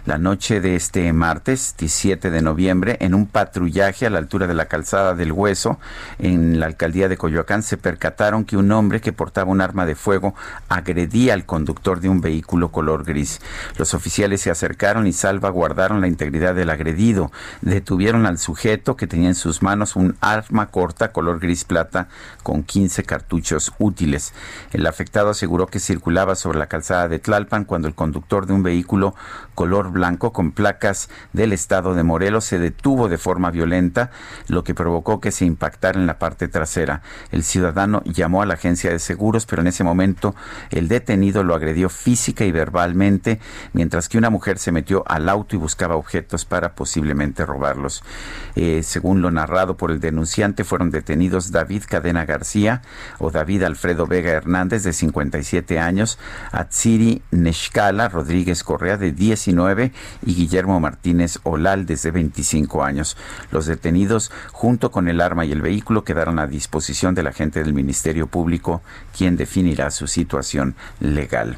[0.06, 4.54] La noche de este martes, 17 de noviembre, en un patrullaje a la altura de
[4.54, 5.80] la calzada del Hueso,
[6.18, 9.96] en la alcaldía de Coyoacán se percataron que un hombre que portaba un arma de
[9.96, 10.36] fuego
[10.70, 13.42] agredía al conductor de un vehículo color gris.
[13.78, 17.32] Los oficiales se acercaron y salvaguardaron la integridad del agredido.
[17.62, 22.08] Detuvieron al sujeto que tenía en sus manos un arma corta color gris plata
[22.44, 24.34] con 15 cartuchos útiles.
[24.72, 28.64] El afectado aseguró que circulaba sobre la calzada de Tlalpan cuando el conductor de un
[28.64, 29.16] vehículo
[29.60, 34.10] color blanco con placas del estado de Morelos se detuvo de forma violenta,
[34.48, 37.02] lo que provocó que se impactara en la parte trasera.
[37.30, 40.34] El ciudadano llamó a la agencia de seguros, pero en ese momento
[40.70, 43.42] el detenido lo agredió física y verbalmente,
[43.74, 48.02] mientras que una mujer se metió al auto y buscaba objetos para posiblemente robarlos.
[48.56, 52.82] Eh, según lo narrado por el denunciante, fueron detenidos David Cadena García
[53.18, 56.18] o David Alfredo Vega Hernández, de 57 años,
[56.54, 59.49] Atsiri Neshkala Rodríguez Correa, de 19,
[60.26, 63.18] y Guillermo Martínez Olaldes, de 25 años.
[63.52, 67.60] Los detenidos, junto con el arma y el vehículo, quedaron a disposición de la gente
[67.64, 68.82] del Ministerio Público,
[69.18, 71.58] quien definirá su situación legal.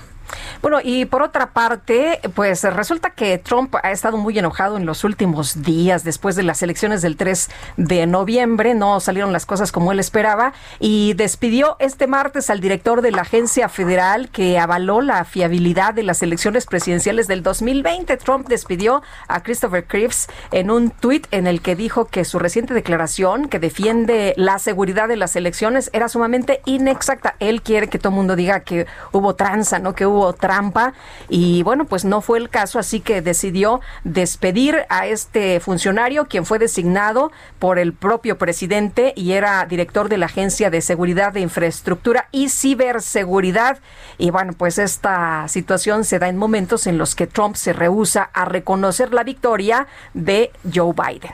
[0.61, 5.03] Bueno, y por otra parte, pues resulta que Trump ha estado muy enojado en los
[5.03, 8.73] últimos días después de las elecciones del 3 de noviembre.
[8.73, 13.23] No salieron las cosas como él esperaba y despidió este martes al director de la
[13.23, 18.17] agencia federal que avaló la fiabilidad de las elecciones presidenciales del 2020.
[18.17, 22.73] Trump despidió a Christopher Creeves en un tuit en el que dijo que su reciente
[22.73, 27.35] declaración que defiende la seguridad de las elecciones era sumamente inexacta.
[27.39, 29.93] Él quiere que todo el mundo diga que hubo tranza, ¿no?
[29.93, 30.93] Que hubo trampa
[31.29, 36.45] y bueno, pues no fue el caso, así que decidió despedir a este funcionario, quien
[36.45, 41.41] fue designado por el propio presidente y era director de la Agencia de Seguridad de
[41.41, 43.79] Infraestructura y Ciberseguridad.
[44.17, 48.29] Y bueno, pues esta situación se da en momentos en los que Trump se rehúsa
[48.33, 51.31] a reconocer la victoria de Joe Biden.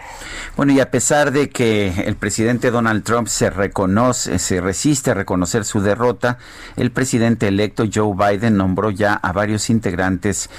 [0.55, 5.13] Bueno, y a pesar de que el presidente Donald Trump se reconoce, se resiste a
[5.13, 6.37] reconocer su derrota,
[6.75, 10.49] el presidente electo Joe Biden nombró ya a varios integrantes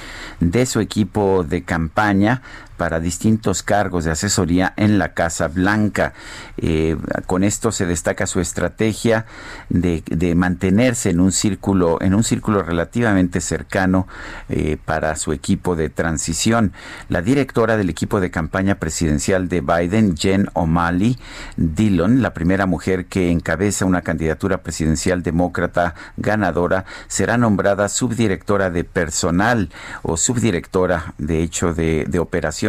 [0.40, 2.42] de su equipo de campaña
[2.78, 6.14] para distintos cargos de asesoría en la Casa Blanca.
[6.56, 6.96] Eh,
[7.26, 9.26] con esto se destaca su estrategia
[9.68, 10.02] de,
[10.34, 14.06] mantenerse en un círculo, en un círculo relativamente cercano
[14.48, 16.72] eh, para su equipo de transición.
[17.08, 21.18] La directora del equipo de campaña presidencial de Biden, Jen O'Malley
[21.56, 28.84] Dillon, la primera mujer que encabeza una candidatura presidencial demócrata ganadora, será nombrada subdirectora de
[28.84, 29.70] personal
[30.02, 32.20] o subdirectora, de hecho, de, de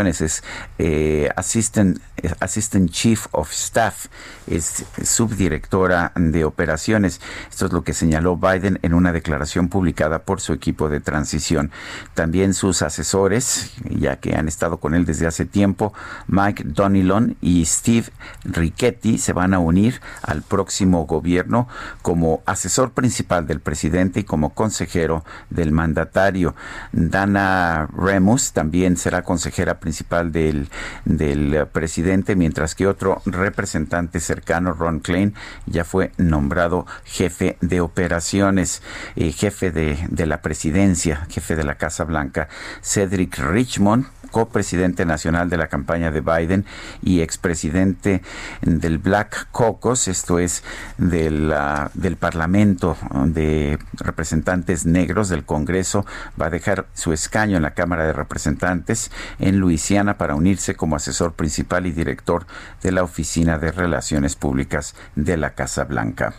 [0.08, 0.44] es
[0.78, 2.00] eh, assistant,
[2.40, 4.08] assistant Chief of Staff,
[4.48, 7.22] es subdirectora de operaciones.
[7.50, 11.72] Esto es lo que señaló Biden en una declaración publicada por su equipo de transición.
[12.14, 15.94] También sus asesores, ya que han estado con él desde hace tiempo,
[16.28, 18.08] Mike Donilon y Steve
[18.44, 21.68] Richetti, se van a unir al próximo gobierno
[22.02, 26.56] como asesor principal del presidente y como consejero del mandatario.
[26.92, 30.70] Dana Remus también será consejera principal principal del,
[31.04, 35.34] del presidente, mientras que otro representante cercano, Ron Klein,
[35.66, 38.84] ya fue nombrado jefe de operaciones,
[39.16, 42.50] eh, jefe de, de la presidencia, jefe de la Casa Blanca.
[42.84, 46.66] Cedric Richmond copresidente nacional de la campaña de Biden
[47.02, 48.22] y expresidente
[48.62, 50.64] del Black Caucus, esto es
[50.98, 51.54] del,
[51.94, 56.06] del Parlamento de Representantes Negros del Congreso,
[56.40, 60.96] va a dejar su escaño en la Cámara de Representantes en Luisiana para unirse como
[60.96, 62.46] asesor principal y director
[62.82, 66.34] de la Oficina de Relaciones Públicas de la Casa Blanca.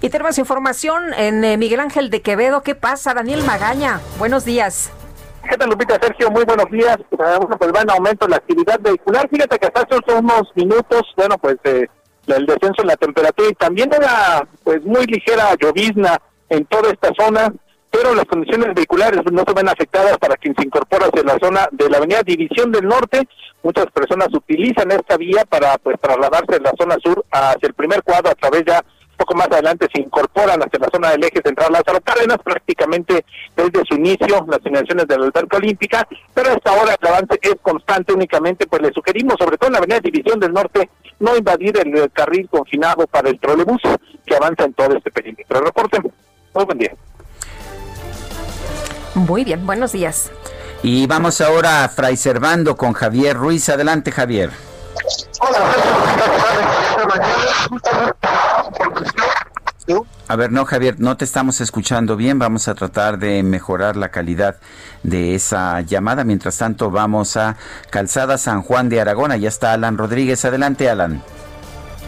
[0.00, 2.62] Y tenemos información en eh, Miguel Ángel de Quevedo.
[2.62, 3.14] ¿Qué pasa?
[3.14, 4.00] Daniel Magaña.
[4.18, 4.90] Buenos días.
[5.48, 6.30] ¿Qué tal, Lupita Sergio?
[6.30, 6.96] Muy buenos días.
[7.10, 9.28] Bueno, pues va en aumento la actividad vehicular.
[9.28, 11.86] Fíjate que hasta hace unos minutos, bueno, pues eh,
[12.26, 16.18] el descenso en la temperatura y también era pues muy ligera llovizna
[16.48, 17.52] en toda esta zona,
[17.90, 21.68] pero las condiciones vehiculares no se ven afectadas para quien se incorpora hacia la zona
[21.70, 23.28] de la avenida División del Norte.
[23.62, 28.02] Muchas personas utilizan esta vía para pues trasladarse de la zona sur hacia el primer
[28.02, 28.82] cuadro a través ya
[29.16, 33.24] poco más adelante se incorporan hacia la zona del eje central Lázaro Cárdenas, prácticamente
[33.56, 37.56] desde su inicio, las señalizaciones de la alberca olímpica, pero hasta ahora el avance es
[37.62, 41.78] constante únicamente, pues le sugerimos, sobre todo en la avenida División del Norte, no invadir
[41.78, 43.80] el carril confinado para el trolebús
[44.24, 45.60] que avanza en todo este perímetro.
[45.60, 45.98] Reporte,
[46.54, 46.94] muy buen día.
[49.14, 50.30] Muy bien, buenos días.
[50.82, 53.68] Y vamos ahora a Fray Servando con Javier Ruiz.
[53.70, 54.50] Adelante, Javier.
[60.28, 62.38] A ver, no, Javier, no te estamos escuchando bien.
[62.38, 64.56] Vamos a tratar de mejorar la calidad
[65.04, 66.24] de esa llamada.
[66.24, 67.56] Mientras tanto, vamos a
[67.90, 69.32] Calzada San Juan de Aragón.
[69.38, 70.44] Ya está Alan Rodríguez.
[70.44, 71.22] Adelante, Alan.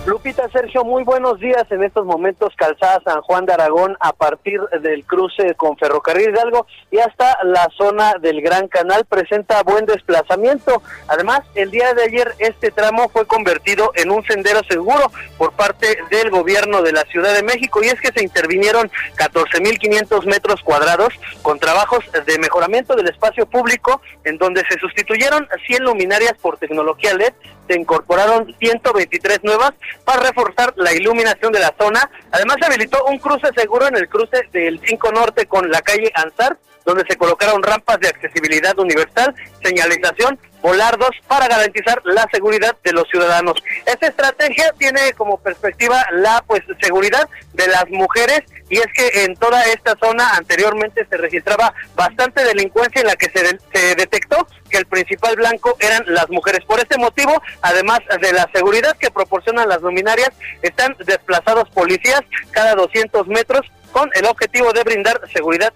[0.08, 1.70] Lupita Sergio, muy buenos días.
[1.70, 6.66] En estos momentos, Calzada San Juan de Aragón, a partir del cruce con Ferrocarril Hidalgo
[6.90, 10.82] y hasta la zona del Gran Canal, presenta buen desplazamiento.
[11.08, 15.98] Además, el día de ayer, este tramo fue convertido en un sendero seguro por parte
[16.08, 17.80] del gobierno de la Ciudad de México.
[17.82, 21.12] Y es que se intervinieron 14.500 metros cuadrados
[21.42, 27.12] con trabajos de mejoramiento del espacio público, en donde se sustituyeron 100 luminarias por tecnología
[27.12, 27.34] LED,
[27.68, 29.72] se incorporaron 123 nuevas
[30.04, 32.10] para reforzar la iluminación de la zona.
[32.32, 36.10] Además, se habilitó un cruce seguro en el cruce del 5 Norte con la calle
[36.14, 42.92] Ansar, donde se colocaron rampas de accesibilidad universal, señalización, volardos para garantizar la seguridad de
[42.92, 43.62] los ciudadanos.
[43.84, 49.34] Esta estrategia tiene como perspectiva la pues seguridad de las mujeres y es que en
[49.36, 54.78] toda esta zona anteriormente se registraba bastante delincuencia en la que se, se detectó que
[54.78, 56.64] el principal blanco eran las mujeres.
[56.64, 60.30] Por este motivo, además de la seguridad que proporcionan las luminarias,
[60.62, 62.20] están desplazados policías
[62.50, 63.62] cada 200 metros
[63.92, 65.72] con el objetivo de brindar seguridad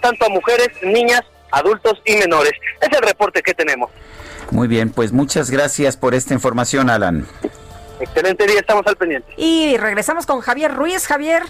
[0.00, 2.52] tanto a mujeres, niñas, adultos y menores.
[2.80, 3.90] Es el reporte que tenemos.
[4.50, 7.26] Muy bien, pues muchas gracias por esta información, Alan.
[8.00, 9.32] Excelente día, estamos al pendiente.
[9.36, 11.06] Y regresamos con Javier Ruiz.
[11.06, 11.42] Javier.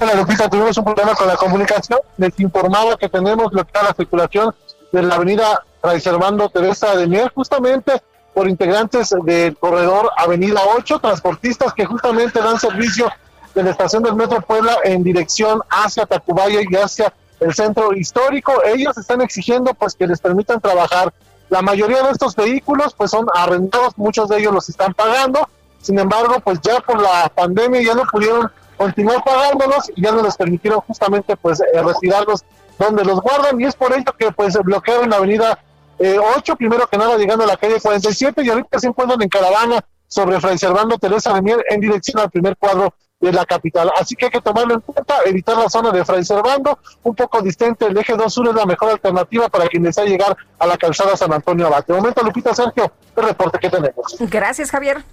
[0.00, 2.00] Hola, Lupita, tuvimos un problema con la comunicación.
[2.16, 4.54] Les informaba que tenemos bloqueada la circulación
[4.90, 8.02] de la avenida Fray Servando Teresa de Mier, justamente
[8.34, 13.10] por integrantes del corredor Avenida 8, transportistas que justamente dan servicio
[13.54, 18.62] de la estación del Metro Puebla en dirección hacia Tacubaya y hacia el centro histórico.
[18.64, 21.12] Ellos están exigiendo pues que les permitan trabajar.
[21.50, 25.48] La mayoría de estos vehículos pues son arrendados, muchos de ellos los están pagando.
[25.80, 30.22] Sin embargo, pues ya por la pandemia ya no pudieron continuar pagándolos y ya no
[30.22, 32.44] les permitieron justamente pues eh, retirarlos
[32.78, 35.58] donde los guardan y es por ello que pues bloquearon la avenida
[35.98, 39.28] eh, 8, primero que nada llegando a la calle 47 y ahorita se encuentran en
[39.28, 43.90] caravana sobre Fray Servando Teresa de Mier en dirección al primer cuadro de la capital.
[43.98, 47.40] Así que hay que tomarlo en cuenta, evitar la zona de Fray Servando, un poco
[47.40, 50.76] distante el eje 2 sur es la mejor alternativa para quien desea llegar a la
[50.76, 51.92] calzada San Antonio Abate.
[51.92, 54.16] De momento, Lupita Sergio, el reporte que tenemos.
[54.18, 55.04] Gracias, Javier.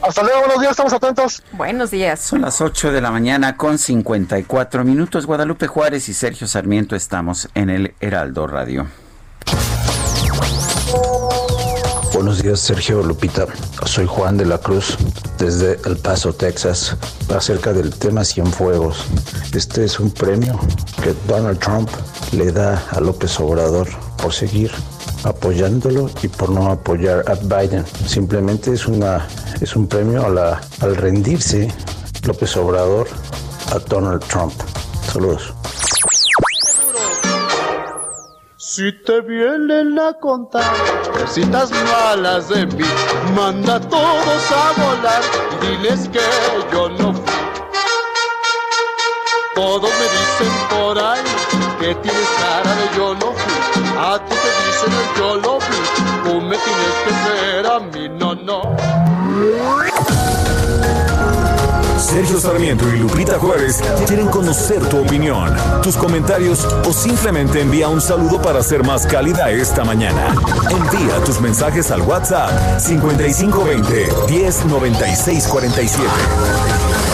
[0.00, 1.42] Hasta luego, buenos días, estamos atentos.
[1.52, 2.20] Buenos días.
[2.20, 5.26] Son las 8 de la mañana con 54 minutos.
[5.26, 8.86] Guadalupe Juárez y Sergio Sarmiento estamos en el Heraldo Radio.
[12.14, 13.46] Buenos días, Sergio Lupita.
[13.84, 14.96] Soy Juan de la Cruz,
[15.38, 16.96] desde El Paso, Texas,
[17.34, 19.06] acerca del tema Cienfuegos.
[19.54, 20.58] Este es un premio
[21.02, 21.88] que Donald Trump
[22.32, 24.72] le da a López Obrador por seguir
[25.24, 27.84] apoyándolo y por no apoyar a Biden.
[28.06, 29.26] Simplemente es, una,
[29.60, 31.72] es un premio a la, al rendirse
[32.26, 33.08] López Obrador
[33.72, 34.52] a Donald Trump.
[35.12, 35.54] Saludos.
[38.56, 40.72] Si te vienen a contar
[41.18, 42.84] cositas malas de mí,
[43.34, 45.22] manda a todos a volar
[45.52, 46.20] y diles que
[46.72, 47.24] yo no fui.
[49.54, 51.20] Todos me dicen por ahí
[51.80, 53.47] que tienes cara de yo no fui.
[54.00, 55.40] A ti te dicen el yo
[56.22, 58.76] tú me tienes que ser a mí, no, no.
[61.98, 65.52] Sergio Sarmiento y Lupita Juárez quieren conocer tu opinión,
[65.82, 70.32] tus comentarios o simplemente envía un saludo para ser más cálida esta mañana.
[70.70, 77.07] Envía tus mensajes al WhatsApp 5520 109647.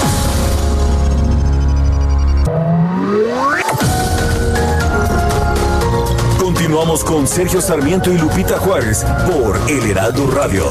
[6.84, 10.66] Continuamos con Sergio Sarmiento y Lupita Juárez por El Heraldo Radio.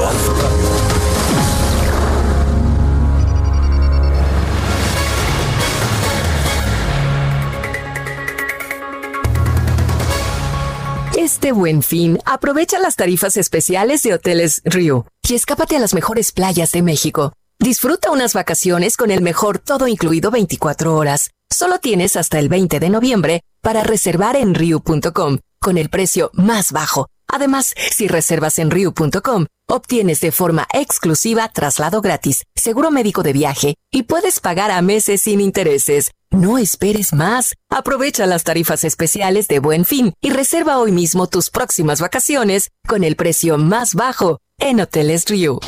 [11.16, 16.30] Este buen fin, aprovecha las tarifas especiales de Hoteles Rio y escápate a las mejores
[16.30, 17.32] playas de México.
[17.58, 21.32] Disfruta unas vacaciones con el mejor todo incluido 24 horas.
[21.50, 26.72] Solo tienes hasta el 20 de noviembre para reservar en Riu.com con el precio más
[26.72, 27.08] bajo.
[27.26, 33.74] Además, si reservas en Ryu.com, obtienes de forma exclusiva traslado gratis, seguro médico de viaje
[33.90, 36.10] y puedes pagar a meses sin intereses.
[36.30, 37.54] No esperes más.
[37.70, 43.02] Aprovecha las tarifas especiales de Buen Fin y reserva hoy mismo tus próximas vacaciones con
[43.02, 45.60] el precio más bajo en Hoteles Ryu.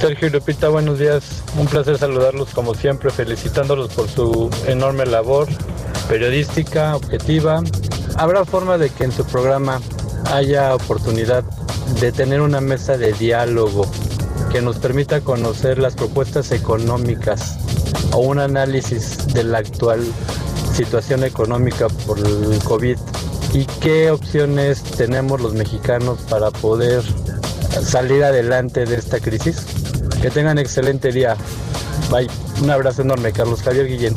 [0.00, 1.42] Sergio y Lupita, buenos días.
[1.58, 5.48] Un placer saludarlos como siempre, felicitándolos por su enorme labor
[6.08, 7.62] periodística, objetiva.
[8.16, 9.80] Habrá forma de que en su programa
[10.32, 11.42] haya oportunidad
[12.00, 13.90] de tener una mesa de diálogo
[14.52, 17.58] que nos permita conocer las propuestas económicas
[18.12, 20.00] o un análisis de la actual
[20.74, 22.98] situación económica por el COVID
[23.52, 27.02] y qué opciones tenemos los mexicanos para poder
[27.82, 29.66] salir adelante de esta crisis.
[30.20, 31.36] Que tengan excelente día.
[32.10, 32.28] Bye.
[32.62, 34.14] Un abrazo enorme, Carlos Javier Guillén.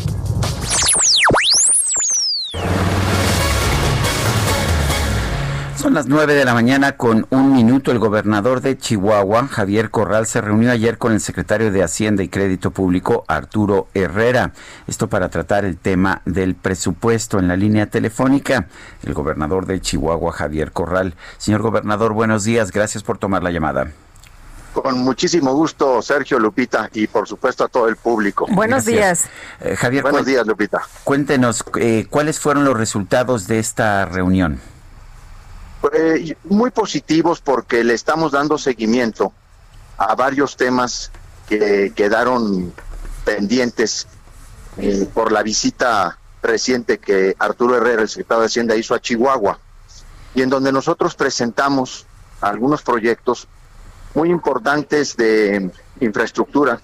[5.82, 7.92] Son las nueve de la mañana con un minuto.
[7.92, 12.30] El gobernador de Chihuahua, Javier Corral, se reunió ayer con el secretario de Hacienda y
[12.30, 14.54] Crédito Público, Arturo Herrera.
[14.86, 18.68] Esto para tratar el tema del presupuesto en la línea telefónica.
[19.02, 21.16] El gobernador de Chihuahua, Javier Corral.
[21.40, 22.72] Señor gobernador, buenos días.
[22.72, 23.88] Gracias por tomar la llamada.
[24.74, 28.46] Con muchísimo gusto, Sergio Lupita, y por supuesto a todo el público.
[28.52, 29.26] Buenos días.
[29.60, 30.84] Eh, Javier, Buenos días, Lupita.
[31.04, 34.62] Cuéntenos, eh, ¿cuáles fueron los resultados de esta reunión?
[36.44, 39.34] Muy positivos porque le estamos dando seguimiento
[39.98, 41.12] a varios temas
[41.48, 42.74] que quedaron
[43.26, 44.08] pendientes
[44.78, 49.60] eh, por la visita reciente que Arturo Herrera, el secretario de Hacienda, hizo a Chihuahua,
[50.34, 52.06] y en donde nosotros presentamos
[52.42, 53.48] algunos proyectos
[54.14, 56.82] muy importantes de infraestructura,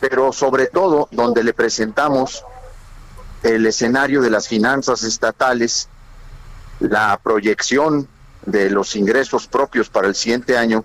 [0.00, 2.44] pero sobre todo donde le presentamos
[3.42, 5.88] el escenario de las finanzas estatales
[6.80, 8.08] la proyección
[8.44, 10.84] de los ingresos propios para el siguiente año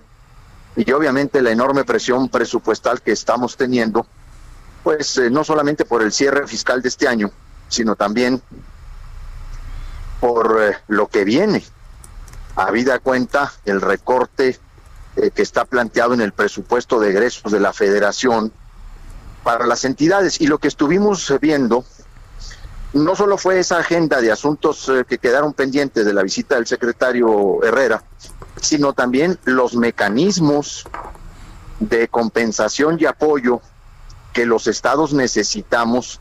[0.76, 4.06] y obviamente la enorme presión presupuestal que estamos teniendo,
[4.82, 7.30] pues eh, no solamente por el cierre fiscal de este año,
[7.68, 8.42] sino también
[10.20, 11.62] por eh, lo que viene.
[12.56, 14.58] Habida cuenta el recorte
[15.16, 18.52] eh, que está planteado en el presupuesto de egresos de la federación
[19.42, 21.84] para las entidades y lo que estuvimos viendo
[22.92, 26.66] no solo fue esa agenda de asuntos eh, que quedaron pendientes de la visita del
[26.66, 28.02] secretario Herrera,
[28.60, 30.86] sino también los mecanismos
[31.80, 33.60] de compensación y apoyo
[34.32, 36.20] que los estados necesitamos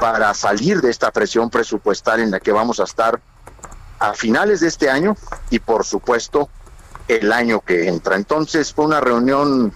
[0.00, 3.20] para salir de esta presión presupuestal en la que vamos a estar
[4.00, 5.16] a finales de este año
[5.50, 6.48] y por supuesto
[7.06, 8.16] el año que entra.
[8.16, 9.72] Entonces fue una reunión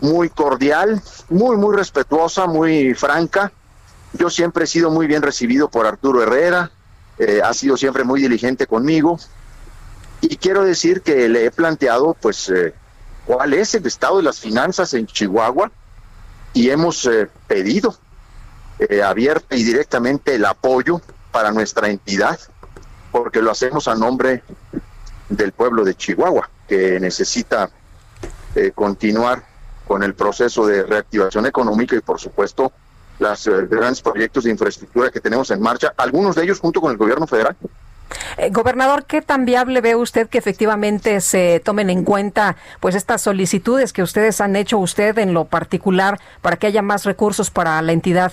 [0.00, 3.52] muy cordial, muy, muy respetuosa, muy franca
[4.12, 6.70] yo siempre he sido muy bien recibido por Arturo Herrera,
[7.18, 9.18] eh, ha sido siempre muy diligente conmigo.
[10.22, 12.74] Y quiero decir que le he planteado pues eh,
[13.26, 15.70] cuál es el estado de las finanzas en Chihuahua
[16.52, 17.96] y hemos eh, pedido
[19.04, 22.40] abierta y directamente el apoyo para nuestra entidad
[23.12, 24.42] porque lo hacemos a nombre
[25.28, 27.68] del pueblo de Chihuahua que necesita
[28.74, 29.44] continuar
[29.86, 32.72] con el proceso de reactivación económica y por supuesto
[33.20, 36.90] los eh, grandes proyectos de infraestructura que tenemos en marcha, algunos de ellos junto con
[36.90, 37.56] el gobierno federal.
[38.38, 43.22] Eh, gobernador, ¿qué tan viable ve usted que efectivamente se tomen en cuenta pues estas
[43.22, 47.80] solicitudes que ustedes han hecho usted en lo particular para que haya más recursos para
[47.82, 48.32] la entidad?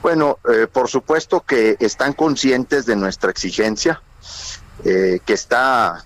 [0.00, 4.00] Bueno, eh, por supuesto que están conscientes de nuestra exigencia,
[4.82, 6.04] que está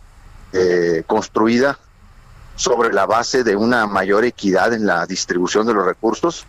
[1.06, 1.78] construida
[2.56, 6.46] sobre la base de una mayor equidad en la distribución de los recursos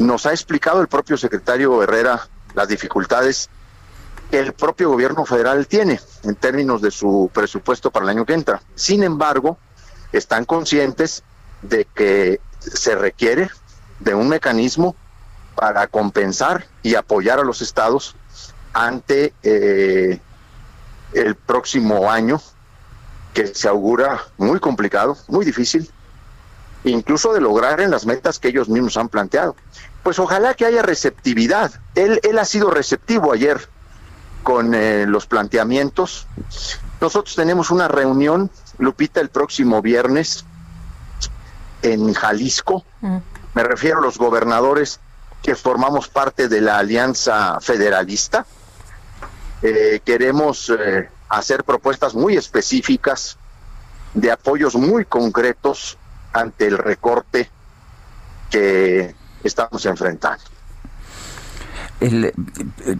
[0.00, 3.50] nos ha explicado el propio secretario Herrera las dificultades
[4.30, 8.32] que el propio gobierno federal tiene en términos de su presupuesto para el año que
[8.32, 8.62] entra.
[8.74, 9.58] Sin embargo,
[10.12, 11.22] están conscientes
[11.60, 13.50] de que se requiere
[13.98, 14.96] de un mecanismo
[15.54, 18.16] para compensar y apoyar a los estados
[18.72, 20.18] ante eh,
[21.12, 22.40] el próximo año
[23.34, 25.90] que se augura muy complicado, muy difícil,
[26.84, 29.54] incluso de lograr en las metas que ellos mismos han planteado
[30.02, 31.72] pues ojalá que haya receptividad.
[31.94, 33.68] Él, él ha sido receptivo ayer
[34.42, 36.26] con eh, los planteamientos.
[37.00, 40.44] Nosotros tenemos una reunión, Lupita, el próximo viernes
[41.82, 42.84] en Jalisco.
[43.00, 43.18] Mm.
[43.54, 45.00] Me refiero a los gobernadores
[45.42, 48.46] que formamos parte de la Alianza Federalista.
[49.62, 53.36] Eh, queremos eh, hacer propuestas muy específicas
[54.14, 55.98] de apoyos muy concretos
[56.32, 57.50] ante el recorte
[58.50, 59.14] que
[59.44, 60.42] estamos enfrentando.
[62.00, 62.32] El,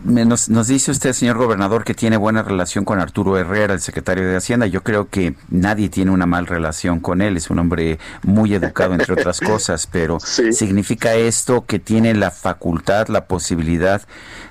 [0.04, 4.28] nos, nos, dice usted, señor gobernador, que tiene buena relación con Arturo Herrera, el secretario
[4.28, 4.66] de Hacienda.
[4.66, 7.38] Yo creo que nadie tiene una mal relación con él.
[7.38, 9.86] Es un hombre muy educado, entre otras cosas.
[9.86, 14.02] Pero ¿significa esto que tiene la facultad, la posibilidad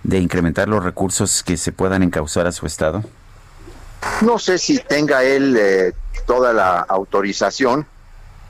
[0.03, 3.03] de incrementar los recursos que se puedan encauzar a su Estado?
[4.21, 5.93] No sé si tenga él eh,
[6.25, 7.85] toda la autorización.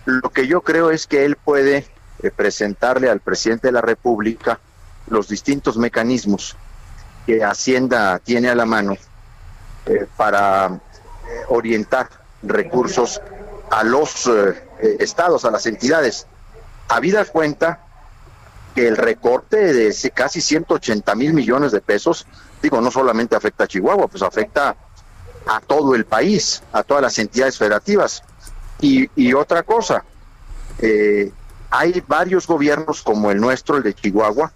[0.06, 1.86] Lo que yo creo es que él puede
[2.22, 4.60] eh, presentarle al presidente de la República
[5.08, 6.56] los distintos mecanismos
[7.26, 8.98] que Hacienda tiene a la mano
[9.86, 12.10] eh, para eh, orientar
[12.44, 13.22] recursos
[13.72, 16.28] a los eh, estados, a las entidades.
[16.88, 17.86] Habida cuenta
[18.76, 22.26] que el recorte de casi 180 mil millones de pesos,
[22.62, 24.76] digo, no solamente afecta a Chihuahua, pues afecta
[25.48, 28.24] a todo el país, a todas las entidades federativas.
[28.82, 30.04] Y, y otra cosa,
[31.70, 34.52] hay varios gobiernos como el nuestro, el de Chihuahua,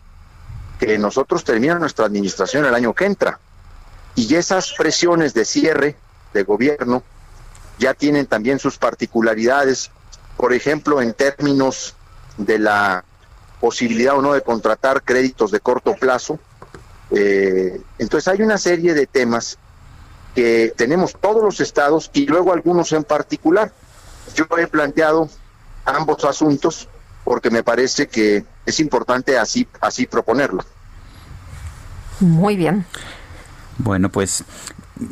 [0.79, 3.39] que nosotros terminamos nuestra administración el año que entra.
[4.15, 5.95] Y esas presiones de cierre
[6.33, 7.03] de gobierno
[7.79, 9.91] ya tienen también sus particularidades,
[10.37, 11.95] por ejemplo, en términos
[12.37, 13.03] de la
[13.59, 16.39] posibilidad o no de contratar créditos de corto plazo.
[17.11, 19.57] Eh, entonces hay una serie de temas
[20.35, 23.71] que tenemos todos los estados y luego algunos en particular.
[24.35, 25.29] Yo he planteado
[25.85, 26.87] ambos asuntos
[27.23, 30.63] porque me parece que es importante así, así proponerlo.
[32.19, 32.85] Muy bien.
[33.77, 34.43] Bueno, pues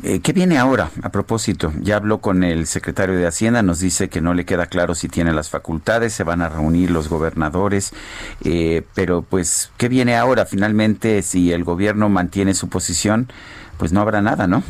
[0.04, 0.90] eh, ¿Qué viene ahora?
[1.02, 4.66] A propósito, ya habló con el secretario de Hacienda, nos dice que no le queda
[4.66, 7.92] claro si tiene las facultades, se van a reunir los gobernadores,
[8.44, 10.46] eh, pero pues, ¿qué viene ahora?
[10.46, 13.30] Finalmente, si el gobierno mantiene su posición,
[13.76, 14.62] pues no habrá nada, ¿no?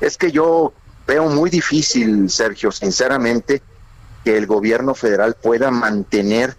[0.00, 0.74] Es que yo
[1.06, 3.62] veo muy difícil, Sergio, sinceramente,
[4.24, 6.56] que el gobierno federal pueda mantener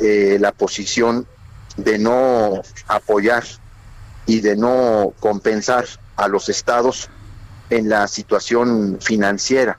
[0.00, 1.26] eh, la posición
[1.76, 3.44] de no apoyar
[4.26, 5.86] y de no compensar
[6.16, 7.08] a los estados
[7.70, 9.78] en la situación financiera.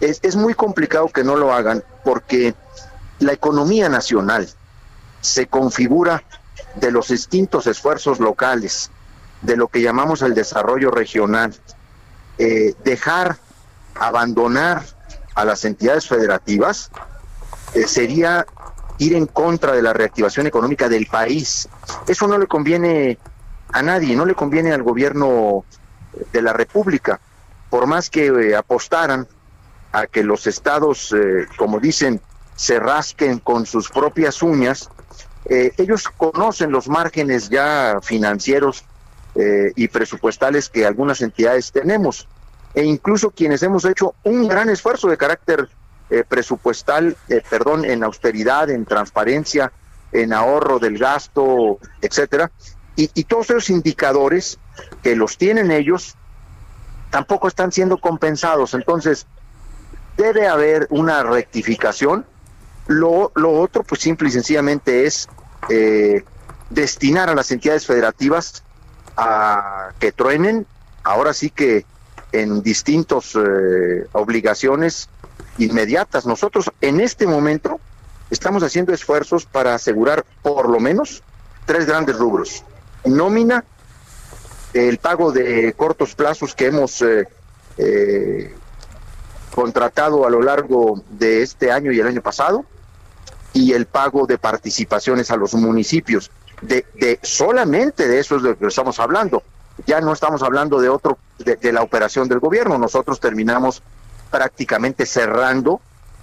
[0.00, 2.54] Es, es, muy complicado que no lo hagan porque
[3.20, 4.48] la economía nacional
[5.20, 6.24] se configura
[6.74, 8.90] de los distintos esfuerzos locales,
[9.42, 11.54] de lo que llamamos el desarrollo regional.
[12.38, 13.36] Eh, dejar,
[13.94, 14.84] abandonar
[15.34, 16.90] a las entidades federativas
[17.74, 18.46] eh, sería
[18.98, 21.68] ir en contra de la reactivación económica del país.
[22.06, 23.18] Eso no le conviene
[23.72, 25.64] a nadie, no le conviene al gobierno
[26.32, 27.20] de la República,
[27.70, 29.26] por más que eh, apostaran
[29.92, 32.20] a que los estados, eh, como dicen,
[32.54, 34.90] se rasquen con sus propias uñas,
[35.44, 38.84] ellos conocen los márgenes ya financieros
[39.34, 42.28] y presupuestales que algunas entidades tenemos
[42.74, 45.68] e incluso quienes hemos hecho un gran esfuerzo de carácter
[46.10, 49.72] eh, presupuestal, eh, perdón, en austeridad, en transparencia,
[50.12, 52.50] en ahorro del gasto, etcétera,
[52.96, 54.58] y, todos esos indicadores
[55.02, 56.14] que los tienen ellos
[57.10, 58.74] tampoco están siendo compensados.
[58.74, 59.26] Entonces,
[60.18, 62.26] debe haber una rectificación.
[62.86, 65.28] Lo, lo otro, pues simple y sencillamente es
[65.70, 66.24] eh,
[66.68, 68.62] destinar a las entidades federativas
[69.16, 70.66] a que truenen,
[71.02, 71.86] ahora sí que
[72.32, 75.08] en distintas eh, obligaciones
[75.58, 76.26] inmediatas.
[76.26, 77.78] Nosotros en este momento
[78.30, 81.22] estamos haciendo esfuerzos para asegurar por lo menos
[81.66, 82.64] tres grandes rubros.
[83.04, 83.64] Nómina,
[84.72, 87.28] el pago de cortos plazos que hemos eh,
[87.76, 88.54] eh,
[89.54, 92.64] contratado a lo largo de este año y el año pasado,
[93.52, 96.30] y el pago de participaciones a los municipios.
[96.62, 99.42] De, de solamente de eso es de lo que estamos hablando
[99.86, 103.82] ya no estamos hablando de otro, de, la operación del gobierno, nosotros terminamos
[104.30, 105.80] prácticamente cerrando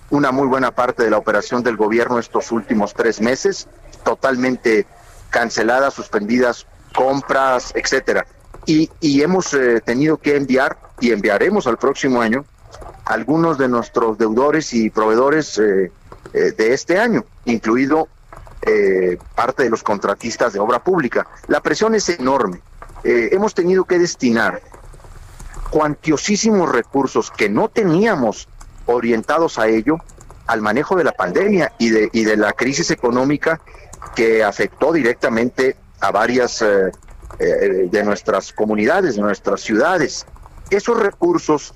[0.09, 3.67] una muy buena parte de la operación del gobierno estos últimos tres meses,
[4.03, 4.87] totalmente
[5.29, 6.65] canceladas, suspendidas
[6.95, 8.25] compras, etcétera.
[8.65, 8.89] Y,
[9.21, 12.45] hemos eh, tenido que enviar y enviaremos al próximo año
[13.05, 15.91] algunos de nuestros deudores y proveedores eh,
[16.33, 18.07] eh, de este año, incluido
[19.33, 21.25] parte de los contratistas de obra pública.
[21.47, 22.61] La presión es enorme.
[23.03, 24.61] Eh, hemos tenido que destinar
[25.69, 28.47] cuantiosísimos recursos que no teníamos
[28.85, 29.97] orientados a ello
[30.47, 33.61] al manejo de la pandemia y de, y de la crisis económica
[34.15, 36.91] que afectó directamente a varias eh,
[37.39, 40.25] eh, de nuestras comunidades, nuestras ciudades.
[40.69, 41.73] Esos recursos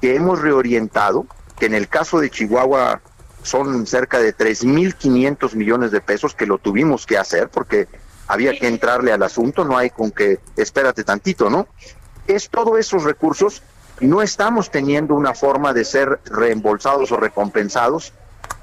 [0.00, 1.26] que hemos reorientado,
[1.58, 3.00] que en el caso de Chihuahua
[3.42, 7.88] son cerca de 3.500 millones de pesos que lo tuvimos que hacer porque
[8.32, 11.66] había que entrarle al asunto, no hay con que espérate tantito, ¿no?
[12.26, 13.62] Es todos esos recursos,
[14.00, 18.14] no estamos teniendo una forma de ser reembolsados o recompensados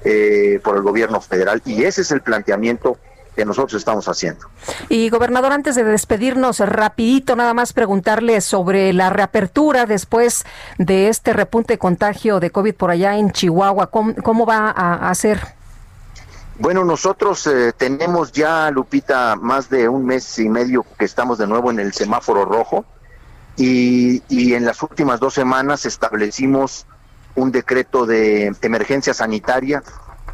[0.04, 2.98] eh, por el gobierno federal y ese es el planteamiento
[3.36, 4.46] que nosotros estamos haciendo.
[4.88, 10.44] Y gobernador, antes de despedirnos, rapidito nada más preguntarle sobre la reapertura después
[10.78, 13.86] de este repunte de contagio de COVID por allá en Chihuahua.
[13.86, 15.59] ¿Cómo, va a, ser?
[16.60, 21.46] Bueno, nosotros eh, tenemos ya, Lupita, más de un mes y medio que estamos de
[21.46, 22.84] nuevo en el semáforo rojo
[23.56, 24.22] y,
[24.52, 26.86] en las últimas dos semanas establecimos
[27.34, 29.82] un decreto de emergencia sanitaria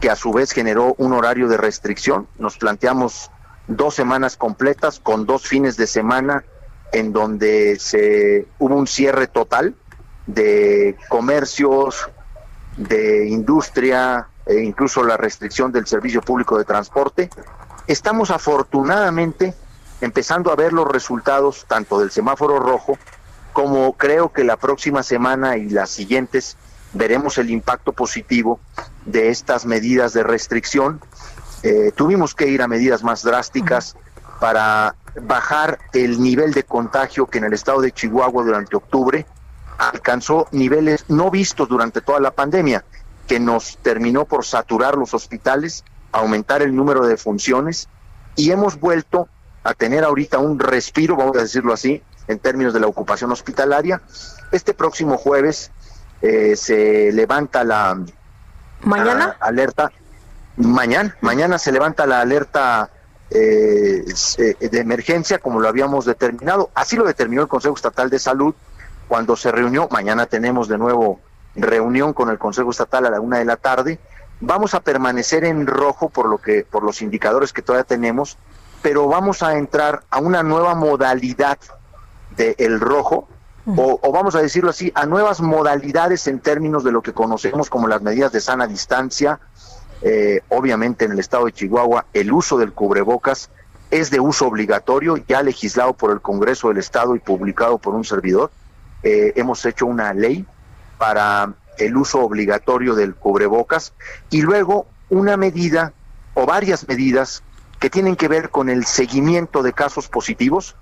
[0.00, 2.26] que a su vez generó un horario de restricción.
[2.40, 3.30] Nos planteamos
[3.68, 6.42] dos semanas completas con dos fines de semana
[6.90, 9.76] en donde se hubo un cierre total
[10.26, 12.10] de comercios,
[12.76, 17.28] de industria, e incluso la restricción del servicio público de transporte.
[17.86, 19.55] Estamos afortunadamente
[20.01, 22.98] empezando a ver los resultados tanto del semáforo rojo
[23.52, 26.59] como creo que la próxima semana y las siguientes
[26.93, 28.60] veremos el impacto positivo
[29.06, 31.01] de estas medidas de restricción.
[31.62, 33.97] Eh, tuvimos que ir a medidas más drásticas
[34.40, 39.24] para bajar el nivel de contagio que en el estado de Chihuahua durante octubre
[39.78, 42.85] alcanzó niveles no vistos durante toda la pandemia,
[43.26, 47.88] que nos terminó por saturar los hospitales, aumentar el número de funciones
[48.36, 49.28] y hemos vuelto
[49.64, 54.00] a tener ahorita un respiro, vamos a decirlo así, en términos de la ocupación hospitalaria.
[54.52, 55.72] Este próximo jueves
[56.22, 57.98] eh, se levanta la
[58.82, 59.90] mañana alerta.
[60.56, 62.90] Mañana mañana se levanta la alerta
[63.30, 64.04] eh,
[64.38, 66.70] eh, de emergencia como lo habíamos determinado.
[66.74, 68.54] Así lo determinó el Consejo Estatal de Salud
[69.08, 69.88] cuando se reunió.
[69.90, 71.20] Mañana tenemos de nuevo
[71.56, 73.98] reunión con el Consejo Estatal a la una de la tarde
[74.40, 78.36] vamos a permanecer en rojo por lo que por los indicadores que todavía tenemos
[78.82, 81.58] pero vamos a entrar a una nueva modalidad
[82.36, 83.28] del el rojo
[83.74, 87.88] o, vamos a decirlo así, a nuevas modalidades en términos de lo que conocemos como
[87.88, 89.40] las medidas de sana distancia.
[90.02, 93.50] Eh, obviamente en el estado de Chihuahua el uso del cubrebocas
[93.90, 98.04] es de uso obligatorio, ya legislado por el Congreso del Estado y publicado por un
[98.04, 98.50] servidor.
[99.02, 100.46] Eh, hemos hecho una ley
[100.98, 103.93] para el uso obligatorio del cubrebocas
[104.31, 105.93] y luego una medida
[106.35, 107.43] o varias medidas
[107.78, 110.77] que tienen que ver con el seguimiento de casos positivos,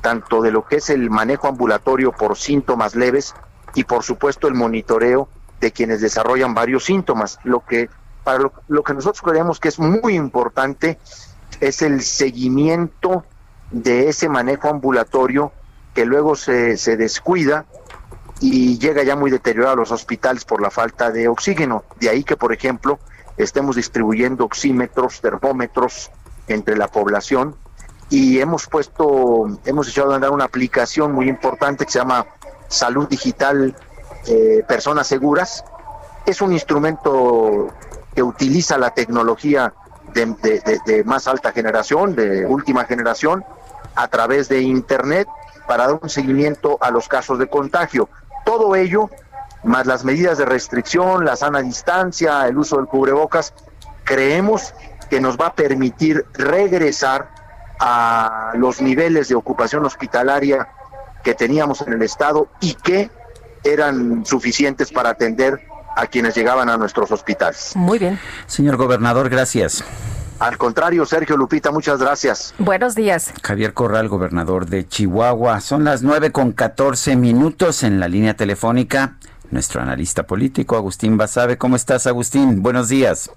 [0.00, 3.34] tanto de lo que es el manejo ambulatorio por síntomas leves
[3.74, 5.28] y por supuesto el monitoreo
[5.60, 7.38] de quienes desarrollan varios síntomas.
[7.44, 7.88] Lo que
[8.24, 10.98] para lo, que nosotros creemos que es muy importante
[11.60, 13.24] es el seguimiento
[13.70, 15.52] de ese manejo ambulatorio
[15.94, 17.66] que luego se, se descuida
[18.42, 21.84] y llega ya muy deteriorado a los hospitales por la falta de oxígeno.
[22.00, 22.98] De ahí que, por ejemplo,
[23.36, 26.10] estemos distribuyendo oxímetros, termómetros
[26.48, 27.54] entre la población
[28.10, 32.26] y hemos puesto, hemos echado a andar una aplicación muy importante que se llama
[32.66, 33.76] Salud Digital
[34.26, 35.64] eh, Personas Seguras.
[36.26, 37.68] Es un instrumento
[38.12, 39.72] que utiliza la tecnología
[40.12, 43.44] de, más alta generación, de última generación,
[43.94, 45.28] a través de Internet
[45.66, 48.08] para dar un seguimiento a los casos de contagio.
[48.44, 49.10] Todo ello,
[49.64, 53.54] más las medidas de restricción, la sana distancia, el uso del cubrebocas,
[54.04, 54.74] creemos
[55.08, 57.30] que nos va a permitir regresar
[57.78, 60.68] a los niveles de ocupación hospitalaria
[61.22, 63.10] que teníamos en el Estado y que
[63.64, 65.60] eran suficientes para atender
[65.96, 67.72] a quienes llegaban a nuestros hospitales.
[67.74, 68.18] Muy bien.
[68.46, 69.84] Señor gobernador, gracias.
[70.42, 72.52] Al contrario, Sergio Lupita, muchas gracias.
[72.58, 73.32] Buenos días.
[73.44, 75.60] Javier Corral, gobernador de Chihuahua.
[75.60, 79.18] Son las nueve con catorce minutos en la línea telefónica.
[79.52, 81.58] Nuestro analista político, Agustín Basabe.
[81.58, 82.60] ¿Cómo estás, Agustín?
[82.60, 83.30] Buenos días.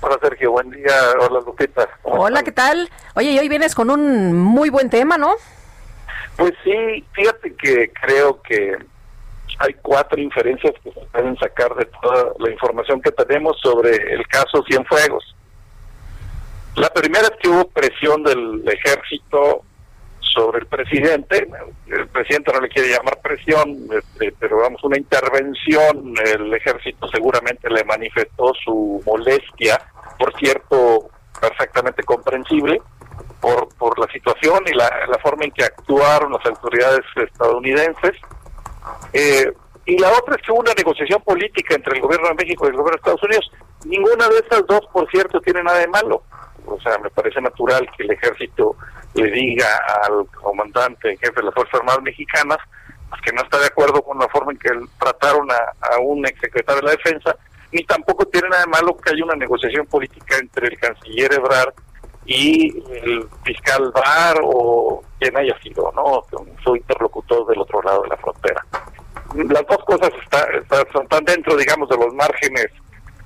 [0.00, 0.92] Hola Sergio, buen día.
[1.28, 1.88] Hola Lupita.
[2.04, 2.88] Hola, ¿qué tal?
[3.16, 5.34] Oye, y hoy vienes con un muy buen tema, ¿no?
[6.36, 8.78] Pues sí, fíjate que creo que
[9.58, 14.24] hay cuatro inferencias que se pueden sacar de toda la información que tenemos sobre el
[14.28, 15.34] caso Cienfuegos.
[16.76, 19.62] La primera es que hubo presión del ejército
[20.34, 21.48] sobre el presidente.
[21.86, 26.14] El presidente no le quiere llamar presión, este, pero vamos, una intervención.
[26.24, 29.80] El ejército seguramente le manifestó su molestia,
[30.18, 31.10] por cierto,
[31.40, 32.82] perfectamente comprensible,
[33.40, 34.90] por, por la situación y la,
[35.22, 38.12] forma en que actuaron las autoridades estadounidenses.
[39.12, 39.52] Eh,
[39.86, 42.70] y la otra es que hubo una negociación política entre el gobierno de México y
[42.70, 43.50] el gobierno de Estados Unidos.
[43.84, 46.22] Ninguna de estas dos, por cierto, tiene nada de malo.
[46.66, 48.76] O sea, me parece natural que el ejército
[49.14, 49.68] le diga
[50.02, 52.58] al comandante en jefe de las Fuerzas Armadas Mexicanas
[53.14, 56.80] pues, que no está de acuerdo con la forma en que trataron a, un exsecretario
[56.80, 57.36] de la Defensa,
[57.70, 61.74] ni tampoco tiene nada de malo que haya una negociación política entre el canciller Ebrard
[62.26, 66.24] y el fiscal Barr o quien haya sido, ¿no?
[66.64, 68.64] Su interlocutor del otro lado de la frontera.
[69.34, 72.66] Las dos cosas están dentro, digamos, de los márgenes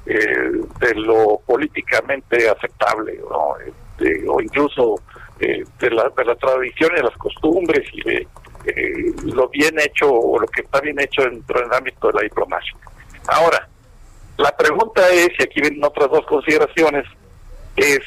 [0.09, 3.57] eh, de lo políticamente aceptable, ¿no?
[4.05, 4.97] eh, o incluso
[5.41, 8.27] eh, de, la, de la tradición y de las costumbres y de
[8.65, 12.23] eh, lo bien hecho o lo que está bien hecho dentro del ámbito de la
[12.23, 12.75] diplomacia.
[13.29, 13.69] Ahora,
[14.37, 17.05] la pregunta es, y aquí vienen otras dos consideraciones,
[17.77, 18.01] es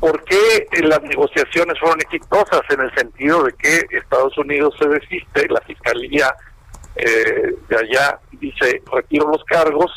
[0.00, 5.48] ¿por qué las negociaciones fueron exitosas en el sentido de que Estados Unidos se desiste,
[5.48, 6.34] la fiscalía
[6.96, 9.90] eh, de allá dice retiro los cargos,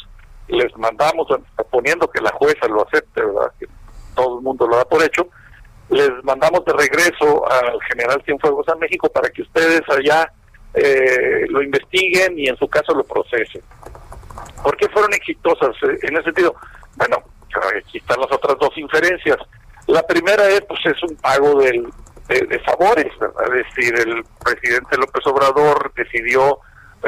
[0.47, 1.27] les mandamos,
[1.69, 3.51] poniendo que la jueza lo acepte, ¿verdad?
[3.59, 3.67] que
[4.15, 5.27] todo el mundo lo da por hecho,
[5.89, 10.31] les mandamos de regreso al general Cienfuegos a México para que ustedes allá
[10.73, 13.61] eh, lo investiguen y en su caso lo procesen.
[14.63, 16.55] ¿Por qué fueron exitosas eh, en ese sentido?
[16.95, 17.17] Bueno,
[17.77, 19.37] aquí están las otras dos inferencias.
[19.87, 21.87] La primera es, pues, es un pago del,
[22.27, 23.55] de, favores, ¿verdad?
[23.55, 26.59] Es decir, el presidente López Obrador decidió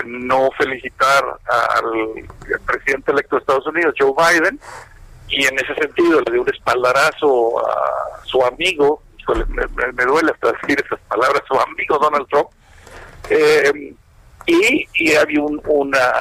[0.06, 2.26] no felicitar al,
[2.66, 4.60] presidente electo de Estados Unidos, Joe Biden,
[5.30, 9.04] y en ese sentido le dio un espaldarazo a su amigo,
[9.50, 12.50] me, duele hasta decir esas palabras, su amigo Donald Trump,
[13.30, 13.94] eh,
[14.46, 16.14] y, y había una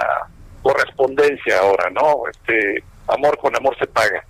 [0.63, 2.23] correspondencia ahora, ¿no?
[2.29, 4.25] Este amor con amor se paga.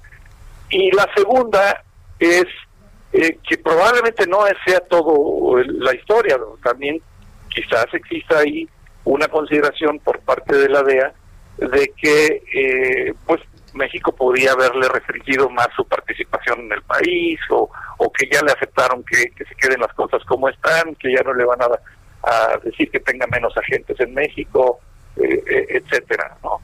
[0.69, 1.83] Y la segunda
[2.19, 2.45] es
[3.13, 7.01] eh, que probablemente no sea todo la historia, también
[7.49, 8.69] quizás exista ahí
[9.07, 11.15] una consideración por parte de la DEA
[11.59, 13.41] de que eh, pues
[13.73, 18.53] México podría haberle restringido más su participación en el país o, o que ya le
[18.53, 21.67] aceptaron que, se queden las cosas como están, que ya no le van a,
[22.29, 24.81] a decir que tenga menos agentes en México,
[25.17, 26.59] eh, eh, etcétera, ¿no?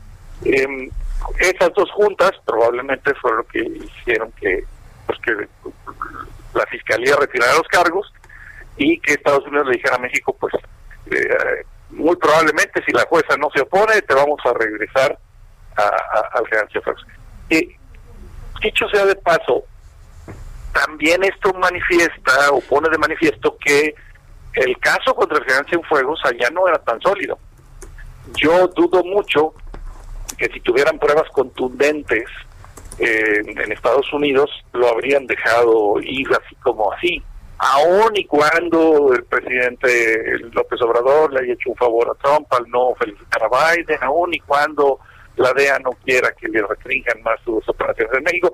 [0.45, 0.91] Em,
[1.39, 4.65] esas dos juntas probablemente fueron lo que hicieron que,
[5.07, 5.49] pues que
[6.55, 8.13] la fiscalía retirara los cargos
[8.77, 10.53] y que Estados Unidos le dijera a México, pues
[11.13, 15.19] eh, muy probablemente si la jueza no se opone, te vamos a regresar
[15.77, 17.07] al general Cienfuegos.
[17.49, 17.77] Y
[18.63, 19.65] dicho sea de paso,
[20.73, 23.95] también esto manifiesta o pone de manifiesto que
[24.55, 27.39] el caso contra el general Cienfuegos allá no era tan sólido.
[28.35, 29.55] Yo dudo mucho
[30.39, 32.25] que si tuvieran pruebas contundentes
[32.99, 37.23] eh, en Estados Unidos lo habrían dejado ir así como así
[37.65, 42.69] aun y cuando el presidente López Obrador le haya hecho un favor a Trump al
[42.69, 44.99] no felicitar a Biden, aun y cuando
[45.37, 48.53] la DEA no quiera que le restrinjan más sus operaciones en México,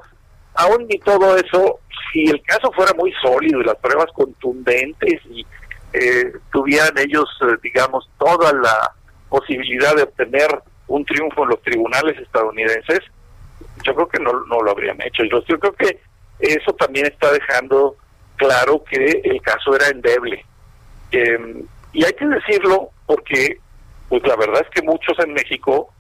[0.55, 1.81] aún y todo eso,
[2.13, 5.47] si el caso fuera muy sólido y las pruebas contundentes y
[5.95, 8.93] eh, tuvieran ellos, eh, digamos, toda la
[9.31, 10.49] posibilidad de obtener
[10.87, 13.01] un triunfo en los tribunales estadounidenses,
[13.85, 15.25] yo creo que no, no lo habrían hecho.
[15.25, 15.99] Yo creo que
[16.41, 17.97] eso también está dejando
[18.39, 20.45] claro que el caso era endeble.
[21.11, 21.63] Em,
[21.93, 23.59] y hay que decirlo porque,
[24.09, 25.93] pues la verdad es que muchos en México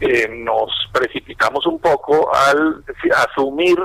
[0.00, 2.82] eh, nos precipitamos un poco al
[3.28, 3.78] asumir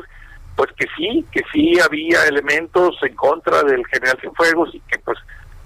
[0.56, 5.18] pues que sí, que sí había elementos en contra del general Cienfuegos y que pues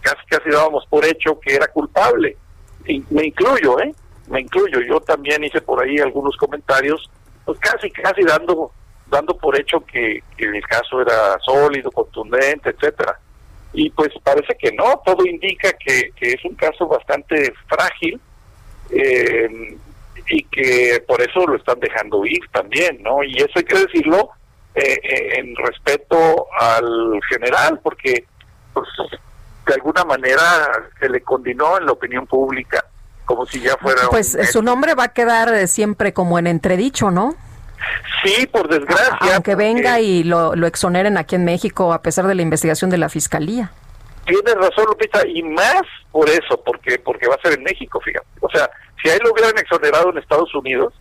[0.01, 2.35] casi casi dábamos por hecho que era culpable.
[2.87, 3.93] Y me incluyo, ¿eh?
[4.29, 4.81] Me incluyo.
[4.81, 7.09] Yo también hice por ahí algunos comentarios,
[7.45, 8.71] pues casi casi dando
[9.09, 13.19] dando por hecho que, el caso era sólido, contundente, etcétera.
[13.73, 18.19] Y pues parece que no, todo indica que, es un caso bastante frágil
[18.89, 19.77] eh,
[20.29, 23.23] y que por eso lo están dejando ir también, ¿no?
[23.23, 24.31] Y eso hay que decirlo
[24.75, 28.25] eh, eh, en respeto al general, porque
[28.73, 28.87] pues,
[29.67, 32.83] de alguna manera se le condenó en la opinión pública
[33.25, 34.09] como si ya fuera...
[34.09, 37.35] Pues su nombre va a quedar siempre como en entredicho, ¿no?
[38.23, 39.35] Sí, por desgracia.
[39.35, 42.97] Aunque venga y lo, lo exoneren aquí en México a pesar de la investigación de
[42.97, 43.71] la Fiscalía.
[44.25, 45.81] Tienes razón, Lupita, y más
[46.11, 48.27] por eso, porque porque va a ser en México, fíjate.
[48.41, 48.69] O sea,
[49.01, 50.93] si a él lo hubieran exonerado en Estados Unidos,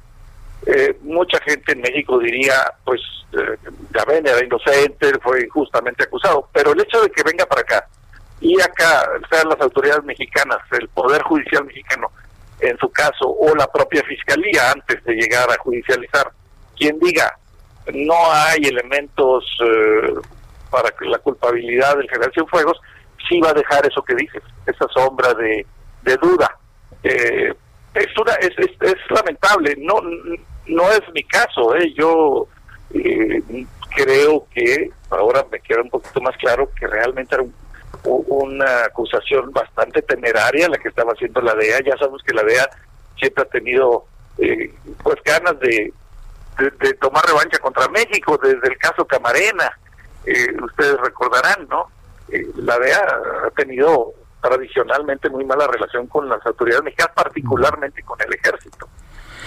[0.67, 3.01] eh, mucha gente en México diría, pues,
[3.33, 3.57] eh,
[3.95, 6.49] ya ven, era inocente, fue injustamente acusado.
[6.53, 7.87] Pero el hecho de que venga para acá
[8.41, 12.11] y acá sean las autoridades mexicanas, el Poder Judicial mexicano,
[12.61, 16.31] en su caso, o la propia Fiscalía antes de llegar a judicializar,
[16.79, 17.39] quien diga
[17.93, 20.15] no hay elementos eh,
[20.71, 22.79] para la culpabilidad del general Cienfuegos,
[23.29, 25.67] sí va a dejar eso que dices, esa sombra de,
[26.21, 26.57] duda.
[27.03, 27.53] Eh,
[27.95, 30.01] es, una, es, es, lamentable, no
[30.67, 31.93] no es mi caso, eh.
[31.97, 32.47] yo
[32.95, 33.43] eh,
[33.95, 37.45] creo que ahora me queda un poquito más claro que realmente era
[38.05, 42.69] una acusación bastante temeraria la que estaba haciendo la DEA, ya sabemos que la DEA
[43.19, 44.07] siempre ha tenido
[45.03, 45.93] pues ganas de,
[46.59, 49.79] de, tomar revancha contra México desde el caso Camarena.
[50.25, 51.91] Eh, ustedes recordarán, ¿no?
[52.31, 53.07] Eh, la DEA
[53.47, 54.13] ha tenido
[54.43, 58.89] tradicionalmente muy mala relación con las autoridades mexicanas, particularmente con el ejército.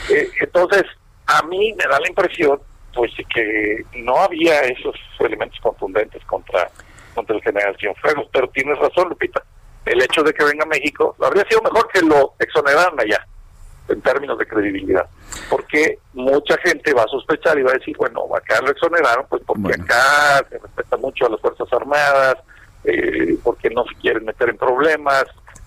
[0.09, 0.83] Eh, entonces,
[1.27, 2.59] a mí me da la impresión
[2.93, 6.69] pues que no había esos elementos contundentes contra
[7.13, 9.43] contra el general Cienfuegos, pero tienes razón, Lupita.
[9.85, 13.25] El hecho de que venga a México habría sido mejor que lo exoneraran allá,
[13.91, 15.05] en términos de credibilidad,
[15.49, 19.41] porque mucha gente va a sospechar y va a decir, bueno, acá lo exoneraron, pues
[19.45, 22.35] porque acá se respeta mucho a las Fuerzas Armadas,
[22.84, 25.26] eh, porque no se quieren meter en problemas,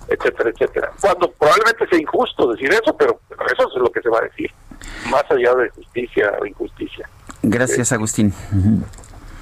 [0.08, 0.92] etcétera, etcétera.
[1.00, 4.50] Cuando probablemente sea injusto decir eso, pero eso es lo que se va a decir,
[5.10, 7.08] más allá de justicia o injusticia.
[7.42, 8.32] Gracias, Agustín.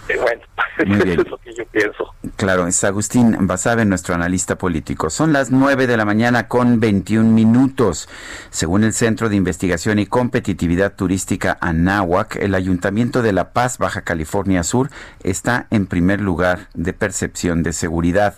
[0.09, 0.43] Eh, bueno,
[1.05, 2.15] eso es lo que yo pienso.
[2.37, 5.11] Claro, es Agustín Basabe, nuestro analista político.
[5.11, 8.09] Son las 9 de la mañana con 21 minutos.
[8.51, 14.03] Según el Centro de Investigación y Competitividad Turística Anáhuac, el Ayuntamiento de La Paz, Baja
[14.03, 14.91] California Sur,
[15.23, 18.35] está en primer lugar de percepción de seguridad.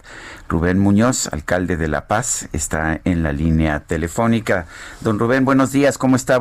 [0.48, 4.66] Rubén Muñoz, alcalde de La Paz, está en la línea telefónica.
[5.00, 6.40] Don Rubén, buenos días, ¿cómo está?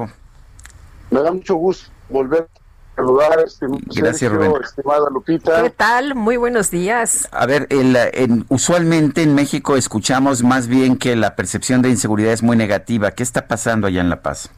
[1.11, 2.47] Me da mucho gusto volver
[2.95, 4.53] saludar, estimado Gracias, Rubén.
[4.63, 5.63] estimada Lupita.
[5.63, 6.15] ¿Qué tal?
[6.15, 7.27] Muy buenos días.
[7.31, 12.31] A ver, el, en- usualmente en México escuchamos más bien que la percepción de inseguridad
[12.33, 13.11] es muy negativa.
[13.11, 14.49] ¿Qué está pasando allá en La Paz?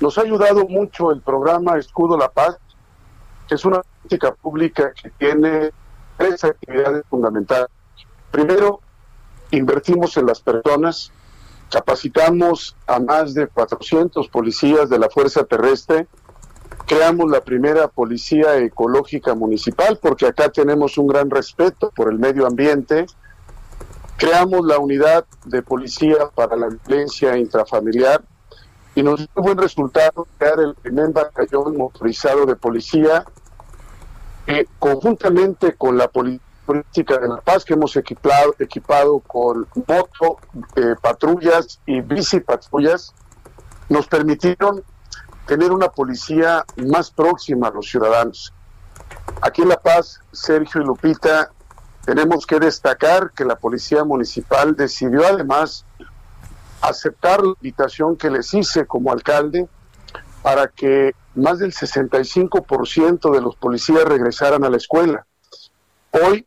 [0.00, 2.56] Nos ha ayudado mucho el programa Escudo La Paz,
[3.48, 5.70] que es una política pública que tiene
[6.16, 7.68] tres actividades fundamentales.
[8.30, 8.80] Primero,
[9.50, 11.12] invertimos en las personas,
[11.70, 16.06] capacitamos a más de 400 policías de la Fuerza Terrestre,
[16.86, 22.46] creamos la primera policía ecológica municipal, porque acá tenemos un gran respeto por el medio
[22.46, 23.06] ambiente,
[24.16, 28.22] creamos la unidad de policía para la violencia intrafamiliar,
[28.94, 33.24] y nos dio buen resultado crear el primer batallón motorizado de policía
[34.46, 40.38] que conjuntamente con la política de la paz que hemos equipado, equipado con moto,
[40.76, 43.12] eh, patrullas y bici patrullas,
[43.88, 44.82] nos permitieron
[45.46, 48.52] tener una policía más próxima a los ciudadanos.
[49.40, 51.50] Aquí en La Paz, Sergio y Lupita,
[52.04, 55.84] tenemos que destacar que la Policía Municipal decidió además
[56.80, 59.68] aceptar la invitación que les hice como alcalde
[60.42, 65.26] para que más del 65% de los policías regresaran a la escuela.
[66.12, 66.46] Hoy,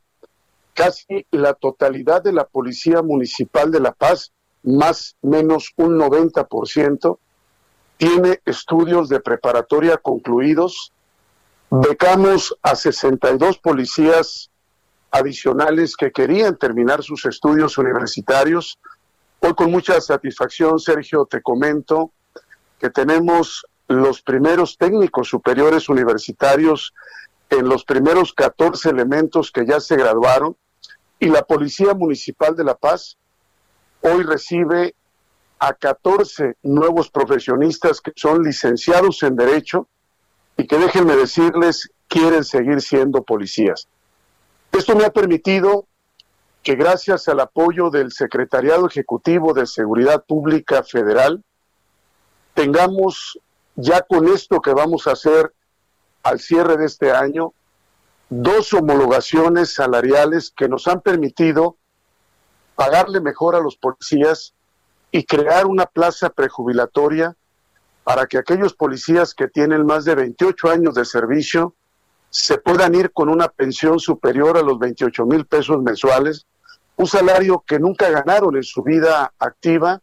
[0.74, 4.32] casi la totalidad de la Policía Municipal de La Paz,
[4.64, 7.20] más menos un 90%,
[8.00, 10.94] tiene estudios de preparatoria concluidos.
[11.70, 14.50] Becamos a 62 policías
[15.12, 18.80] adicionales que querían terminar sus estudios universitarios.
[19.42, 22.14] Hoy con mucha satisfacción, Sergio, te comento
[22.80, 26.94] que tenemos los primeros técnicos superiores universitarios
[27.50, 30.56] en los primeros 14 elementos que ya se graduaron
[31.20, 33.18] y la Policía Municipal de La Paz
[34.00, 34.96] hoy recibe
[35.60, 39.88] a 14 nuevos profesionistas que son licenciados en Derecho
[40.58, 43.88] y que déjenme decirles, quieren seguir siendo policías.
[44.72, 45.86] Esto me ha permitido
[46.64, 51.44] que gracias al apoyo del Secretariado Ejecutivo de Seguridad Pública Federal,
[52.54, 53.40] tengamos
[53.76, 55.54] ya con esto que vamos a hacer
[56.24, 57.54] al cierre de este año,
[58.30, 61.78] dos homologaciones salariales que nos han permitido
[62.76, 64.54] pagarle mejor a los policías
[65.12, 67.36] y crear una plaza prejubilatoria
[68.04, 71.76] para que aquellos policías que tienen más de 28 años de servicio
[72.30, 76.46] se puedan ir con una pensión superior a los 28 mil pesos mensuales,
[76.96, 80.02] un salario que nunca ganaron en su vida activa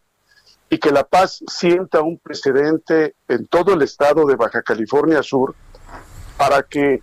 [0.69, 5.55] y que La Paz sienta un precedente en todo el estado de Baja California Sur
[6.37, 7.01] para que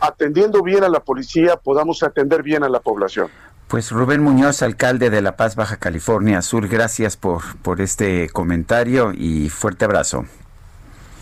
[0.00, 3.28] atendiendo bien a la policía podamos atender bien a la población.
[3.72, 9.12] Pues Rubén Muñoz, alcalde de La Paz, Baja California Sur, gracias por, por este comentario
[9.14, 10.26] y fuerte abrazo.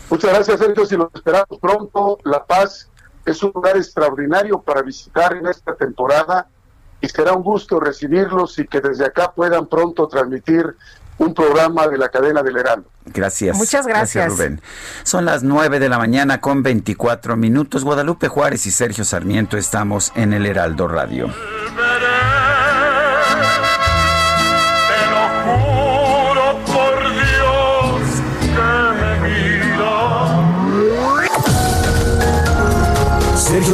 [0.09, 0.85] Muchas gracias, Sergio.
[0.85, 2.89] Si lo esperamos pronto, La Paz
[3.25, 6.49] es un lugar extraordinario para visitar en esta temporada
[6.99, 10.75] y será un gusto recibirlos y que desde acá puedan pronto transmitir
[11.19, 12.89] un programa de la cadena del Heraldo.
[13.05, 13.55] Gracias.
[13.55, 14.29] Muchas gracias.
[14.29, 14.59] Rubén.
[15.03, 17.85] Son las 9 de la mañana con 24 minutos.
[17.85, 21.29] Guadalupe Juárez y Sergio Sarmiento estamos en el Heraldo Radio.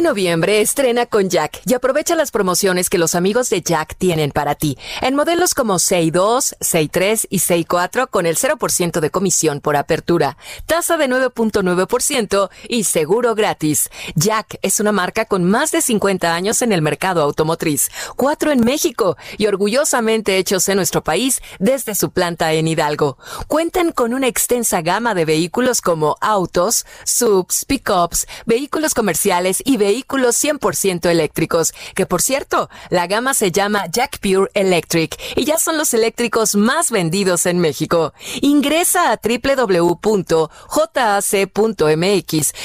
[0.00, 4.54] Noviembre estrena con Jack y aprovecha las promociones que los amigos de Jack tienen para
[4.54, 4.78] ti.
[5.02, 10.96] En modelos como 6.2, 6.3 y 6.4 con el 0% de comisión por apertura, tasa
[10.96, 13.90] de 9.9% y seguro gratis.
[14.14, 18.64] Jack es una marca con más de 50 años en el mercado automotriz, cuatro en
[18.64, 23.18] México y orgullosamente hechos en nuestro país desde su planta en Hidalgo.
[23.48, 29.89] Cuentan con una extensa gama de vehículos como autos, subs, pickups, vehículos comerciales y vehículos
[29.94, 35.78] 100% eléctricos, que por cierto, la gama se llama Jack Pure Electric y ya son
[35.78, 38.12] los eléctricos más vendidos en México.
[38.40, 40.12] Ingresa a www.jac.mx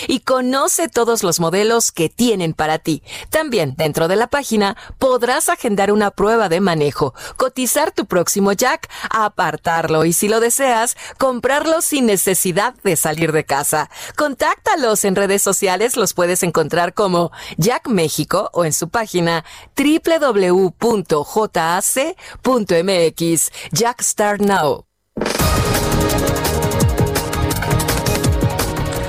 [0.08, 3.04] y conoce todos los modelos que tienen para ti.
[3.30, 8.90] También dentro de la página podrás agendar una prueba de manejo, cotizar tu próximo Jack,
[9.10, 13.90] apartarlo y si lo deseas, comprarlo sin necesidad de salir de casa.
[14.16, 17.15] Contáctalos en redes sociales, los puedes encontrar como
[17.58, 19.44] Jack México o en su página
[19.76, 20.72] www.jac.mx.
[23.72, 24.86] Jack Start Now.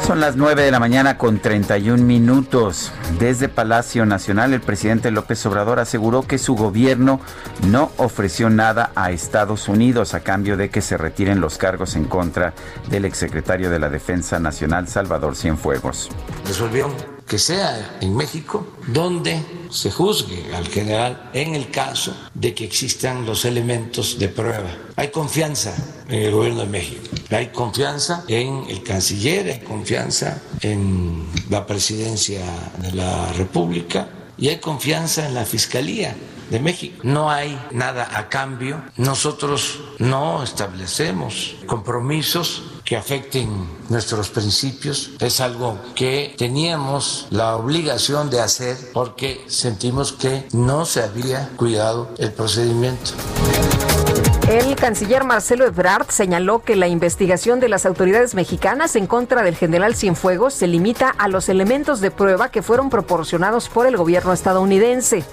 [0.06, 2.92] Son las 9 de la mañana con 31 minutos.
[3.18, 7.20] Desde Palacio Nacional, el presidente López Obrador aseguró que su gobierno
[7.66, 12.04] no ofreció nada a Estados Unidos a cambio de que se retiren los cargos en
[12.04, 12.54] contra
[12.88, 16.08] del exsecretario de la Defensa Nacional, Salvador Cienfuegos.
[16.46, 16.88] Resolvió
[17.26, 23.26] que sea en México donde se juzgue al general en el caso de que existan
[23.26, 24.70] los elementos de prueba.
[24.94, 25.74] Hay confianza
[26.08, 32.42] en el gobierno de México, hay confianza en el canciller, hay confianza en la presidencia
[32.78, 34.08] de la República
[34.38, 36.14] y hay confianza en la Fiscalía
[36.50, 37.00] de México.
[37.02, 38.82] No hay nada a cambio.
[38.96, 43.48] Nosotros no establecemos compromisos que afecten
[43.88, 45.10] nuestros principios.
[45.20, 52.10] Es algo que teníamos la obligación de hacer porque sentimos que no se había cuidado
[52.18, 53.12] el procedimiento.
[54.48, 59.56] El canciller Marcelo Ebrard señaló que la investigación de las autoridades mexicanas en contra del
[59.56, 64.32] general Cienfuegos se limita a los elementos de prueba que fueron proporcionados por el gobierno
[64.32, 65.24] estadounidense.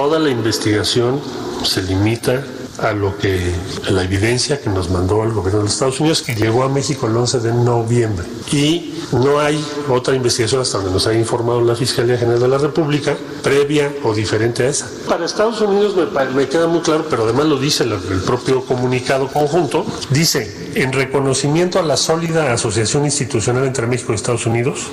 [0.00, 1.20] Toda la investigación
[1.62, 2.42] se limita
[2.78, 3.52] a lo que
[3.86, 6.70] a la evidencia que nos mandó el gobierno de los Estados Unidos que llegó a
[6.70, 11.60] México el 11 de noviembre y no hay otra investigación hasta donde nos ha informado
[11.60, 14.88] la Fiscalía General de la República previa o diferente a esa.
[15.06, 15.94] Para Estados Unidos
[16.34, 20.94] me, queda muy claro, pero además lo dice el, el propio comunicado conjunto, dice en
[20.94, 24.86] reconocimiento a la sólida asociación institucional entre México y Estados Unidos,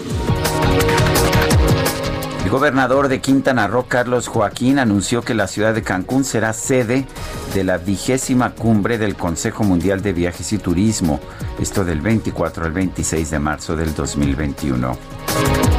[2.47, 7.05] El gobernador de Quintana Roo, Carlos Joaquín, anunció que la ciudad de Cancún será sede
[7.53, 11.19] de la vigésima cumbre del Consejo Mundial de Viajes y Turismo,
[11.59, 14.97] esto del 24 al 26 de marzo del 2021.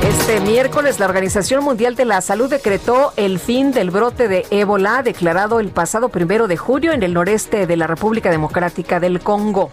[0.02, 5.02] Este miércoles la Organización Mundial de la Salud decretó el fin del brote de ébola
[5.02, 9.70] declarado el pasado primero de julio en el noreste de la República Democrática del Congo.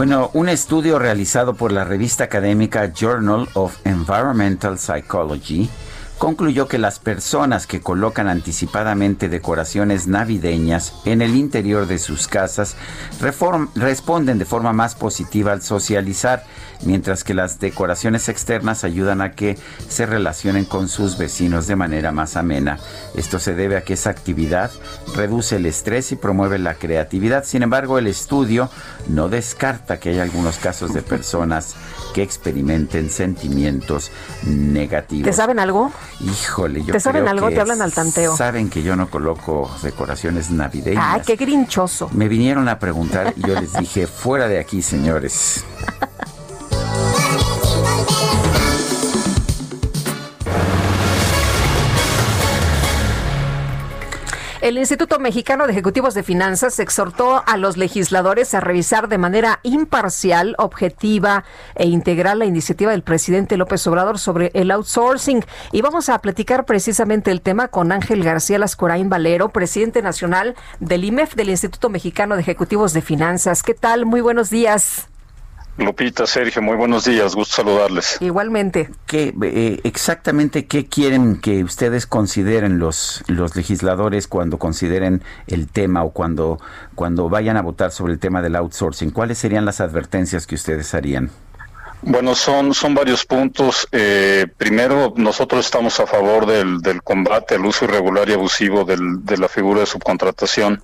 [0.00, 5.68] Bueno, un estudio realizado por la revista académica Journal of Environmental Psychology
[6.16, 12.76] concluyó que las personas que colocan anticipadamente decoraciones navideñas en el interior de sus casas
[13.20, 16.44] responden de forma más positiva al socializar,
[16.82, 19.58] mientras que las decoraciones externas ayudan a que
[19.88, 22.78] se relacionen con sus vecinos de manera más amena.
[23.14, 24.70] Esto se debe a que esa actividad
[25.14, 27.44] reduce el estrés y promueve la creatividad.
[27.44, 28.70] Sin embargo, el estudio
[29.08, 31.74] no descarta que hay algunos casos de personas
[32.14, 34.10] que experimenten sentimientos
[34.44, 35.24] negativos.
[35.24, 35.92] ¿Te saben algo?
[36.20, 37.48] Híjole, yo ¿Te saben creo algo?
[37.48, 38.36] que ¿Te hablan al tanteo?
[38.36, 41.04] Saben que yo no coloco decoraciones navideñas.
[41.06, 42.10] Ay, qué grinchoso.
[42.12, 45.64] Me vinieron a preguntar y yo les dije, fuera de aquí, señores.
[54.70, 59.58] El Instituto Mexicano de Ejecutivos de Finanzas exhortó a los legisladores a revisar de manera
[59.64, 61.44] imparcial, objetiva
[61.74, 65.44] e integral la iniciativa del presidente López Obrador sobre el outsourcing.
[65.72, 71.02] Y vamos a platicar precisamente el tema con Ángel García Lascorain Valero, presidente nacional del
[71.02, 73.64] IMEF, del Instituto Mexicano de Ejecutivos de Finanzas.
[73.64, 74.06] ¿Qué tal?
[74.06, 75.09] Muy buenos días.
[75.78, 78.18] Lupita, Sergio, muy buenos días, gusto saludarles.
[78.20, 78.90] Igualmente.
[79.06, 86.04] ¿Qué, eh, exactamente qué quieren que ustedes consideren los, los legisladores cuando consideren el tema
[86.04, 86.60] o cuando,
[86.94, 89.10] cuando vayan a votar sobre el tema del outsourcing?
[89.10, 91.30] ¿Cuáles serían las advertencias que ustedes harían?
[92.02, 93.86] Bueno, son, son varios puntos.
[93.92, 99.24] Eh, primero, nosotros estamos a favor del, del combate al uso irregular y abusivo del,
[99.24, 100.82] de la figura de subcontratación.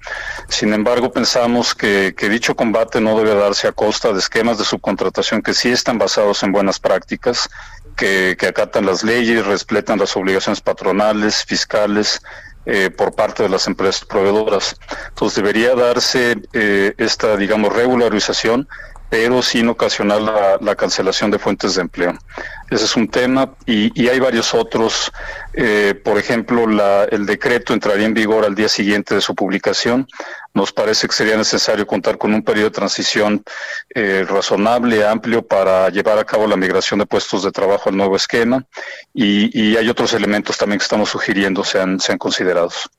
[0.48, 4.64] Sin embargo, pensamos que, que dicho combate no debe darse a costa de esquemas de
[4.64, 7.48] subcontratación que sí están basados en buenas prácticas,
[7.96, 12.20] que, que acatan las leyes, respetan las obligaciones patronales, fiscales,
[12.66, 14.76] eh, por parte de las empresas proveedoras.
[15.08, 18.68] Entonces debería darse eh, esta, digamos, regularización
[19.08, 22.18] pero sin ocasionar la, la, cancelación de fuentes de empleo.
[22.70, 25.12] Ese es un tema y, hay varios otros.
[25.52, 26.64] Eh, por ejemplo,
[27.10, 30.08] el decreto entraría en vigor al día siguiente de su publicación.
[30.52, 33.44] Nos parece que sería necesario contar con un periodo de transición
[33.94, 38.16] eh, razonable, amplio, para llevar a cabo la migración de puestos de trabajo al nuevo
[38.16, 38.64] esquema.
[39.14, 42.90] Y, y hay otros elementos también que estamos sugiriendo sean, sean considerados.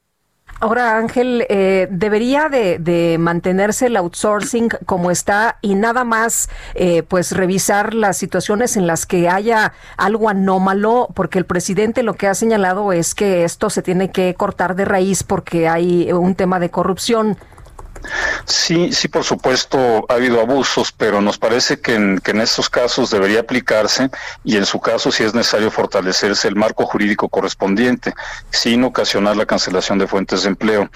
[0.59, 7.03] Ahora, Ángel, eh, debería de, de, mantenerse el outsourcing como está y nada más, eh,
[7.03, 12.27] pues revisar las situaciones en las que haya algo anómalo, porque el presidente lo que
[12.27, 16.59] ha señalado es que esto se tiene que cortar de raíz porque hay un tema
[16.59, 17.37] de corrupción.
[18.45, 23.41] Sí, sí, por supuesto ha habido abusos, pero nos parece que en, estos casos debería
[23.41, 24.09] aplicarse
[24.43, 28.13] y en su caso si es necesario fortalecerse el marco jurídico correspondiente,
[28.49, 30.89] sin ocasionar la cancelación de fuentes de empleo.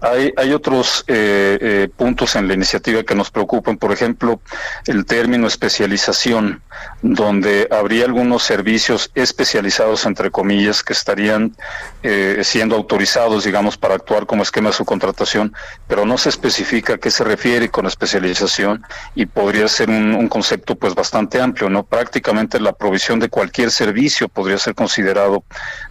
[0.00, 4.40] Hay, otros eh, eh, puntos en la iniciativa que nos preocupan, por ejemplo,
[4.86, 6.62] el término especialización,
[7.02, 11.54] donde habría algunos servicios especializados, entre comillas, que estarían
[12.02, 15.54] eh, siendo autorizados, digamos, para actuar como esquema de su contratación,
[15.86, 16.28] pero no se
[16.58, 18.82] especifica a qué se refiere con especialización
[19.14, 21.84] y podría ser un, concepto pues bastante amplio, ¿no?
[21.84, 25.44] Prácticamente la provisión de cualquier servicio podría ser considerado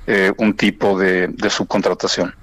[0.07, 2.35] eh, un tipo de subcontratación.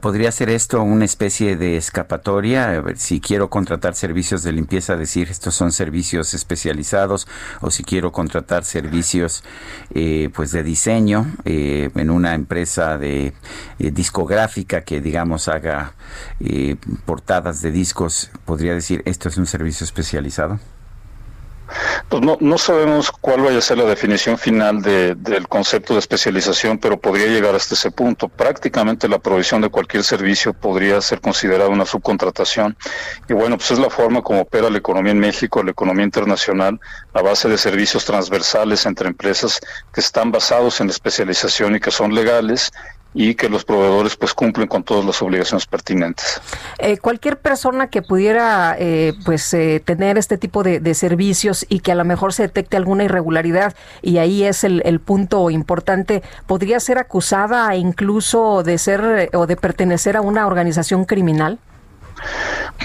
[0.00, 2.82] ¿Podría ser esto una especie de escapatoria?
[2.96, 7.26] Si quiero contratar servicios de limpieza, decir estos son servicios especializados,
[7.60, 9.44] o si quiero contratar servicios
[9.94, 13.34] eh, pues de diseño eh, en una empresa de
[13.78, 15.94] eh, discográfica que digamos haga
[16.40, 20.58] eh, portadas de discos, podría decir esto es un servicio especializado.
[22.08, 26.00] Pues no, no sabemos cuál vaya a ser la definición final de, del concepto de
[26.00, 28.28] especialización, pero podría llegar hasta ese punto.
[28.28, 32.76] Prácticamente la provisión de cualquier servicio podría ser considerada una subcontratación.
[33.28, 36.80] Y bueno, pues es la forma como opera la economía en México, la economía internacional,
[37.12, 39.60] a base de servicios transversales entre empresas
[39.92, 42.72] que están basados en la especialización y que son legales
[43.14, 46.40] y que los proveedores pues cumplen con todas las obligaciones pertinentes.
[46.78, 51.92] Eh, cualquier persona que pudiera eh, pues eh, tener este tipo de, servicios y que
[51.92, 56.78] a lo mejor se detecte alguna irregularidad y ahí es el, el punto importante, podría
[56.78, 61.58] ser acusada incluso de ser o de pertenecer a una organización criminal.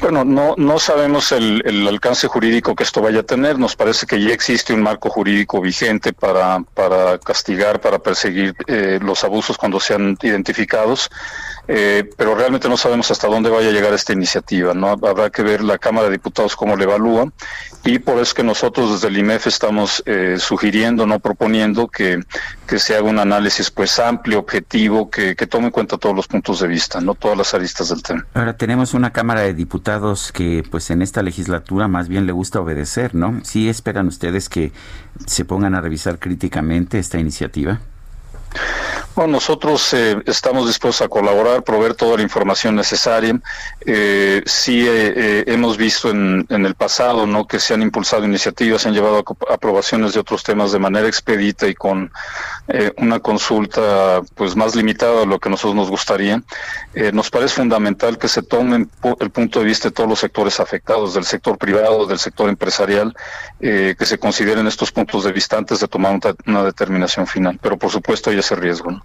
[0.01, 3.59] Bueno, no, no sabemos el, el, alcance jurídico que esto vaya a tener.
[3.59, 8.99] Nos parece que ya existe un marco jurídico vigente para, para castigar, para perseguir eh,
[9.01, 11.09] los abusos cuando sean identificados.
[11.71, 14.73] Eh, pero realmente no sabemos hasta dónde vaya a llegar esta iniciativa.
[14.73, 17.31] No habrá que ver la Cámara de Diputados cómo le evalúa
[17.83, 22.23] y por eso es que nosotros desde el IMEF estamos eh, sugiriendo, no proponiendo que,
[22.65, 26.59] que, se haga un análisis pues amplio, objetivo, que, tome en cuenta todos los puntos
[26.59, 28.25] de vista, no todas las aristas del tema.
[28.33, 32.59] Ahora tenemos una Cámara de Diputados que pues en esta legislatura más bien le gusta
[32.59, 33.41] obedecer, ¿no?
[33.43, 34.71] ¿Sí esperan ustedes que
[35.27, 37.79] se pongan a revisar críticamente esta iniciativa?
[39.19, 43.37] Bueno, nosotros eh, estamos dispuestos a colaborar, proveer toda la información necesaria.
[43.85, 48.23] Eh, sí eh, eh, hemos visto en, en, el pasado no que se han impulsado
[48.23, 52.11] iniciativas, se han llevado a aprobaciones de otros temas de manera expedita y con
[52.69, 56.41] eh, una consulta pues más limitada a lo que nosotros nos gustaría.
[57.11, 58.87] nos parece fundamental que se tome
[59.19, 63.15] el punto de vista de todos los sectores afectados, del sector privado, del sector empresarial,
[63.59, 67.59] que se consideren estos puntos de vista antes de tomar una, una determinación final.
[67.61, 68.91] Pero por supuesto hay ese riesgo.
[68.91, 69.03] ¿no?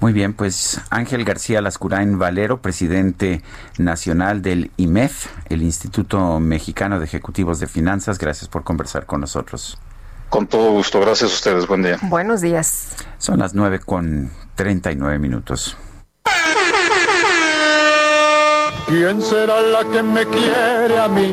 [0.00, 3.42] Muy bien, pues Ángel García Lascurain Valero, presidente
[3.76, 9.78] nacional del IMEF, el Instituto Mexicano de Ejecutivos de Finanzas, gracias por conversar con nosotros.
[10.30, 11.98] Con todo gusto, gracias a ustedes, buen día.
[12.02, 12.96] Buenos días.
[13.18, 15.76] Son las nueve con treinta y nueve minutos.
[18.86, 21.32] ¿Quién será la que me quiere a mí?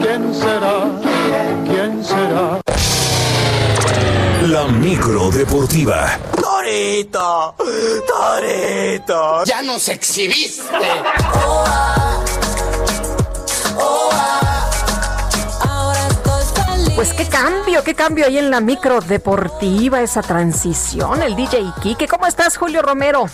[0.00, 0.88] ¿Quién será?
[1.66, 2.60] ¿Quién será?
[4.52, 6.18] La micro deportiva.
[6.38, 7.54] Torito,
[8.06, 10.68] Torito, ya nos exhibiste.
[17.02, 22.06] Pues qué cambio, qué cambio ahí en la micro deportiva, esa transición, el DJ Kike.
[22.06, 23.24] ¿Cómo estás, Julio Romero?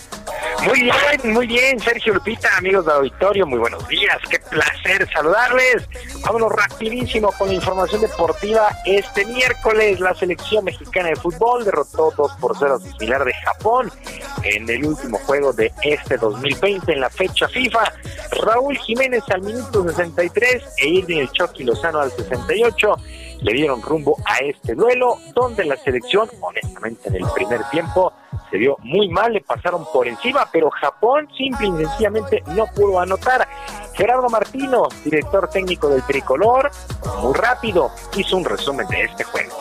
[0.65, 5.87] Muy bien, muy bien, Sergio Lupita, amigos del auditorio, muy buenos días, qué placer saludarles.
[6.25, 8.69] Vámonos rapidísimo con información deportiva.
[8.85, 13.91] Este miércoles la selección mexicana de fútbol derrotó 2 por 0 a similar de Japón
[14.41, 17.93] en el último juego de este 2020 en la fecha FIFA.
[18.43, 22.95] Raúl Jiménez al minuto 63 e Irving el Chucky Lozano al 68
[23.41, 28.11] le dieron rumbo a este duelo, donde la selección, honestamente, en el primer tiempo
[28.51, 32.99] se vio muy mal, le pasaron por encima, pero Japón simple y sencillamente no pudo
[32.99, 33.47] anotar.
[33.93, 36.69] Gerardo Martino, director técnico del tricolor,
[37.21, 39.55] muy rápido hizo un resumen de este juego.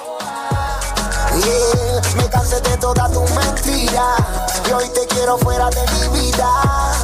[2.16, 4.05] me cansé de toda tu mentira
[4.68, 6.48] y hoy te quiero fuera de mi vida.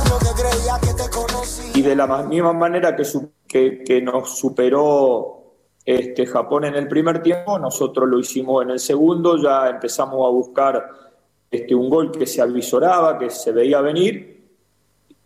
[0.09, 1.71] Lo que creía que te conocí.
[1.75, 5.44] Y de la misma manera que, su- que, que nos superó
[5.85, 10.31] este, Japón en el primer tiempo, nosotros lo hicimos en el segundo, ya empezamos a
[10.31, 10.91] buscar
[11.51, 14.49] este, un gol que se avisoraba, que se veía venir,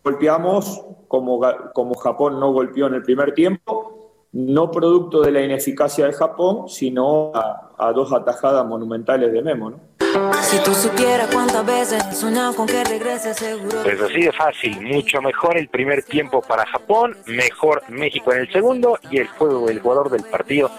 [0.03, 1.41] golpeamos como,
[1.73, 6.69] como Japón no golpeó en el primer tiempo, no producto de la ineficacia de Japón,
[6.69, 9.71] sino a, a dos atajadas monumentales de Memo.
[9.71, 9.98] ¿no?
[10.41, 13.83] Si tú supieras cuántas veces he soñado con que regrese seguro.
[13.83, 18.51] Pues así de fácil, mucho mejor el primer tiempo para Japón, mejor México en el
[18.51, 20.71] segundo y el juego del jugador del partido,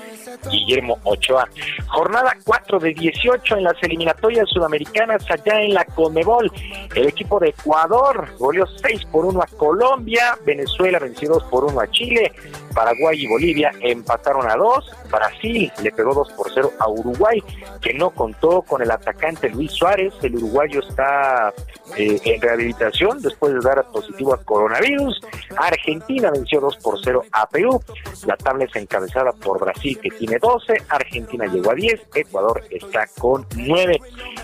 [0.50, 1.48] Guillermo Ochoa.
[1.86, 6.50] Jornada 4 de 18 en las eliminatorias sudamericanas allá en la Conmebol.
[6.94, 11.80] El equipo de Ecuador goleó 6 por 1 a Colombia, Venezuela venció 2 por 1
[11.80, 12.32] a Chile,
[12.74, 17.42] Paraguay y Bolivia empataron a 2, Brasil le pegó 2 por 0 a Uruguay,
[17.80, 21.52] que no contó con el atacante Luis Suárez, el uruguayo está
[21.96, 25.20] eh, en rehabilitación después de dar positivo a coronavirus.
[25.56, 27.82] Argentina venció 2 por 0 a Perú.
[28.26, 33.06] La tabla es encabezada por Brasil que tiene 12, Argentina llegó a 10, Ecuador está
[33.18, 34.00] con 9.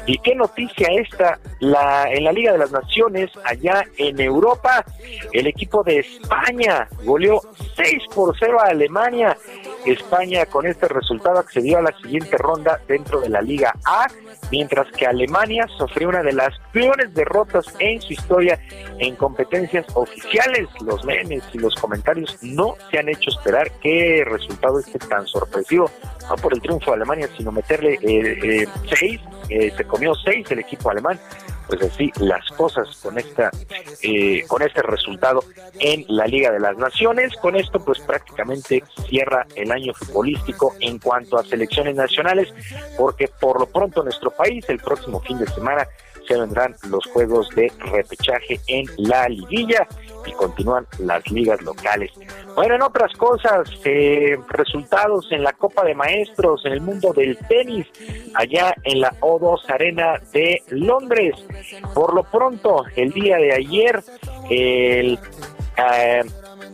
[0.07, 1.39] ¿Y qué noticia esta?
[1.61, 4.85] La, en la Liga de las Naciones, allá en Europa,
[5.33, 7.41] el equipo de España goleó
[7.77, 9.37] 6 por 0 a Alemania.
[9.87, 14.09] España con este resultado accedió a la siguiente ronda dentro de la Liga A,
[14.69, 18.59] que Alemania sufrió una de las peores derrotas en su historia
[18.99, 20.69] en competencias oficiales.
[20.85, 25.91] Los memes y los comentarios no se han hecho esperar qué resultado este tan sorpresivo,
[26.29, 30.51] no por el triunfo de Alemania, sino meterle eh, eh, seis, eh, se comió seis
[30.51, 31.19] el equipo alemán
[31.67, 33.51] pues así las cosas con esta
[34.03, 35.43] eh, con este resultado
[35.81, 37.35] en la Liga de las Naciones.
[37.37, 42.53] Con esto, pues prácticamente cierra el año futbolístico en cuanto a selecciones nacionales,
[42.97, 45.87] porque por lo pronto nuestro país el próximo fin de semana
[46.27, 49.87] se vendrán los juegos de repechaje en la liguilla
[50.27, 52.11] y continúan las ligas locales.
[52.55, 57.37] Bueno, en otras cosas, eh, resultados en la Copa de Maestros, en el mundo del
[57.49, 57.87] tenis,
[58.35, 61.35] allá en la O2 Arena de Londres.
[61.95, 64.03] Por lo pronto, el día de ayer,
[64.51, 65.19] el
[65.77, 66.23] eh,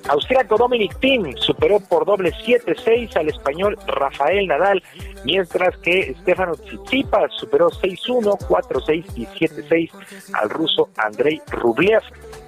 [0.08, 4.82] austriaco Dominic Thiem superó por doble 7-6 al español Rafael Nadal,
[5.24, 9.90] mientras que Stefano Tsitsipas superó 6-1, 4-6 y 7-6
[10.34, 12.02] al ruso Andrei Rublev.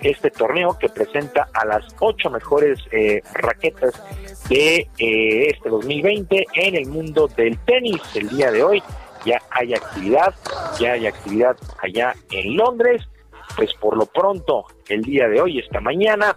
[0.05, 3.95] Este torneo que presenta a las ocho mejores eh, raquetas
[4.51, 8.03] de eh, este 2020 en el mundo del tenis.
[8.15, 8.83] El día de hoy
[9.25, 10.35] ya hay actividad,
[10.79, 13.03] ya hay actividad allá en Londres.
[13.57, 16.37] Pues por lo pronto, el día de hoy, esta mañana,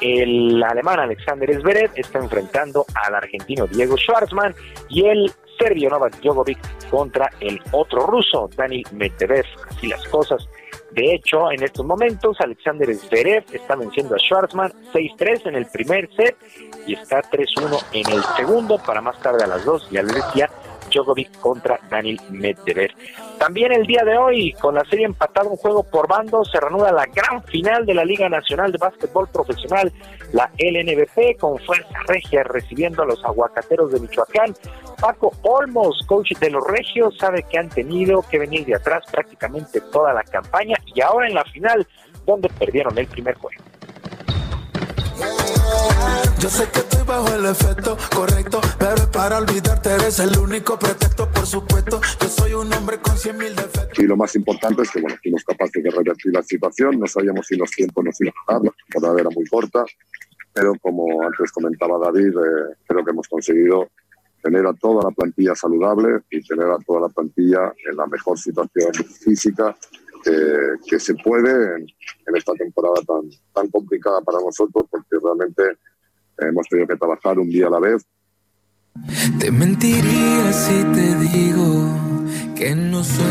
[0.00, 4.54] el alemán Alexander Zverev está enfrentando al argentino Diego Schwartzman
[4.88, 9.44] y el serbio Novak Djokovic contra el otro ruso, Dani Medvedev.
[9.68, 10.48] Así las cosas.
[10.94, 16.10] De hecho, en estos momentos, Alexander Zverev está venciendo a Schwartzman 6-3 en el primer
[16.14, 16.36] set
[16.86, 20.50] y está 3-1 en el segundo, para más tarde a las 2, ya les decía,
[20.92, 22.90] Djokovic contra Daniel Medvedev.
[23.38, 26.92] También el día de hoy, con la serie empatada un juego por bando, se reanuda
[26.92, 29.92] la gran final de la Liga Nacional de Básquetbol Profesional,
[30.32, 34.54] la LNBP, con fuerza regia recibiendo a los aguacateros de Michoacán.
[35.00, 39.80] Paco Olmos, coach de los regios, sabe que han tenido que venir de atrás prácticamente
[39.80, 41.86] toda la campaña y ahora en la final,
[42.24, 43.62] donde perdieron el primer juego.
[46.42, 51.30] Yo sé que estoy bajo el efecto correcto, pero para olvidarte eres el único pretexto,
[51.30, 52.00] por supuesto.
[52.20, 53.96] Yo soy un hombre con cien mil defectos.
[54.00, 56.98] Y lo más importante es que bueno, fuimos capaces de revertir la situación.
[56.98, 59.84] No sabíamos si los tiempos nos iban a dar, la temporada era muy corta,
[60.52, 63.90] pero como antes comentaba David, eh, creo que hemos conseguido
[64.42, 68.36] tener a toda la plantilla saludable y tener a toda la plantilla en la mejor
[68.36, 69.76] situación física
[70.24, 70.32] que,
[70.88, 71.86] que se puede en,
[72.26, 75.78] en esta temporada tan, tan complicada para nosotros, porque realmente
[76.38, 78.06] hemos tenido que trabajar un día a la vez
[79.38, 82.02] Te mentiría si te digo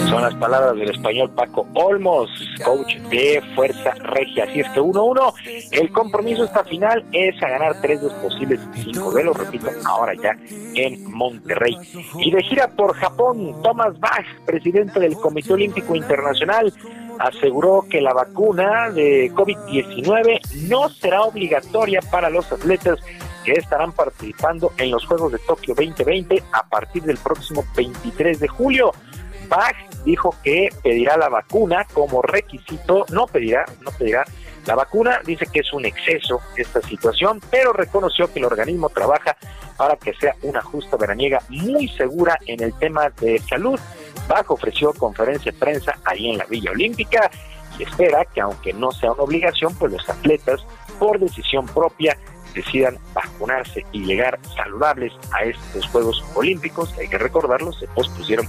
[0.09, 2.29] Son las palabras del español Paco Olmos,
[2.65, 4.43] coach de Fuerza Regia.
[4.43, 5.33] Así es que 1-1.
[5.71, 10.13] El compromiso esta final es a ganar tres de los posibles cinco lo repito, ahora
[10.21, 10.35] ya
[10.75, 11.77] en Monterrey.
[12.19, 16.73] Y de gira por Japón, Thomas Bach, presidente del Comité Olímpico Internacional,
[17.21, 22.99] aseguró que la vacuna de COVID-19 no será obligatoria para los atletas
[23.43, 28.47] que estarán participando en los Juegos de Tokio 2020 a partir del próximo 23 de
[28.47, 28.91] julio.
[29.47, 29.75] Bach
[30.05, 34.23] dijo que pedirá la vacuna como requisito, no pedirá, no pedirá
[34.65, 39.35] la vacuna, dice que es un exceso esta situación, pero reconoció que el organismo trabaja
[39.75, 43.79] para que sea una justa veraniega muy segura en el tema de salud.
[44.27, 47.29] Bach ofreció conferencia de prensa ahí en la Villa Olímpica
[47.77, 50.61] y espera que aunque no sea una obligación, pues los atletas
[50.99, 52.17] por decisión propia
[52.53, 58.47] decidan vacunarse y llegar saludables a estos Juegos Olímpicos, hay que recordarlo, se pospusieron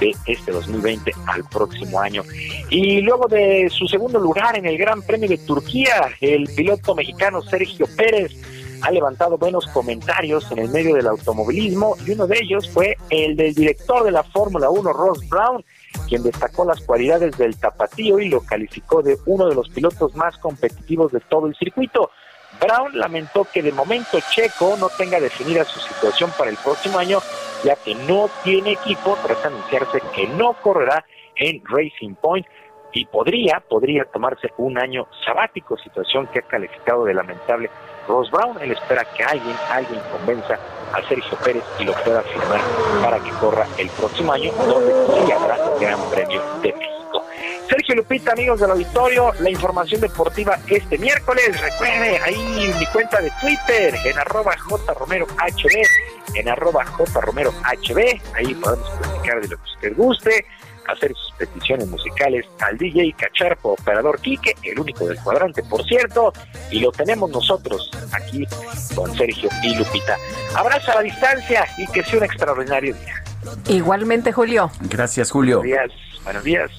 [0.00, 2.22] de este 2020 al próximo año.
[2.70, 7.40] Y luego de su segundo lugar en el Gran Premio de Turquía, el piloto mexicano
[7.42, 8.32] Sergio Pérez
[8.82, 13.36] ha levantado buenos comentarios en el medio del automovilismo y uno de ellos fue el
[13.36, 15.64] del director de la Fórmula 1, Ross Brown,
[16.08, 20.36] quien destacó las cualidades del tapatío y lo calificó de uno de los pilotos más
[20.38, 22.10] competitivos de todo el circuito.
[22.60, 27.18] Brown lamentó que de momento Checo no tenga definida su situación para el próximo año,
[27.64, 31.04] ya que no tiene equipo tras anunciarse que no correrá
[31.36, 32.46] en Racing Point
[32.92, 37.70] y podría, podría tomarse un año sabático, situación que ha calificado de lamentable
[38.06, 38.60] Ross Brown.
[38.60, 40.58] Él espera que alguien, alguien convenza
[40.92, 42.60] a Sergio Pérez y lo pueda firmar
[43.02, 47.24] para que corra el próximo año, donde sí habrá Gran Premio de México.
[47.68, 51.60] Sergio Lupita, amigos del auditorio, la información deportiva este miércoles.
[51.60, 55.28] Recuerde ahí mi cuenta de Twitter en arroba jromerohb,
[56.34, 57.54] en arroba jromerohb.
[58.34, 60.46] Ahí podemos platicar de lo que usted guste,
[60.88, 66.32] hacer sus peticiones musicales al DJ Cacharpo, operador Quique, el único del cuadrante, por cierto,
[66.70, 68.44] y lo tenemos nosotros aquí
[68.94, 70.16] con Sergio y Lupita.
[70.54, 73.22] Abrazo a la distancia y que sea un extraordinario día.
[73.68, 74.70] Igualmente, Julio.
[74.80, 75.58] Gracias, Julio.
[75.58, 76.22] Buenos días.
[76.24, 76.70] Buenos días.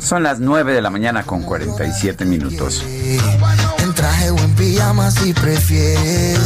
[0.00, 2.82] Son las 9 de la mañana con 47 minutos.
[3.78, 6.38] En traje o en pijama si prefieres.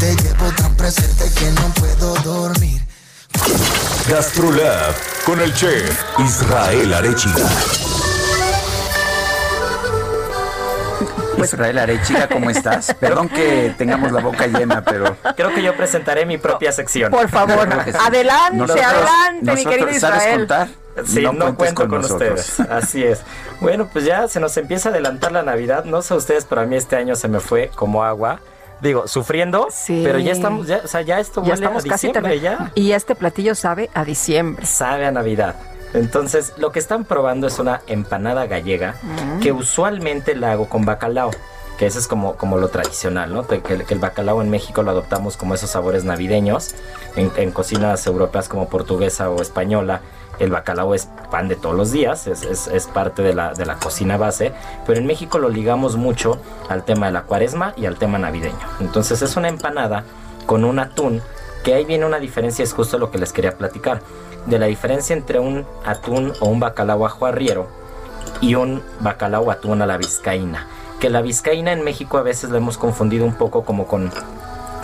[0.00, 2.80] Te llevo tan presente que no puedo dormir.
[4.08, 7.48] Gastrolab con el chef Israel Arechiga.
[11.42, 12.94] Israel Arechiga, ¿cómo estás?
[12.94, 15.16] Perdón que tengamos la boca llena, pero...
[15.36, 17.10] Creo que yo presentaré mi propia sección.
[17.10, 17.68] Por favor,
[18.00, 20.38] adelante, Nosotros- adelante, mi querido nosotros- ¿Sabes Israel.
[20.38, 20.68] contar?
[21.06, 22.40] Sí, no, cuento con, nosotros.
[22.40, 22.70] ustedes.
[22.70, 23.20] Así es.
[23.60, 25.84] Bueno, pues ya se nos empieza a adelantar la Navidad.
[25.84, 28.40] No sé ustedes, pero a mí este año se me fue como agua.
[28.84, 32.06] Digo, sufriendo, pero ya estamos, ya, o sea, ya esto Ya huele estamos a casi
[32.08, 32.70] diciembre ya.
[32.74, 34.66] Y este platillo sabe a diciembre.
[34.66, 35.56] Sabe a Navidad.
[35.94, 39.40] Entonces, lo que están probando es una empanada gallega Mm.
[39.40, 41.30] que usualmente la hago con bacalao.
[41.78, 43.46] Que ese es como, como lo tradicional, ¿no?
[43.48, 46.74] Que, que el bacalao en México lo adoptamos como esos sabores navideños.
[47.16, 50.00] En, en cocinas europeas como portuguesa o española,
[50.38, 54.16] el bacalao es pan de todos los días, es, parte de la, de la cocina
[54.16, 54.52] base.
[54.86, 56.38] Pero en México lo ligamos mucho
[56.68, 58.56] al tema de la cuaresma y al tema navideño.
[58.80, 60.04] Entonces es una empanada
[60.46, 61.22] con un atún,
[61.62, 64.02] que ahí viene una diferencia, es justo lo que les quería platicar.
[64.46, 67.66] De la diferencia entre un atún o un bacalao ajo arriero
[68.40, 70.66] y un bacalao atún a la vizcaína.
[71.00, 74.10] Que la vizcaína en México a veces la hemos confundido un poco como con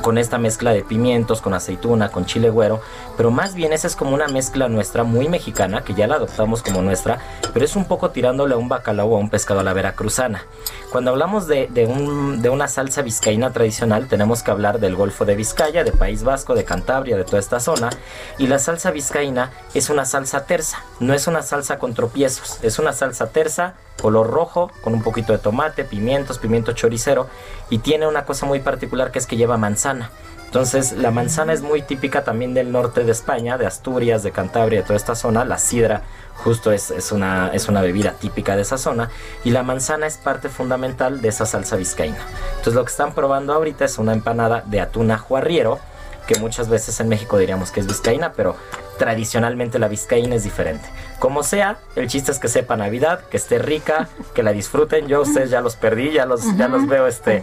[0.00, 2.80] con esta mezcla de pimientos, con aceituna, con chile güero,
[3.20, 6.62] pero más bien esa es como una mezcla nuestra muy mexicana, que ya la adoptamos
[6.62, 7.18] como nuestra,
[7.52, 10.46] pero es un poco tirándole a un bacalao o a un pescado a la veracruzana.
[10.90, 15.36] Cuando hablamos de, un- de una salsa vizcaína tradicional, tenemos que hablar del Golfo de
[15.36, 17.90] Vizcaya, de País Vasco, de Cantabria, de toda esta zona,
[18.38, 22.78] y la salsa vizcaína es una salsa tersa, no es una salsa con tropiezos, es
[22.78, 27.26] una salsa tersa, color rojo, con un poquito de tomate, pimientos, pimiento choricero,
[27.68, 30.10] y tiene una cosa muy particular que es que lleva manzana.
[30.50, 34.80] Entonces, la manzana es muy típica también del norte de España, de Asturias, de Cantabria,
[34.80, 35.44] de toda esta zona.
[35.44, 36.02] La sidra
[36.42, 39.10] justo es, una, es una bebida típica de esa zona.
[39.44, 42.18] Y la manzana es parte fundamental de esa salsa vizcaína.
[42.50, 45.78] Entonces, lo que están probando ahorita es una empanada de atún ajo arriero,
[46.26, 48.56] que muchas veces en México diríamos que es vizcaína, pero
[49.00, 50.86] tradicionalmente la vizcaína es diferente.
[51.18, 55.06] Como sea, el chiste es que sepa Navidad, que esté rica, que la disfruten.
[55.08, 57.42] Yo a ustedes ya los perdí, ya los, ya los veo este,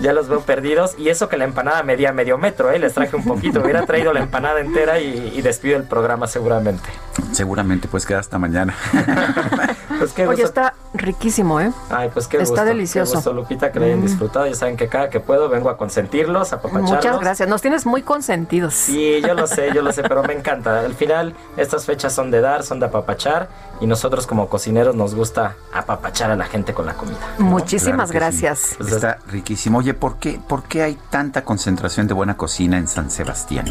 [0.00, 0.96] ya los veo perdidos.
[0.98, 2.80] Y eso que la empanada medía medio metro, ¿eh?
[2.80, 3.60] les traje un poquito.
[3.60, 6.88] Hubiera traído la empanada entera y, y despido el programa seguramente.
[7.30, 8.74] Seguramente pues queda hasta mañana.
[9.98, 10.60] Pues qué Oye, gusto.
[10.60, 11.72] está riquísimo, ¿eh?
[11.90, 13.12] Ay, pues qué Está gusto, delicioso.
[13.12, 14.46] Qué gusto, Lupita, que lo hayan disfrutado.
[14.46, 16.90] Ya saben que cada que puedo vengo a consentirlos, a apapacharlos.
[16.90, 17.48] Muchas gracias.
[17.48, 18.74] Nos tienes muy consentidos.
[18.74, 20.84] Sí, yo lo sé, yo lo sé, pero me encanta.
[20.96, 23.48] Final, estas fechas son de dar, son de apapachar,
[23.80, 27.18] y nosotros como cocineros nos gusta apapachar a la gente con la comida.
[27.38, 28.42] Muchísimas Claro que sí.
[28.42, 28.80] gracias.
[28.80, 29.78] Está riquísimo.
[29.78, 33.66] Oye, ¿por qué, ¿por qué hay tanta concentración de buena cocina en San Sebastián?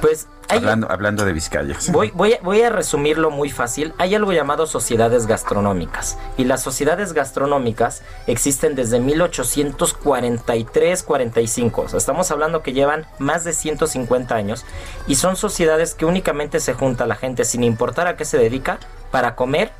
[0.00, 1.76] Pues hablando, hablando de Vizcaya.
[1.90, 3.92] Voy, voy, a- voy a resumirlo muy fácil.
[3.98, 6.18] Hay algo llamado sociedades gastronómicas.
[6.36, 11.78] Y las sociedades gastronómicas existen desde 1843-45.
[11.84, 14.64] O sea, estamos hablando que llevan más de 150 años.
[15.06, 18.78] Y son sociedades que únicamente se junta la gente sin importar a qué se dedica
[19.10, 19.70] para comer,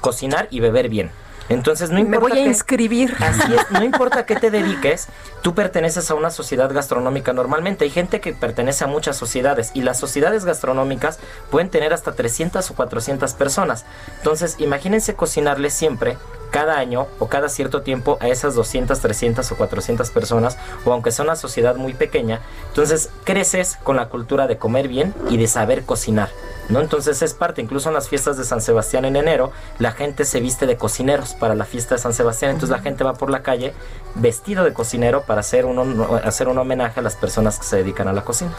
[0.00, 1.10] cocinar y beber bien.
[1.48, 3.16] Entonces no Me importa voy a inscribir.
[3.20, 5.08] Así es, no importa qué te dediques,
[5.42, 7.84] tú perteneces a una sociedad gastronómica normalmente.
[7.84, 11.18] Hay gente que pertenece a muchas sociedades y las sociedades gastronómicas
[11.50, 13.84] pueden tener hasta 300 o 400 personas.
[14.18, 16.18] Entonces, imagínense cocinarle siempre,
[16.50, 21.10] cada año o cada cierto tiempo, a esas 200, 300 o 400 personas, o aunque
[21.12, 22.40] sea una sociedad muy pequeña.
[22.68, 26.30] Entonces, creces con la cultura de comer bien y de saber cocinar.
[26.68, 26.80] ¿No?
[26.80, 30.40] Entonces es parte, incluso en las fiestas de San Sebastián en enero, la gente se
[30.40, 33.42] viste de cocineros para la fiesta de San Sebastián, entonces la gente va por la
[33.42, 33.72] calle
[34.14, 38.08] vestido de cocinero para hacer un, hacer un homenaje a las personas que se dedican
[38.08, 38.52] a la cocina.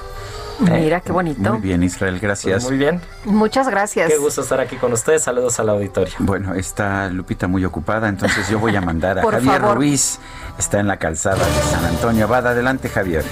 [0.60, 1.54] Mira, qué bonito.
[1.54, 2.64] Muy bien, Israel, gracias.
[2.64, 3.02] Pues muy bien.
[3.24, 4.10] Muchas gracias.
[4.10, 5.22] Qué gusto estar aquí con ustedes.
[5.22, 6.14] Saludos al auditorio.
[6.20, 9.78] Bueno, está Lupita muy ocupada, entonces yo voy a mandar a Javier favor.
[9.78, 10.20] Ruiz.
[10.58, 12.48] Está en la calzada de San Antonio Abad.
[12.48, 13.24] Adelante, Javier.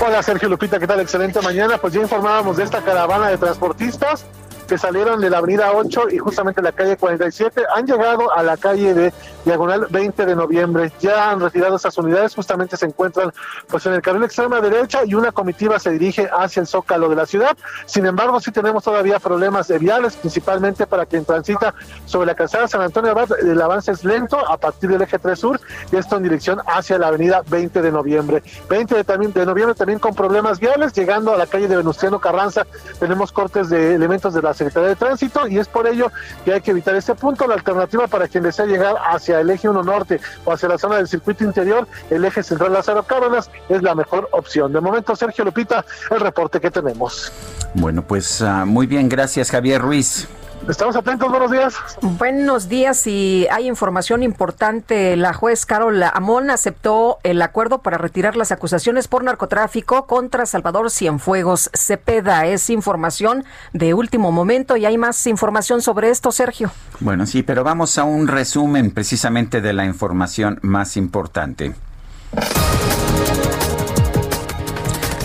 [0.00, 1.00] Hola Sergio Lupita, ¿qué tal?
[1.00, 1.78] Excelente mañana.
[1.78, 4.24] Pues ya informábamos de esta caravana de transportistas
[4.70, 8.56] que salieron de la avenida 8 y justamente la calle 47 han llegado a la
[8.56, 9.12] calle de
[9.44, 10.92] diagonal 20 de noviembre.
[11.00, 13.32] Ya han retirado esas unidades, justamente se encuentran
[13.68, 17.16] pues en el carril extrema derecha y una comitiva se dirige hacia el zócalo de
[17.16, 17.56] la ciudad.
[17.86, 21.74] Sin embargo, sí tenemos todavía problemas de viales, principalmente para quien transita
[22.06, 23.40] sobre la calzada San Antonio Abad.
[23.40, 26.96] El avance es lento a partir del eje 3 sur y esto en dirección hacia
[26.96, 28.44] la avenida 20 de noviembre.
[28.68, 32.20] 20 de, también, de noviembre también con problemas viales, llegando a la calle de Venustiano
[32.20, 32.64] Carranza
[33.00, 36.12] tenemos cortes de elementos de la Secretaría de Tránsito y es por ello
[36.44, 37.46] que hay que evitar este punto.
[37.46, 40.96] La alternativa para quien desea llegar hacia el eje 1 norte o hacia la zona
[40.96, 44.72] del circuito interior, el eje central Lázaro Cárdenas es la mejor opción.
[44.72, 47.32] De momento, Sergio Lupita, el reporte que tenemos.
[47.74, 50.28] Bueno, pues ah, muy bien, gracias, Javier Ruiz.
[50.68, 51.74] Estamos atentos, buenos días.
[52.02, 55.16] Buenos días y hay información importante.
[55.16, 60.90] La juez Carol Amón aceptó el acuerdo para retirar las acusaciones por narcotráfico contra Salvador
[60.90, 62.46] Cienfuegos Cepeda.
[62.46, 66.70] Es información de último momento y hay más información sobre esto, Sergio.
[67.00, 71.74] Bueno, sí, pero vamos a un resumen precisamente de la información más importante.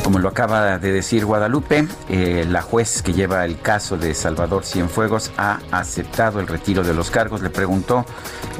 [0.05, 4.63] Como lo acaba de decir Guadalupe, eh, la juez que lleva el caso de Salvador
[4.63, 7.41] Cienfuegos ha aceptado el retiro de los cargos.
[7.41, 8.05] Le preguntó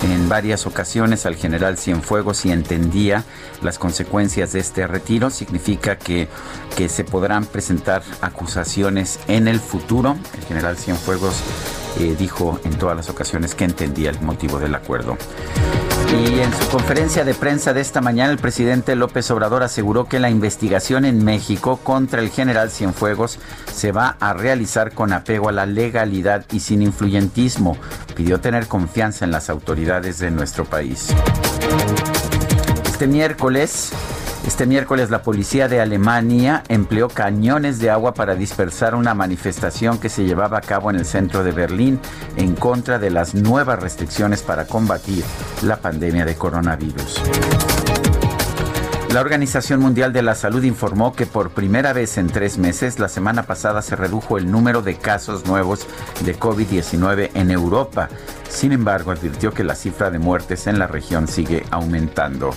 [0.01, 3.23] en varias ocasiones al general Cienfuegos si entendía
[3.61, 5.29] las consecuencias de este retiro.
[5.29, 6.29] Significa que,
[6.75, 10.17] que se podrán presentar acusaciones en el futuro.
[10.35, 11.43] El general Cienfuegos
[11.99, 15.17] eh, dijo en todas las ocasiones que entendía el motivo del acuerdo.
[16.11, 20.19] Y en su conferencia de prensa de esta mañana, el presidente López Obrador aseguró que
[20.19, 23.39] la investigación en México contra el general Cienfuegos
[23.73, 27.77] se va a realizar con apego a la legalidad y sin influyentismo.
[28.15, 31.09] Pidió tener confianza en las autoridades de nuestro país.
[32.85, 33.91] Este miércoles,
[34.45, 40.09] este miércoles la policía de Alemania empleó cañones de agua para dispersar una manifestación que
[40.09, 41.99] se llevaba a cabo en el centro de Berlín
[42.37, 45.23] en contra de las nuevas restricciones para combatir
[45.63, 47.21] la pandemia de coronavirus.
[49.15, 53.07] La Organización Mundial de la Salud informó que por primera vez en tres meses, la
[53.07, 55.87] semana pasada se redujo el número de casos nuevos
[56.25, 58.09] de COVID-19 en Europa.
[58.49, 62.51] Sin embargo, advirtió que la cifra de muertes en la región sigue aumentando.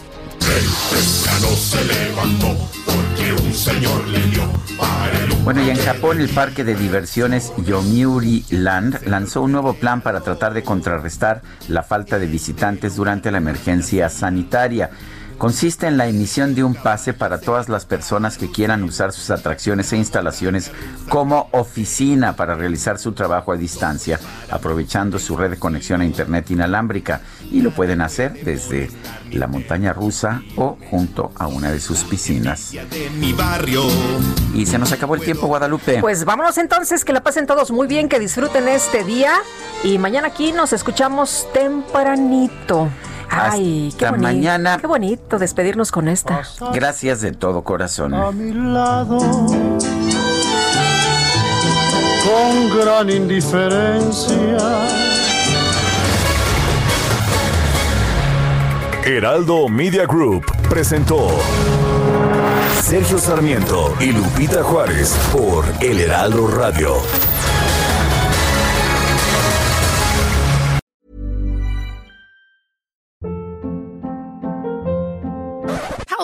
[1.58, 4.42] Se levantó porque un señor le dio
[4.78, 9.74] para el Bueno, y en Japón el parque de diversiones Yomiuri Land lanzó un nuevo
[9.74, 14.90] plan para tratar de contrarrestar la falta de visitantes durante la emergencia sanitaria.
[15.39, 19.31] Consiste en la emisión de un pase para todas las personas que quieran usar sus
[19.31, 20.73] atracciones e instalaciones
[21.08, 24.18] como oficina para realizar su trabajo a distancia,
[24.50, 27.20] aprovechando su red de conexión a Internet inalámbrica.
[27.52, 28.91] Y lo pueden hacer desde
[29.31, 32.75] la montaña rusa o junto a una de sus piscinas.
[34.55, 36.00] Y se nos acabó el tiempo, Guadalupe.
[36.00, 39.34] Pues vámonos entonces, que la pasen todos muy bien, que disfruten este día
[39.84, 42.89] y mañana aquí nos escuchamos tempranito.
[43.31, 44.23] Ay, qué bonito.
[44.23, 44.78] mañana.
[44.78, 46.42] Qué bonito despedirnos con esta.
[46.73, 48.15] Gracias de todo corazón.
[48.15, 49.18] A mi lado.
[52.28, 54.58] Con gran indiferencia.
[59.05, 61.28] Heraldo Media Group presentó
[62.82, 66.97] Sergio Sarmiento y Lupita Juárez por El Heraldo Radio.